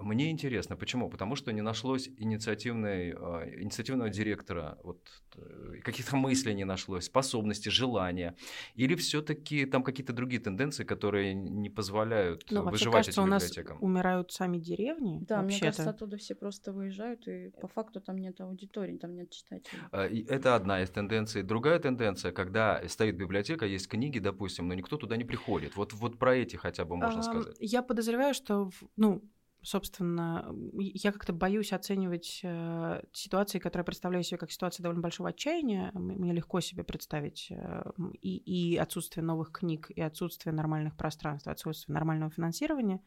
Мне 0.00 0.30
интересно, 0.30 0.76
почему? 0.76 1.10
Потому 1.10 1.36
что 1.36 1.52
не 1.52 1.62
нашлось 1.62 2.08
инициативной, 2.18 3.12
а, 3.12 3.44
инициативного 3.60 4.10
директора, 4.10 4.78
вот, 4.82 5.00
э, 5.36 5.80
каких-то 5.82 6.16
мыслей 6.16 6.54
не 6.54 6.64
нашлось, 6.64 7.04
способности, 7.04 7.68
желания. 7.68 8.34
Или 8.74 8.94
все-таки 8.94 9.66
там 9.66 9.82
какие-то 9.82 10.12
другие 10.12 10.40
тенденции, 10.40 10.84
которые 10.84 11.34
не 11.34 11.70
позволяют 11.70 12.44
Ну, 12.50 12.62
выживать 12.64 13.06
кажется, 13.06 13.20
этим 13.20 13.22
у 13.24 13.26
нас 13.26 13.42
библиотекам? 13.44 13.78
умирают 13.82 14.32
сами 14.32 14.58
деревни. 14.58 15.20
Да, 15.28 15.42
мне 15.42 15.58
кажется, 15.58 15.90
оттуда 15.90 16.16
все 16.16 16.34
просто 16.34 16.72
выезжают, 16.72 17.28
и 17.28 17.50
по 17.60 17.68
факту 17.68 18.00
там 18.00 18.16
нет 18.18 18.40
аудитории, 18.40 18.96
там 18.96 19.14
нет 19.14 19.30
читателей. 19.30 19.80
А, 19.92 20.06
Это 20.06 20.54
одна 20.54 20.82
из 20.82 20.90
тенденций. 20.90 21.42
Другая 21.42 21.78
тенденция, 21.78 22.32
когда 22.32 22.86
стоит 22.88 23.16
библиотека, 23.16 23.66
есть 23.66 23.88
книги, 23.88 24.18
допустим, 24.18 24.68
но 24.68 24.74
никто 24.74 24.96
туда 24.96 25.16
не 25.16 25.24
приходит. 25.24 25.76
Вот, 25.76 25.92
вот 25.92 26.18
про 26.18 26.34
эти 26.36 26.56
хотя 26.56 26.84
бы 26.84 26.96
можно 26.96 27.20
Ам, 27.20 27.22
сказать. 27.22 27.56
Я 27.60 27.82
подозреваю, 27.82 28.34
что, 28.34 28.70
ну, 28.96 29.22
собственно, 29.62 30.54
я 30.72 31.12
как-то 31.12 31.32
боюсь 31.32 31.72
оценивать 31.72 32.40
э, 32.42 33.02
ситуации, 33.12 33.58
которые 33.58 33.84
представляю 33.84 34.24
себе 34.24 34.38
как 34.38 34.50
ситуации 34.50 34.82
довольно 34.82 35.02
большого 35.02 35.30
отчаяния. 35.30 35.90
Мне 35.94 36.32
легко 36.32 36.60
себе 36.60 36.84
представить 36.84 37.48
э, 37.50 37.82
и, 38.20 38.36
и 38.36 38.76
отсутствие 38.76 39.24
новых 39.24 39.52
книг, 39.52 39.90
и 39.90 40.00
отсутствие 40.00 40.52
нормальных 40.54 40.96
пространств, 40.96 41.48
отсутствие 41.48 41.94
нормального 41.94 42.30
финансирования. 42.30 43.00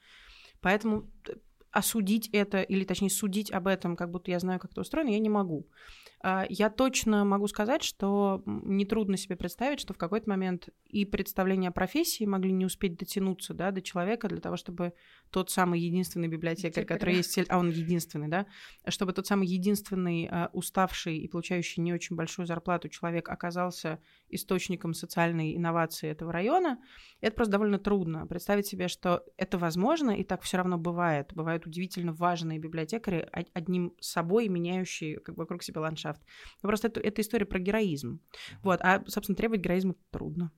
Поэтому 0.62 1.12
т- 1.24 1.38
осудить 1.74 2.30
это, 2.32 2.62
или 2.62 2.86
точнее 2.86 3.10
судить 3.10 3.52
об 3.52 3.68
этом, 3.68 3.96
как 3.96 4.12
будто 4.12 4.32
я 4.32 4.40
знаю, 4.40 4.60
как 4.60 4.72
это 4.72 4.82
устроено, 4.82 5.10
я 5.10 5.20
не 5.20 5.30
могу. 5.30 5.68
А, 6.26 6.46
Я 6.48 6.70
точно 6.70 7.26
могу 7.26 7.48
сказать, 7.48 7.84
что 7.84 8.44
нетрудно 8.46 9.18
себе 9.18 9.36
представить, 9.36 9.82
что 9.82 9.94
в 9.94 9.98
какой-то 9.98 10.30
момент 10.30 10.70
и 10.88 11.04
представления 11.04 11.68
о 11.68 11.72
профессии 11.72 12.24
могли 12.24 12.54
не 12.54 12.66
успеть 12.66 12.96
дотянуться 12.98 13.54
да, 13.54 13.72
до 13.72 13.82
человека 13.82 14.30
для 14.30 14.40
того, 14.40 14.56
чтобы 14.56 14.94
тот 15.32 15.50
самый 15.50 15.82
единственный 15.82 16.30
библиотекарь, 16.30 16.86
который 16.86 17.16
есть, 17.16 17.38
а 17.50 17.58
он 17.58 17.70
единственный, 17.70 18.30
да, 18.30 18.46
чтобы 18.88 19.12
тот 19.12 19.28
самый 19.28 19.48
единственный 19.48 20.30
а, 20.32 20.50
уставший 20.54 21.18
и 21.18 21.28
получающий 21.28 21.82
не 21.82 21.92
очень 21.92 22.16
большую 22.16 22.46
зарплату 22.46 22.88
человек 22.88 23.28
оказался 23.30 24.00
источником 24.30 24.94
социальной 24.94 25.58
инновации 25.58 26.10
этого 26.10 26.32
района, 26.32 26.80
это 27.20 27.36
просто 27.36 27.52
довольно 27.54 27.80
трудно. 27.80 28.28
Представить 28.28 28.68
себе, 28.68 28.88
что 28.88 29.26
это 29.38 29.58
возможно, 29.58 30.12
и 30.12 30.24
так 30.24 30.42
все 30.44 30.58
равно 30.58 30.78
бывает. 30.78 31.34
Бывают 31.34 31.63
бывают 31.64 31.68
удивительно 31.68 32.14
важные 32.14 32.60
библиотекари, 32.60 33.28
одним 33.54 33.94
собой 34.00 34.48
меняющие 34.48 35.20
как 35.20 35.36
бы, 35.36 35.44
вокруг 35.44 35.64
себя 35.64 35.82
ландшафт. 35.82 36.22
Но 36.62 36.70
просто 36.70 36.88
это, 36.88 37.00
это 37.00 37.22
история 37.22 37.46
про 37.46 37.60
героизм. 37.60 38.20
Вот. 38.64 38.80
А, 38.82 39.04
собственно, 39.08 39.36
требовать 39.36 39.62
героизма 39.62 39.96
трудно. 40.12 40.52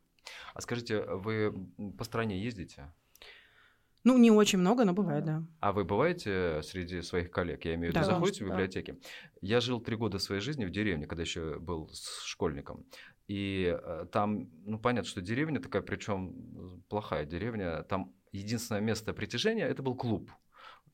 А 0.53 0.61
скажите, 0.61 1.01
вы 1.01 1.53
по 1.97 2.03
стране 2.03 2.43
ездите? 2.43 2.91
Ну, 4.03 4.17
не 4.17 4.31
очень 4.31 4.59
много, 4.59 4.85
но 4.85 4.93
бывает, 4.93 5.25
да. 5.25 5.43
А 5.59 5.71
вы 5.71 5.83
бываете 5.83 6.61
среди 6.63 7.01
своих 7.01 7.31
коллег? 7.31 7.65
Я 7.65 7.73
имею 7.73 7.91
в 7.91 7.95
виду, 7.95 8.05
да, 8.05 8.13
заходите 8.13 8.45
в 8.45 8.49
библиотеки? 8.49 8.91
Да. 8.91 8.97
Я 9.41 9.61
жил 9.61 9.81
три 9.81 9.95
года 9.95 10.19
своей 10.19 10.41
жизни 10.41 10.65
в 10.65 10.69
деревне, 10.69 11.07
когда 11.07 11.23
еще 11.23 11.59
был 11.59 11.89
школьником. 12.23 12.85
И 13.27 13.75
э, 13.75 14.05
там, 14.11 14.47
ну, 14.65 14.77
понятно, 14.77 15.09
что 15.09 15.21
деревня 15.21 15.59
такая, 15.59 15.81
причем 15.81 16.83
плохая 16.87 17.25
деревня. 17.25 17.81
Там 17.83 18.13
единственное 18.31 18.81
место 18.81 19.13
притяжения 19.13 19.67
это 19.67 19.81
был 19.81 19.95
клуб. 19.95 20.31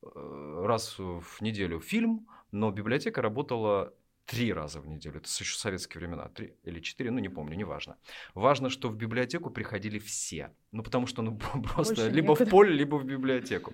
Э, 0.04 0.64
раз 0.66 0.98
в 0.98 1.42
неделю 1.42 1.80
фильм, 1.80 2.28
но 2.52 2.72
библиотека 2.72 3.22
работала 3.22 3.94
три 4.32 4.54
раза 4.54 4.80
в 4.80 4.88
неделю. 4.88 5.18
Это 5.18 5.28
еще 5.28 5.58
советские 5.58 6.00
времена. 6.00 6.30
Три 6.30 6.54
или 6.64 6.80
четыре, 6.80 7.12
ну 7.12 7.20
не 7.20 7.30
помню, 7.30 7.58
неважно. 7.58 7.98
Важно, 8.34 8.70
что 8.70 8.88
в 8.88 8.96
библиотеку 8.96 9.52
приходили 9.52 10.00
все. 10.00 10.52
Ну, 10.72 10.84
потому 10.84 11.06
что 11.06 11.22
ну, 11.22 11.38
просто 11.76 11.96
Больше 11.96 12.10
либо 12.10 12.30
некуда. 12.30 12.46
в 12.46 12.50
поле, 12.50 12.74
либо 12.74 12.96
в 12.96 13.04
библиотеку. 13.04 13.74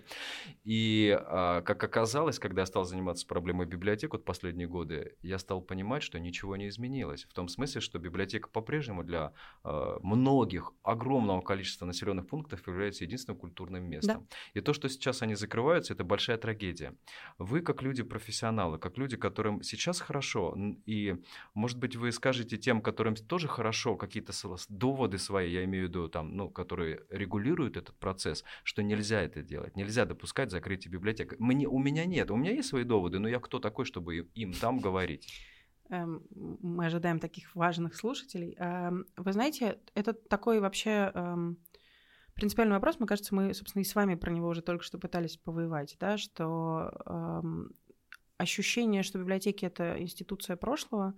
И 0.63 1.15
а, 1.15 1.61
как 1.61 1.83
оказалось, 1.83 2.39
когда 2.39 2.61
я 2.61 2.65
стал 2.65 2.85
заниматься 2.85 3.27
проблемой 3.27 3.67
библиотек 3.67 4.13
вот 4.13 4.25
последние 4.25 4.67
годы, 4.67 5.15
я 5.21 5.37
стал 5.37 5.61
понимать, 5.61 6.01
что 6.01 6.19
ничего 6.19 6.55
не 6.55 6.69
изменилось. 6.69 7.25
В 7.25 7.33
том 7.33 7.49
смысле, 7.49 7.81
что 7.81 7.99
библиотека 7.99 8.49
по-прежнему 8.49 9.03
для 9.03 9.33
а, 9.63 9.99
многих, 10.01 10.73
огромного 10.81 11.41
количества 11.41 11.85
населенных 11.85 12.25
пунктов 12.27 12.65
является 12.67 13.03
единственным 13.03 13.37
культурным 13.39 13.83
местом. 13.83 14.27
Да. 14.27 14.37
И 14.55 14.61
то, 14.61 14.73
что 14.73 14.89
сейчас 14.89 15.21
они 15.21 15.35
закрываются, 15.35 15.93
это 15.93 16.03
большая 16.03 16.37
трагедия. 16.37 16.95
Вы, 17.37 17.61
как 17.61 17.83
люди-профессионалы, 17.83 18.79
как 18.79 18.97
люди, 18.97 19.17
которым 19.17 19.61
сейчас 19.61 20.01
хорошо, 20.01 20.46
и, 20.85 21.15
может 21.53 21.77
быть, 21.77 21.95
вы 21.95 22.11
скажете 22.11 22.57
тем, 22.57 22.81
которым 22.81 23.15
тоже 23.15 23.47
хорошо, 23.47 23.95
какие-то 23.95 24.33
доводы 24.69 25.17
свои, 25.17 25.51
я 25.51 25.63
имею 25.65 25.85
в 25.85 25.89
виду, 25.89 26.07
там, 26.07 26.35
ну, 26.35 26.49
которые 26.49 27.01
регулируют 27.09 27.77
этот 27.77 27.95
процесс, 27.97 28.43
что 28.63 28.83
нельзя 28.83 29.21
это 29.21 29.41
делать, 29.41 29.75
нельзя 29.75 30.05
допускать 30.05 30.51
закрытие 30.51 30.91
библиотек. 30.91 31.39
Мне, 31.39 31.67
у 31.67 31.79
меня 31.79 32.05
нет, 32.05 32.31
у 32.31 32.35
меня 32.35 32.51
есть 32.51 32.69
свои 32.69 32.83
доводы, 32.83 33.19
но 33.19 33.27
я 33.27 33.39
кто 33.39 33.59
такой, 33.59 33.85
чтобы 33.85 34.17
им 34.17 34.53
там 34.53 34.79
говорить? 34.79 35.27
Эм, 35.89 36.23
мы 36.31 36.85
ожидаем 36.87 37.19
таких 37.19 37.55
важных 37.55 37.95
слушателей. 37.95 38.55
Эм, 38.57 39.05
вы 39.15 39.31
знаете, 39.31 39.79
это 39.95 40.13
такой 40.13 40.59
вообще 40.59 41.11
эм, 41.13 41.57
принципиальный 42.33 42.75
вопрос. 42.75 42.99
Мне 42.99 43.07
кажется, 43.07 43.33
мы, 43.33 43.53
собственно, 43.53 43.81
и 43.81 43.85
с 43.85 43.95
вами 43.95 44.15
про 44.15 44.31
него 44.31 44.49
уже 44.49 44.61
только 44.61 44.83
что 44.83 44.97
пытались 44.97 45.37
повоевать, 45.37 45.95
да, 45.99 46.17
что 46.17 46.91
ощущение, 48.37 49.03
что 49.03 49.19
библиотеки 49.19 49.65
это 49.65 50.01
институция 50.01 50.55
прошлого, 50.55 51.13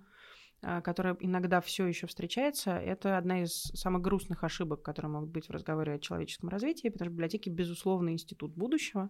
а, 0.61 0.81
которая 0.81 1.15
иногда 1.19 1.61
все 1.61 1.85
еще 1.85 2.07
встречается, 2.07 2.71
это 2.71 3.17
одна 3.17 3.43
из 3.43 3.53
самых 3.73 4.01
грустных 4.01 4.43
ошибок, 4.43 4.81
которые 4.81 5.11
могут 5.11 5.29
быть 5.29 5.47
в 5.47 5.51
разговоре 5.51 5.93
о 5.93 5.99
человеческом 5.99 6.49
развитии, 6.49 6.89
потому 6.89 7.07
что 7.07 7.13
библиотеки, 7.13 7.49
безусловно, 7.49 8.09
институт 8.09 8.53
будущего. 8.55 9.09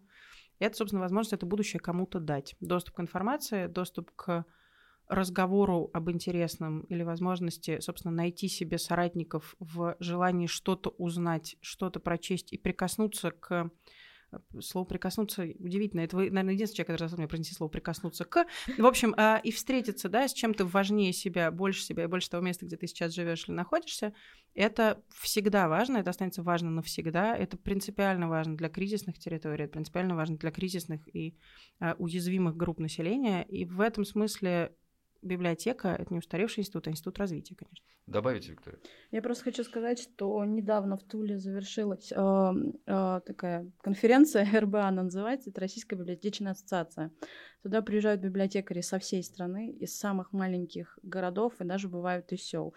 И 0.60 0.66
это, 0.66 0.76
собственно, 0.76 1.01
возможность 1.01 1.34
это 1.34 1.45
будущее 1.45 1.80
кому-то 1.80 2.20
дать. 2.20 2.55
Доступ 2.60 2.95
к 2.95 2.99
информации, 2.99 3.68
доступ 3.68 4.12
к 4.16 4.45
разговору 5.07 5.89
об 5.91 6.12
интересном 6.12 6.82
или 6.82 7.01
возможности, 7.01 7.80
собственно, 7.80 8.14
найти 8.14 8.47
себе 8.47 8.78
соратников 8.78 9.55
в 9.60 9.95
желании 9.99 10.45
что-то 10.45 10.91
узнать, 10.99 11.57
что-то 11.62 11.99
прочесть 11.99 12.53
и 12.53 12.60
прикоснуться 12.60 13.32
к 13.32 13.72
слово 14.61 14.86
«прикоснуться» 14.86 15.43
удивительно. 15.59 16.01
Это 16.01 16.15
вы, 16.15 16.30
наверное, 16.30 16.53
единственный 16.53 16.77
человек, 16.77 16.88
который 16.88 16.99
заставил 16.99 17.21
меня 17.21 17.27
произнести 17.27 17.55
слово 17.55 17.69
«прикоснуться 17.69 18.25
к». 18.25 18.45
В 18.77 18.86
общем, 18.86 19.13
а, 19.17 19.39
и 19.43 19.51
встретиться, 19.51 20.09
да, 20.09 20.27
с 20.27 20.34
чем-то 20.34 20.65
важнее 20.65 21.13
себя, 21.13 21.51
больше 21.51 21.84
себя 21.84 22.03
и 22.03 22.07
больше 22.07 22.30
того 22.30 22.43
места, 22.43 22.65
где 22.65 22.77
ты 22.77 22.88
сейчас 22.88 23.13
живешь 23.13 23.47
или 23.47 23.55
находишься, 23.55 24.13
это 24.53 25.01
всегда 25.21 25.67
важно, 25.67 25.97
это 25.97 26.09
останется 26.09 26.43
важно 26.43 26.71
навсегда, 26.71 27.36
это 27.36 27.57
принципиально 27.57 28.27
важно 28.27 28.57
для 28.57 28.69
кризисных 28.69 29.17
территорий, 29.19 29.65
это 29.65 29.73
принципиально 29.73 30.15
важно 30.15 30.38
для 30.38 30.51
кризисных 30.51 31.01
и 31.13 31.38
а, 31.80 31.95
уязвимых 31.97 32.55
групп 32.55 32.80
населения, 32.80 33.43
и 33.43 33.65
в 33.65 33.82
этом 33.82 34.05
смысле 34.05 34.73
библиотека— 35.22 35.88
это 35.99 36.13
не 36.13 36.20
устаревший 36.20 36.61
институт, 36.61 36.88
а 36.88 36.91
институт 36.91 37.20
развития, 37.20 37.55
конечно. 37.55 37.86
Добавите, 38.07 38.51
Виктория. 38.51 38.80
Я 39.11 39.22
просто 39.22 39.43
хочу 39.43 39.63
сказать, 39.63 39.99
что 39.99 40.43
недавно 40.43 40.97
в 40.97 41.03
Туле 41.03 41.38
завершилась 41.38 42.11
э, 42.11 42.15
э, 42.88 43.22
такая 43.26 43.72
конференция, 43.82 44.47
РБА 44.59 44.88
она 44.88 45.03
называется, 45.03 45.51
это 45.51 45.61
Российская 45.61 45.95
библиотечная 45.95 46.53
ассоциация. 46.53 47.11
Туда 47.61 47.82
приезжают 47.82 48.22
библиотекари 48.22 48.82
со 48.82 48.97
всей 48.97 49.24
страны, 49.24 49.70
из 49.72 49.95
самых 49.95 50.34
маленьких 50.34 50.97
городов 51.03 51.53
и 51.59 51.65
даже 51.65 51.88
бывают 51.88 52.32
из 52.32 52.41
сел. 52.41 52.74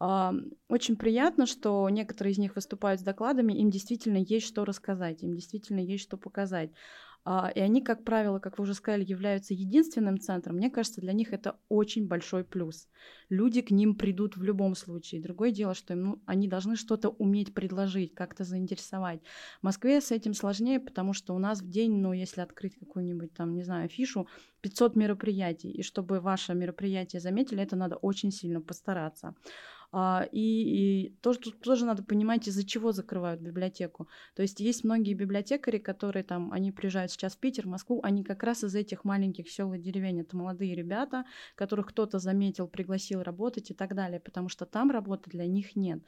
Очень 0.00 0.96
приятно, 0.96 1.46
что 1.46 1.88
некоторые 1.88 2.32
из 2.32 2.38
них 2.38 2.56
выступают 2.56 3.00
с 3.00 3.04
докладами, 3.04 3.52
им 3.52 3.70
действительно 3.70 4.18
есть 4.18 4.46
что 4.46 4.64
рассказать, 4.64 5.22
им 5.22 5.34
действительно 5.34 5.78
есть 5.78 6.02
что 6.02 6.16
показать. 6.16 6.70
А, 7.26 7.50
и 7.54 7.60
они, 7.60 7.80
как 7.80 8.04
правило, 8.04 8.38
как 8.38 8.58
вы 8.58 8.64
уже 8.64 8.74
сказали, 8.74 9.02
являются 9.02 9.54
единственным 9.54 10.20
центром. 10.20 10.56
Мне 10.56 10.70
кажется, 10.70 11.00
для 11.00 11.14
них 11.14 11.32
это 11.32 11.58
очень 11.70 12.06
большой 12.06 12.44
плюс. 12.44 12.86
Люди 13.30 13.62
к 13.62 13.70
ним 13.70 13.94
придут 13.94 14.36
в 14.36 14.42
любом 14.42 14.74
случае. 14.74 15.22
Другое 15.22 15.50
дело, 15.50 15.74
что 15.74 15.94
им, 15.94 16.02
ну, 16.02 16.22
они 16.26 16.48
должны 16.48 16.76
что-то 16.76 17.08
уметь 17.08 17.54
предложить, 17.54 18.14
как-то 18.14 18.44
заинтересовать. 18.44 19.22
В 19.60 19.62
Москве 19.62 20.02
с 20.02 20.10
этим 20.10 20.34
сложнее, 20.34 20.80
потому 20.80 21.14
что 21.14 21.34
у 21.34 21.38
нас 21.38 21.62
в 21.62 21.70
день, 21.70 21.96
ну, 21.96 22.12
если 22.12 22.42
открыть 22.42 22.78
какую-нибудь 22.78 23.32
там, 23.32 23.54
не 23.54 23.62
знаю, 23.62 23.88
фишу, 23.88 24.28
500 24.60 24.94
мероприятий. 24.94 25.70
И 25.70 25.82
чтобы 25.82 26.20
ваше 26.20 26.54
мероприятие 26.54 27.20
заметили, 27.20 27.62
это 27.62 27.74
надо 27.74 27.96
очень 27.96 28.32
сильно 28.32 28.60
постараться. 28.60 29.34
А, 29.96 30.26
и, 30.32 30.40
и 30.40 31.10
тоже, 31.20 31.38
тут 31.38 31.60
тоже 31.60 31.84
надо 31.84 32.02
понимать, 32.02 32.48
из-за 32.48 32.66
чего 32.66 32.90
закрывают 32.90 33.40
библиотеку. 33.40 34.08
То 34.34 34.42
есть 34.42 34.58
есть 34.58 34.82
многие 34.82 35.14
библиотекари, 35.14 35.78
которые 35.78 36.24
там, 36.24 36.50
они 36.50 36.72
приезжают 36.72 37.12
сейчас 37.12 37.36
в 37.36 37.38
Питер, 37.38 37.66
в 37.66 37.70
Москву, 37.70 38.00
они 38.02 38.24
как 38.24 38.42
раз 38.42 38.64
из 38.64 38.74
этих 38.74 39.04
маленьких 39.04 39.48
сел 39.48 39.72
и 39.72 39.78
деревень. 39.78 40.22
Это 40.22 40.36
молодые 40.36 40.74
ребята, 40.74 41.24
которых 41.54 41.90
кто-то 41.90 42.18
заметил, 42.18 42.66
пригласил 42.66 43.22
работать 43.22 43.70
и 43.70 43.74
так 43.74 43.94
далее, 43.94 44.18
потому 44.18 44.48
что 44.48 44.66
там 44.66 44.90
работы 44.90 45.30
для 45.30 45.46
них 45.46 45.76
нет. 45.76 46.02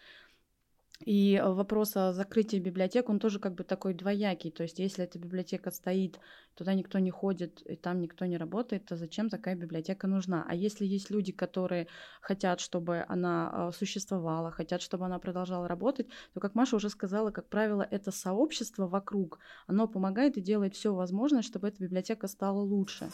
И 1.04 1.34
э, 1.34 1.52
вопрос 1.52 1.96
о 1.96 2.12
закрытии 2.12 2.58
библиотек, 2.58 3.08
он 3.08 3.18
тоже 3.18 3.38
как 3.38 3.54
бы 3.54 3.64
такой 3.64 3.94
двоякий. 3.94 4.50
То 4.50 4.62
есть 4.62 4.78
если 4.78 5.04
эта 5.04 5.18
библиотека 5.18 5.70
стоит, 5.70 6.18
туда 6.54 6.74
никто 6.74 6.98
не 6.98 7.10
ходит, 7.10 7.62
и 7.62 7.76
там 7.76 8.00
никто 8.00 8.24
не 8.24 8.38
работает, 8.38 8.86
то 8.86 8.96
зачем 8.96 9.28
такая 9.28 9.54
библиотека 9.54 10.06
нужна? 10.06 10.44
А 10.48 10.54
если 10.54 10.86
есть 10.86 11.10
люди, 11.10 11.32
которые 11.32 11.86
хотят, 12.20 12.60
чтобы 12.60 13.04
она 13.08 13.52
э, 13.52 13.76
существовала, 13.76 14.50
хотят, 14.50 14.80
чтобы 14.80 15.04
она 15.04 15.18
продолжала 15.18 15.68
работать, 15.68 16.08
то, 16.32 16.40
как 16.40 16.54
Маша 16.54 16.76
уже 16.76 16.88
сказала, 16.88 17.30
как 17.30 17.48
правило, 17.48 17.86
это 17.90 18.10
сообщество 18.10 18.86
вокруг, 18.86 19.38
оно 19.66 19.86
помогает 19.86 20.36
и 20.38 20.40
делает 20.40 20.74
все 20.74 20.94
возможное, 20.94 21.42
чтобы 21.42 21.68
эта 21.68 21.82
библиотека 21.82 22.26
стала 22.28 22.60
лучше. 22.60 23.10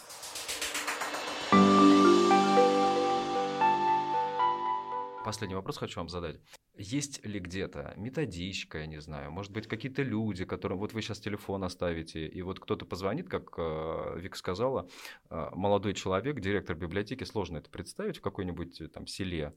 Последний 5.33 5.55
вопрос 5.55 5.79
хочу 5.79 5.99
вам 5.99 6.11
задать. 6.11 6.39
Есть 6.77 7.25
ли 7.25 7.41
где-то 7.41 7.95
методичка, 7.97 8.81
я 8.81 8.87
не 8.87 9.01
знаю, 9.01 9.31
может 9.33 9.51
быть, 9.51 9.67
какие-то 9.67 10.03
люди, 10.03 10.45
которым 10.45 10.79
вот 10.79 10.93
вы 10.93 11.01
сейчас 11.01 11.21
телефон 11.21 11.65
оставите, 11.65 12.27
и 12.27 12.43
вот 12.43 12.61
кто-то 12.61 12.85
позвонит, 12.85 13.31
как 13.31 13.55
э, 13.57 14.19
Вика 14.19 14.37
сказала, 14.37 14.91
э, 15.31 15.49
молодой 15.53 15.95
человек, 15.95 16.39
директор 16.39 16.77
библиотеки, 16.77 17.25
сложно 17.25 17.57
это 17.57 17.71
представить, 17.71 18.19
в 18.19 18.21
какой-нибудь 18.21 18.83
э, 18.83 18.89
там 18.89 19.07
селе 19.07 19.55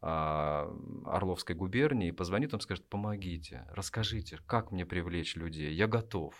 э, 0.00 0.06
Орловской 0.06 1.56
губернии, 1.56 2.12
позвонит, 2.12 2.54
он 2.54 2.60
скажет, 2.60 2.88
помогите, 2.88 3.66
расскажите, 3.72 4.38
как 4.46 4.70
мне 4.70 4.86
привлечь 4.86 5.34
людей, 5.34 5.74
я 5.74 5.88
готов. 5.88 6.36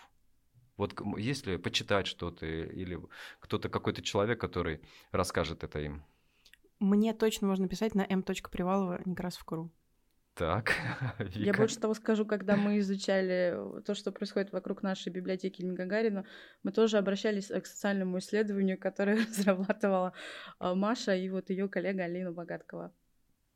Вот 0.76 0.94
если 1.16 1.56
почитать 1.56 2.06
что-то 2.06 2.46
или 2.46 3.00
кто-то, 3.40 3.68
какой-то 3.68 4.00
человек, 4.02 4.40
который 4.40 4.80
расскажет 5.10 5.64
это 5.64 5.80
им. 5.80 6.04
Мне 6.78 7.14
точно 7.14 7.48
можно 7.48 7.68
писать 7.68 7.94
на 7.94 8.06
m.привалова 8.08 9.00
Некрасов.ру. 9.04 9.70
Так. 10.36 10.74
Вика. 11.18 11.38
Я 11.38 11.54
больше 11.54 11.78
того 11.78 11.94
скажу, 11.94 12.26
когда 12.26 12.56
мы 12.56 12.78
изучали 12.78 13.58
то, 13.86 13.94
что 13.94 14.12
происходит 14.12 14.52
вокруг 14.52 14.82
нашей 14.82 15.10
библиотеки 15.10 15.62
имени 15.62 15.74
Гагарина, 15.74 16.26
мы 16.62 16.72
тоже 16.72 16.98
обращались 16.98 17.48
к 17.48 17.66
социальному 17.66 18.18
исследованию, 18.18 18.78
которое 18.78 19.16
разрабатывала 19.26 20.12
а, 20.58 20.74
Маша 20.74 21.14
и 21.14 21.30
вот 21.30 21.48
ее 21.48 21.68
коллега 21.68 22.04
Алина 22.04 22.32
Богаткова. 22.32 22.92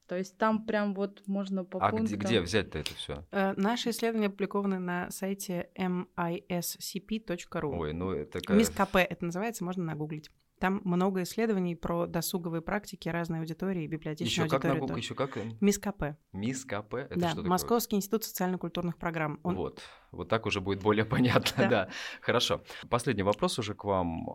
То 0.07 0.17
есть 0.17 0.39
там 0.39 0.67
прям 0.67 0.95
вот 0.95 1.23
можно 1.27 1.65
по 1.65 1.87
а 1.87 1.91
пунктам... 1.91 2.19
где, 2.19 2.27
где 2.27 2.41
взять-то 2.41 2.79
это 2.79 2.95
все? 2.95 3.25
Э, 3.31 3.53
наши 3.57 3.91
исследования 3.91 4.27
опубликованы 4.27 4.81
на 4.81 5.09
сайте 5.11 5.69
miscp.ru. 5.77 7.79
Ой, 7.79 7.93
ну 7.93 8.11
это... 8.11 8.41
Мисс 8.53 8.71
КП 8.71 8.97
это 8.97 9.25
называется, 9.25 9.65
можно 9.65 9.85
нагуглить. 9.85 10.31
Там 10.61 10.83
много 10.85 11.23
исследований 11.23 11.75
про 11.75 12.07
досуговые 12.07 12.61
практики 12.61 13.09
разной 13.09 13.39
аудитории, 13.41 13.87
библиотечной 13.87 14.27
Еще 14.31 14.43
как 14.43 14.53
аудитории. 14.67 14.73
на 14.75 14.81
Google, 14.81 14.89
тоже. 14.89 15.01
еще 15.01 15.15
как? 15.15 15.39
Мисс 15.63 15.79
КП. 15.79 16.03
Мисс 16.33 16.65
КП? 16.67 16.95
Это 16.95 17.19
да, 17.19 17.29
что 17.29 17.37
такое? 17.39 17.49
Московский 17.49 17.97
институт 17.97 18.25
социально-культурных 18.25 18.99
программ. 18.99 19.41
Он- 19.43 19.55
Вот, 19.57 19.81
вот 20.13 20.29
так 20.29 20.45
уже 20.45 20.61
будет 20.61 20.83
более 20.83 21.07
понятно, 21.07 21.65
Да. 21.65 21.69
да. 21.87 21.89
Хорошо. 22.21 22.63
Последний 22.91 23.23
вопрос 23.23 23.59
уже 23.59 23.73
к 23.75 23.85
вам. 23.85 24.27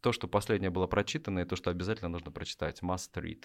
То, 0.00 0.10
что 0.10 0.26
последнее 0.26 0.70
было 0.70 0.88
прочитано, 0.88 1.38
и 1.38 1.44
то, 1.44 1.54
что 1.54 1.70
обязательно 1.70 2.08
нужно 2.08 2.32
прочитать. 2.32 2.82
Must 2.82 3.12
read. 3.14 3.44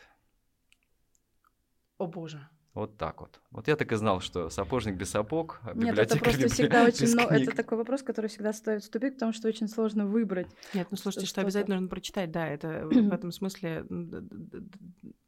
О 2.00 2.08
боже. 2.08 2.50
Вот 2.80 2.96
так 2.96 3.20
вот. 3.20 3.42
Вот 3.52 3.68
я 3.68 3.76
так 3.76 3.92
и 3.92 3.96
знал, 3.98 4.22
что 4.22 4.50
сапожник 4.50 4.96
без 4.96 5.10
сапог, 5.10 5.60
а 5.64 5.74
Нет, 5.74 5.98
это 5.98 6.18
просто 6.18 6.48
всегда 6.48 6.84
очень... 6.86 7.14
но- 7.14 7.28
книг. 7.28 7.42
Это 7.50 7.58
такой 7.58 7.78
вопрос, 7.78 8.04
который 8.04 8.28
всегда 8.28 8.54
стоит 8.54 8.86
в 8.86 8.90
тупик, 8.90 9.16
потому 9.16 9.34
что 9.34 9.50
очень 9.50 9.68
сложно 9.68 10.06
выбрать. 10.06 10.48
Нет, 10.74 10.88
ну 10.90 10.96
слушайте, 10.96 11.26
что 11.26 11.34
что-то. 11.34 11.42
обязательно 11.42 11.76
нужно 11.76 11.90
прочитать, 11.90 12.32
да, 12.32 12.48
это 12.48 12.88
в 12.92 13.14
этом 13.14 13.34
смысле 13.34 13.86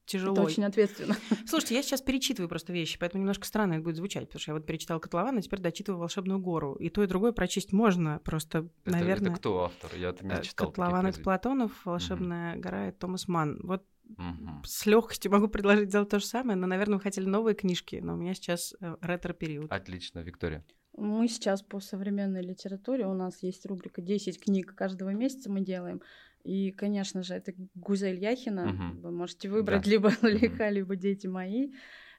тяжело. 0.05 0.33
Это 0.33 0.43
очень 0.43 0.63
ответственно. 0.63 1.17
Слушайте, 1.45 1.75
я 1.75 1.83
сейчас 1.83 2.01
перечитываю 2.01 2.47
просто 2.47 2.71
вещи, 2.71 2.97
поэтому 2.97 3.21
немножко 3.21 3.45
странно 3.45 3.73
это 3.73 3.83
будет 3.83 3.97
звучать, 3.97 4.27
потому 4.27 4.39
что 4.39 4.51
я 4.51 4.55
вот 4.55 4.65
перечитала 4.65 4.99
«Котлован», 4.99 5.37
а 5.37 5.41
теперь 5.41 5.59
дочитываю 5.59 5.99
«Волшебную 5.99 6.39
гору». 6.39 6.73
И 6.75 6.89
то, 6.89 7.03
и 7.03 7.07
другое 7.07 7.33
прочесть 7.33 7.73
можно, 7.73 8.19
просто, 8.23 8.69
Это, 8.85 8.91
наверное... 8.91 9.31
это 9.31 9.39
кто 9.39 9.65
автор? 9.65 9.91
Я 9.97 10.09
это 10.09 10.25
не 10.25 10.33
э, 10.33 10.41
читал. 10.41 10.67
«Котлован»— 10.67 11.05
это. 11.07 11.21
Платонов, 11.21 11.71
«Волшебная 11.85 12.55
гора»— 12.57 12.87
это 12.87 12.99
Томас 12.99 13.27
Манн. 13.27 13.59
Вот 13.63 13.83
Мгм. 14.17 14.61
с 14.65 14.85
легкостью 14.85 15.31
могу 15.31 15.47
предложить 15.47 15.89
сделать 15.89 16.09
то 16.09 16.19
же 16.19 16.25
самое, 16.25 16.57
но, 16.57 16.67
наверное, 16.67 16.95
вы 16.95 17.01
хотели 17.01 17.25
новые 17.25 17.55
книжки, 17.55 17.99
но 18.03 18.13
у 18.13 18.17
меня 18.17 18.33
сейчас 18.33 18.73
э, 18.81 18.95
ретро-период. 19.01 19.71
Отлично, 19.71 20.19
Виктория. 20.19 20.65
Мы 20.97 21.27
сейчас 21.29 21.61
по 21.61 21.79
современной 21.79 22.41
литературе, 22.41 23.07
у 23.07 23.13
нас 23.13 23.41
есть 23.41 23.65
рубрика 23.65 24.01
10 24.01 24.43
книг 24.43 24.75
каждого 24.75 25.09
месяца 25.09 25.49
мы 25.49 25.61
делаем. 25.61 26.01
И, 26.43 26.71
конечно 26.71 27.23
же, 27.23 27.33
это 27.35 27.53
Гузель 27.75 28.19
Яхина. 28.19 28.65
Мгм. 28.65 29.01
Вы 29.01 29.11
можете 29.11 29.47
выбрать 29.49 29.83
Да. 29.83 29.89
либо 29.89 30.09
Мгм. 30.09 30.17
Лалиха, 30.23 30.69
либо 30.69 30.95
Дети 30.95 31.27
мои. 31.27 31.71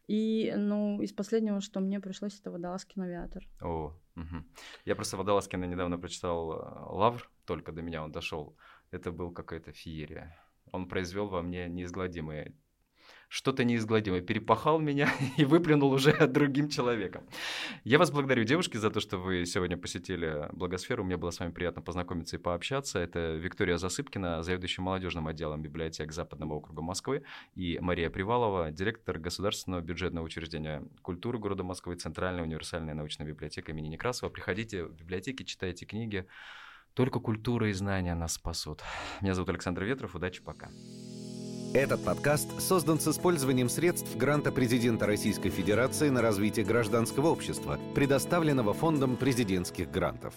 И, 0.09 0.53
ну, 0.57 1.01
из 1.03 1.13
последнего, 1.13 1.61
что 1.61 1.81
мне 1.81 2.01
пришлось, 2.01 2.39
это 2.41 2.51
Водолазкин 2.51 3.03
авиатор. 3.03 3.43
О, 3.61 3.95
мгм. 4.15 4.47
Я 4.85 4.95
просто 4.95 5.17
Водолазкина 5.17 5.65
недавно 5.65 5.99
прочитал 5.99 6.53
э, 6.53 6.95
«Лавр», 6.95 7.31
только 7.45 7.73
до 7.73 7.83
меня 7.83 8.03
он 8.03 8.11
дошел. 8.13 8.57
Это 8.91 9.13
был 9.13 9.33
какая-то 9.33 9.73
феерия. 9.73 10.37
Он 10.73 10.89
произвел 10.89 11.29
во 11.29 11.43
мне 11.43 11.69
неизгладимое 11.69 12.53
что-то 13.33 13.65
неизгладимое, 13.65 14.21
перепахал 14.21 14.79
меня 14.79 15.11
и 15.39 15.47
выплюнул 15.47 15.91
уже 15.91 16.13
другим 16.29 16.69
человеком. 16.69 17.27
Я 17.83 17.99
вас 17.99 18.11
благодарю, 18.11 18.45
девушки, 18.45 18.77
за 18.77 18.91
то, 18.91 19.01
что 19.01 19.17
вы 19.17 19.47
сегодня 19.47 19.79
посетили 19.79 20.51
Благосферу. 20.53 21.03
Мне 21.03 21.17
было 21.17 21.31
с 21.31 21.41
вами 21.41 21.51
приятно 21.51 21.81
познакомиться 21.81 22.37
и 22.37 22.39
пообщаться. 22.39 22.99
Это 22.99 23.37
Виктория 23.37 23.79
Засыпкина, 23.79 24.43
заведующая 24.43 24.85
молодежным 24.85 25.29
отделом 25.29 25.63
библиотек 25.63 26.13
Западного 26.13 26.53
округа 26.53 26.83
Москвы, 26.83 27.23
и 27.55 27.79
Мария 27.81 28.11
Привалова, 28.11 28.71
директор 28.71 29.19
Государственного 29.19 29.81
бюджетного 29.81 30.27
учреждения 30.27 30.85
культуры 31.01 31.39
города 31.39 31.65
Москвы, 31.65 31.95
Центральная 31.95 32.43
универсальная 32.43 32.93
научная 32.93 33.27
библиотека 33.27 33.73
имени 33.73 33.89
Некрасова. 33.89 34.29
Приходите 34.29 34.85
в 34.85 34.93
библиотеки, 34.93 35.43
читайте 35.45 35.87
книги. 35.87 36.27
Только 36.95 37.21
культура 37.21 37.71
и 37.71 37.73
знания 37.73 38.15
нас 38.15 38.35
спасут. 38.35 38.83
Меня 39.21 39.35
зовут 39.35 39.49
Александр 39.49 39.85
Ветров. 39.85 40.15
Удачи, 40.15 40.43
пока. 40.43 40.69
Этот 41.75 42.05
подкаст 42.05 42.61
создан 42.61 43.01
с 43.01 43.09
использованием 43.09 43.71
средств 43.71 44.15
гранта 44.15 44.53
президента 44.53 45.07
Российской 45.07 45.49
Федерации 45.49 46.11
на 46.11 46.21
развитие 46.21 46.67
гражданского 46.67 47.29
общества, 47.29 47.79
предоставленного 47.95 48.75
Фондом 48.75 49.17
президентских 49.17 49.91
грантов. 49.91 50.35